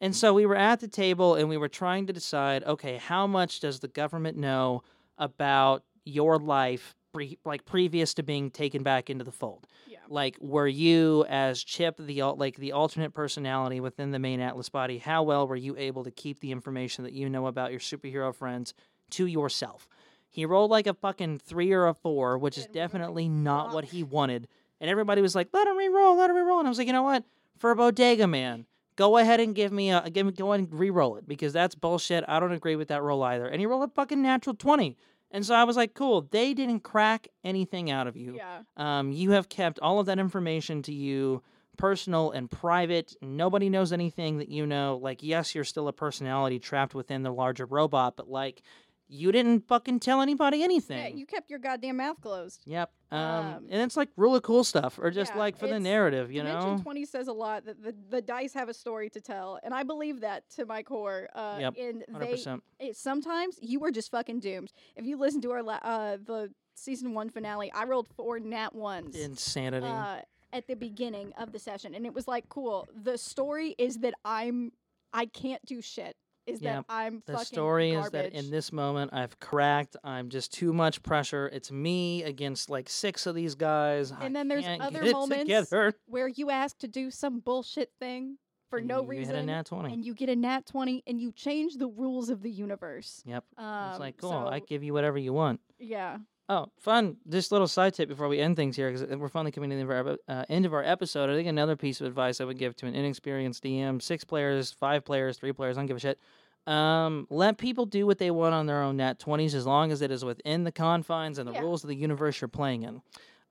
[0.00, 3.26] And so we were at the table and we were trying to decide okay, how
[3.26, 4.82] much does the government know
[5.16, 9.66] about your life, pre- like previous to being taken back into the fold?
[9.88, 9.98] Yeah.
[10.08, 14.98] Like, were you as Chip, the like the alternate personality within the main Atlas body?
[14.98, 18.34] How well were you able to keep the information that you know about your superhero
[18.34, 18.72] friends
[19.10, 19.88] to yourself?
[20.30, 22.90] He rolled like a fucking three or a four, which is And we were like,
[22.90, 24.46] definitely not what he wanted.
[24.80, 26.92] And everybody was like, "Let him re-roll, let him re-roll." And I was like, "You
[26.92, 27.24] know what?
[27.56, 30.72] For a Bodega Man, go ahead and give me a give me go ahead and
[30.78, 32.24] re-roll it because that's bullshit.
[32.28, 34.96] I don't agree with that roll either." And he rolled a fucking natural twenty.
[35.30, 36.22] And so I was like, "Cool.
[36.30, 38.36] They didn't crack anything out of you.
[38.36, 38.60] Yeah.
[38.76, 41.42] Um, you have kept all of that information to you."
[41.76, 43.14] Personal and private.
[43.22, 44.98] Nobody knows anything that you know.
[45.00, 48.62] Like, yes, you're still a personality trapped within the larger robot, but like,
[49.08, 50.98] you didn't fucking tell anybody anything.
[50.98, 52.60] Yeah, you kept your goddamn mouth closed.
[52.66, 52.90] Yep.
[53.10, 56.30] Um, Um, and it's like really cool stuff, or just yeah, like for the narrative,
[56.30, 56.82] you Dimension know.
[56.82, 59.82] 20 says a lot that the, the dice have a story to tell, and I
[59.82, 61.28] believe that to my core.
[61.34, 62.62] Uh, Yep, And Hundred they, percent.
[62.78, 64.72] it, sometimes you are just fucking doomed.
[64.94, 68.74] If you listen to our la- uh, the season one finale, I rolled four nat
[68.74, 69.16] ones.
[69.16, 69.86] Insanity.
[69.86, 70.20] uh,
[70.52, 72.86] at the beginning of the session, and it was like, cool.
[72.94, 74.72] The story is that I'm,
[75.12, 76.14] I can't do shit.
[76.48, 76.86] Is Yep.
[76.88, 78.06] that I'm the story garbage.
[78.06, 79.96] is that in this moment I've cracked.
[80.02, 81.48] I'm just too much pressure.
[81.52, 84.12] It's me against like six of these guys.
[84.12, 85.94] I And then there's other moments together.
[86.06, 88.38] where you ask to do some bullshit thing
[88.70, 89.92] for And no you reason, Hit a nat twenty.
[89.92, 93.22] and you get a nat twenty, and you change the rules of the universe.
[93.26, 93.44] Yep.
[93.56, 94.32] Um, it's like cool.
[94.32, 95.60] I give you whatever you want.
[95.78, 96.18] yeah.
[96.50, 97.18] Oh, fun!
[97.28, 99.76] Just a little side tip before we end things here, because we're finally coming to
[99.76, 101.28] the end of, our, uh, end of our episode.
[101.28, 104.72] I think another piece of advice I would give to an inexperienced DM, six players,
[104.72, 106.18] five players, three players, I don't give a shit.
[106.66, 110.00] Um, let people do what they want on their own nat twenties, as long as
[110.00, 111.60] it is within the confines and the Yeah.
[111.60, 113.02] rules of the universe you're playing in.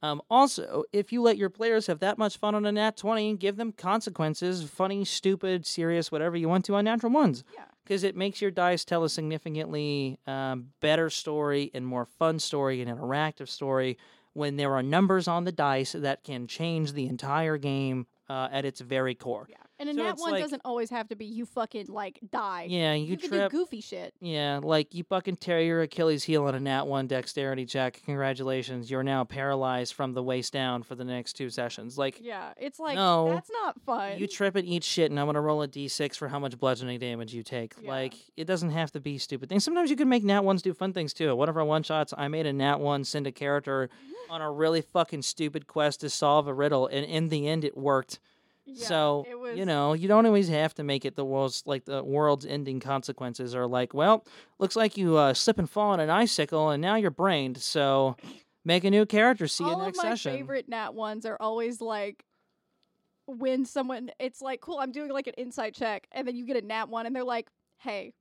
[0.02, 3.36] Um, also, if you let your players have that much fun on a nat twenty,
[3.36, 7.66] give them consequences, funny, stupid, serious, whatever you want to on natural ones Yeah.
[7.88, 12.82] Because it makes your dice tell a significantly um, better story and more fun story
[12.82, 13.98] and interactive story
[14.34, 18.66] when there are numbers on the dice that can change the entire game uh, at
[18.66, 19.48] its very core.
[19.50, 19.56] Yeah.
[19.80, 22.20] And a So nat it's one like- doesn't always have to be you fucking like
[22.32, 22.66] die.
[22.70, 23.52] Yeah, you, you can trip.
[23.52, 24.14] do goofy shit.
[24.20, 28.02] Yeah, like you fucking tear your Achilles heel on a nat one dexterity check.
[28.06, 31.98] Congratulations, you're now paralyzed from the waist down for the next two sessions.
[31.98, 32.54] Like Yeah.
[32.58, 34.18] It's like No, that's not fun.
[34.18, 37.00] you trip and eat shit, and I'm gonna roll a d6 for how much bludgeoning
[37.00, 37.76] damage you take.
[37.80, 37.90] Yeah.
[37.92, 39.64] Like it doesn't have to be stupid things.
[39.64, 41.36] Sometimes you can make nat ones do fun things too.
[41.36, 43.90] One of our one shots, I made a nat one send a character
[44.30, 47.78] on a really fucking stupid quest to solve a riddle, and in the end, it
[47.78, 48.20] worked.
[48.68, 51.64] Yeah, so it was, you know, you don't always have to make it the world's
[51.66, 54.26] like the world's ending consequences are like, well,
[54.60, 57.58] looks like you uh, slip and fall on an icicle, and now you're brained.
[57.58, 58.18] So
[58.66, 59.48] make a new character.
[59.48, 60.34] See all you next of my session.
[60.36, 62.24] favorite nat ones are always like
[63.26, 66.56] when someone it's like cool i'm doing like an insight check and then you get
[66.62, 67.50] a nat one and they're like
[67.80, 68.14] hey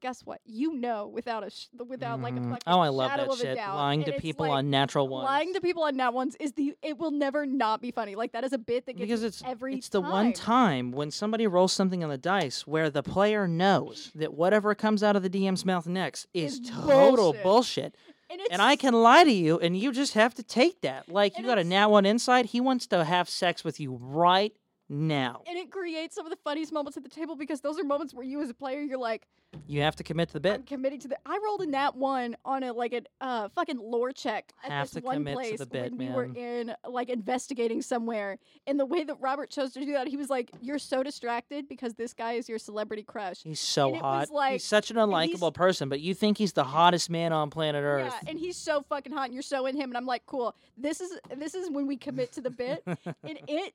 [0.00, 2.50] guess what you know without a sh- without like a Mhm.
[2.50, 3.74] fucking oh, I love shadow that of a doubt.
[3.76, 5.24] Lying And to it's people like, on natural ones.
[5.24, 8.32] lying to people on nat ones is the it will never not be funny like
[8.32, 11.10] that is a bit that gets because me it's every it's the one time when
[11.10, 15.22] somebody rolls something on the dice where the player knows that whatever comes out of
[15.22, 17.42] the DM's mouth next is Is total bullshit.
[17.42, 17.94] bullshit.
[18.30, 21.08] and, it's And I can lie to you and you just have to take that.
[21.08, 23.98] Like you got a it's- nat one insight, he wants to have sex with you
[24.00, 24.52] right
[24.88, 25.42] now.
[25.46, 28.14] and it creates some of the funniest moments at the table because those are moments
[28.14, 29.26] where you as a player you're like
[29.66, 30.66] You have to commit to the I'm bit.
[30.66, 31.16] committing to the.
[31.26, 34.90] I rolled a nat one on a like a uh, fucking lore check at Have
[34.90, 38.38] this to one commit to place the bit, when we were in like investigating somewhere.
[38.66, 41.66] And the way that Robert chose to do that, he was like, "You're so distracted
[41.68, 44.34] because this guy is your celebrity crush." He's so and it was hot.
[44.34, 47.82] like- he's such an unlikable person, but you think he's the hottest man on planet
[47.84, 48.12] Earth.
[48.22, 50.54] Yeah, and he's so fucking hot, and you're so in him, and I'm like, cool.
[50.76, 53.72] This is this is when we commit to the bit, and it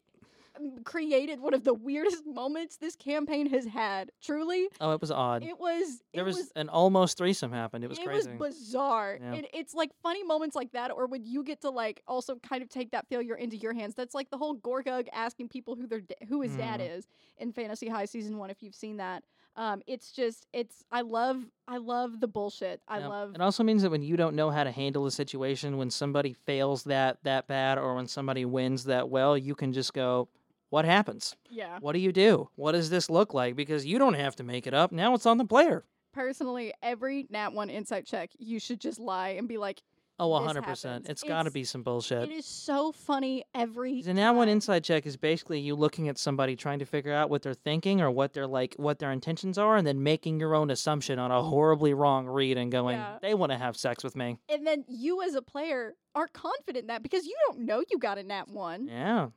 [0.83, 4.11] created one of the weirdest moments this campaign has had.
[4.21, 5.43] Truly, Oh, it was odd.
[5.43, 6.01] it was.
[6.13, 7.83] there it was, was an almost threesome happened.
[7.83, 8.31] It was it crazy.
[8.37, 9.17] was bizarre.
[9.21, 9.33] Yeah.
[9.33, 12.61] And it's like funny moments like that, or when you get to like also kind
[12.63, 13.95] of take that failure into your hands.
[13.95, 16.97] That's like the whole Gorgug asking people who their da- who his dad Mhm.
[16.97, 17.07] is
[17.37, 18.49] in Fantasy High season one.
[18.49, 19.23] If you've seen that,
[19.55, 22.81] um, it's just it's I love I love the bullshit.
[22.87, 25.77] I love It also means that when you don't know how to handle a situation,
[25.77, 29.93] when somebody fails that that bad, or when somebody wins that well, you can just
[29.93, 30.27] go,
[30.73, 31.35] "What happens?
[31.49, 31.77] yeah.
[31.79, 32.49] What do you do?
[32.55, 34.91] What does this look like?" Because you don't have to make it up.
[34.91, 35.85] Now it's on the player.
[36.13, 39.81] Personally, every Nat one insight check, you should just lie and be like,
[40.19, 40.83] Oh, This 100%.
[40.83, 41.09] happens.
[41.09, 42.29] It's got to be some bullshit.
[42.29, 44.03] it is so funny every.
[44.03, 44.53] The now one time.
[44.53, 47.99] insight check is basically you looking at somebody trying to figure out what they're thinking
[47.99, 51.31] or what their like what their intentions are and then making your own assumption on
[51.31, 53.17] a horribly wrong read and going, Yeah.
[53.23, 56.83] "They want to have sex with me." and then you as a player are confident
[56.83, 58.87] in that because you don't know you got a Nat one.
[58.87, 59.29] Yeah.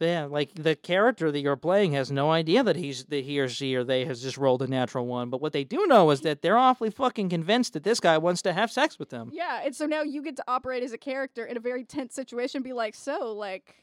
[0.00, 3.48] Yeah, like the character that you're playing has no idea that he's that he or
[3.48, 5.28] she or they has just rolled a natural one.
[5.30, 8.42] But what they do know is that they're awfully fucking convinced that this guy wants
[8.42, 9.30] to have sex with them.
[9.32, 12.14] Yeah, and so now you get to operate as a character in a very tense
[12.14, 12.62] situation.
[12.62, 13.74] Be like, so like,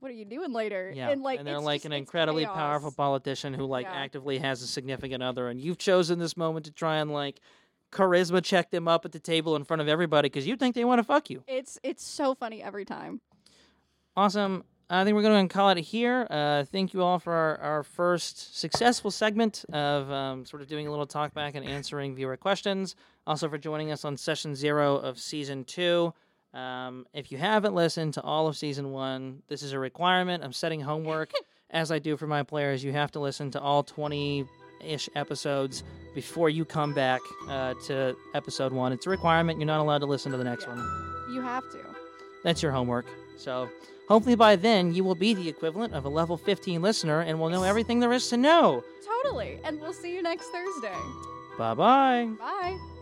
[0.00, 0.92] what are you doing later?
[0.94, 3.94] Yeah, and like, they're it's like just- an incredibly powerful politician who like Yeah.
[3.94, 7.40] actively has a significant other, and you've chosen this moment to try and like
[7.92, 10.84] charisma check them up at the table in front of everybody because you think they
[10.84, 11.44] want to fuck you.
[11.46, 13.20] It's it's so funny every time.
[14.16, 14.64] Awesome.
[14.88, 16.26] I think we're going to call it here.
[16.30, 20.86] Uh, thank you all for our, our first successful segment of um, sort of doing
[20.86, 22.94] a little talk back and answering viewer questions.
[23.26, 26.12] Also, for joining us on session zero of season two.
[26.52, 30.44] Um, if you haven't listened to all of season one, this is a requirement.
[30.44, 31.32] I'm setting homework
[31.70, 32.84] as I do for my players.
[32.84, 34.46] You have to listen to all 20
[34.84, 35.82] ish episodes
[36.14, 38.92] before you come back uh, to episode one.
[38.92, 39.58] It's a requirement.
[39.58, 40.78] You're not allowed to listen to the next one.
[41.32, 41.80] You have to.
[42.44, 43.06] That's your homework.
[43.36, 43.68] So
[44.08, 47.50] hopefully by then you will be the equivalent of a level 15 listener and will
[47.50, 48.82] know everything there is to know.
[49.22, 49.58] Totally.
[49.64, 50.96] And we'll see you next Thursday.
[51.58, 52.28] Bye bye.
[52.38, 52.93] Bye.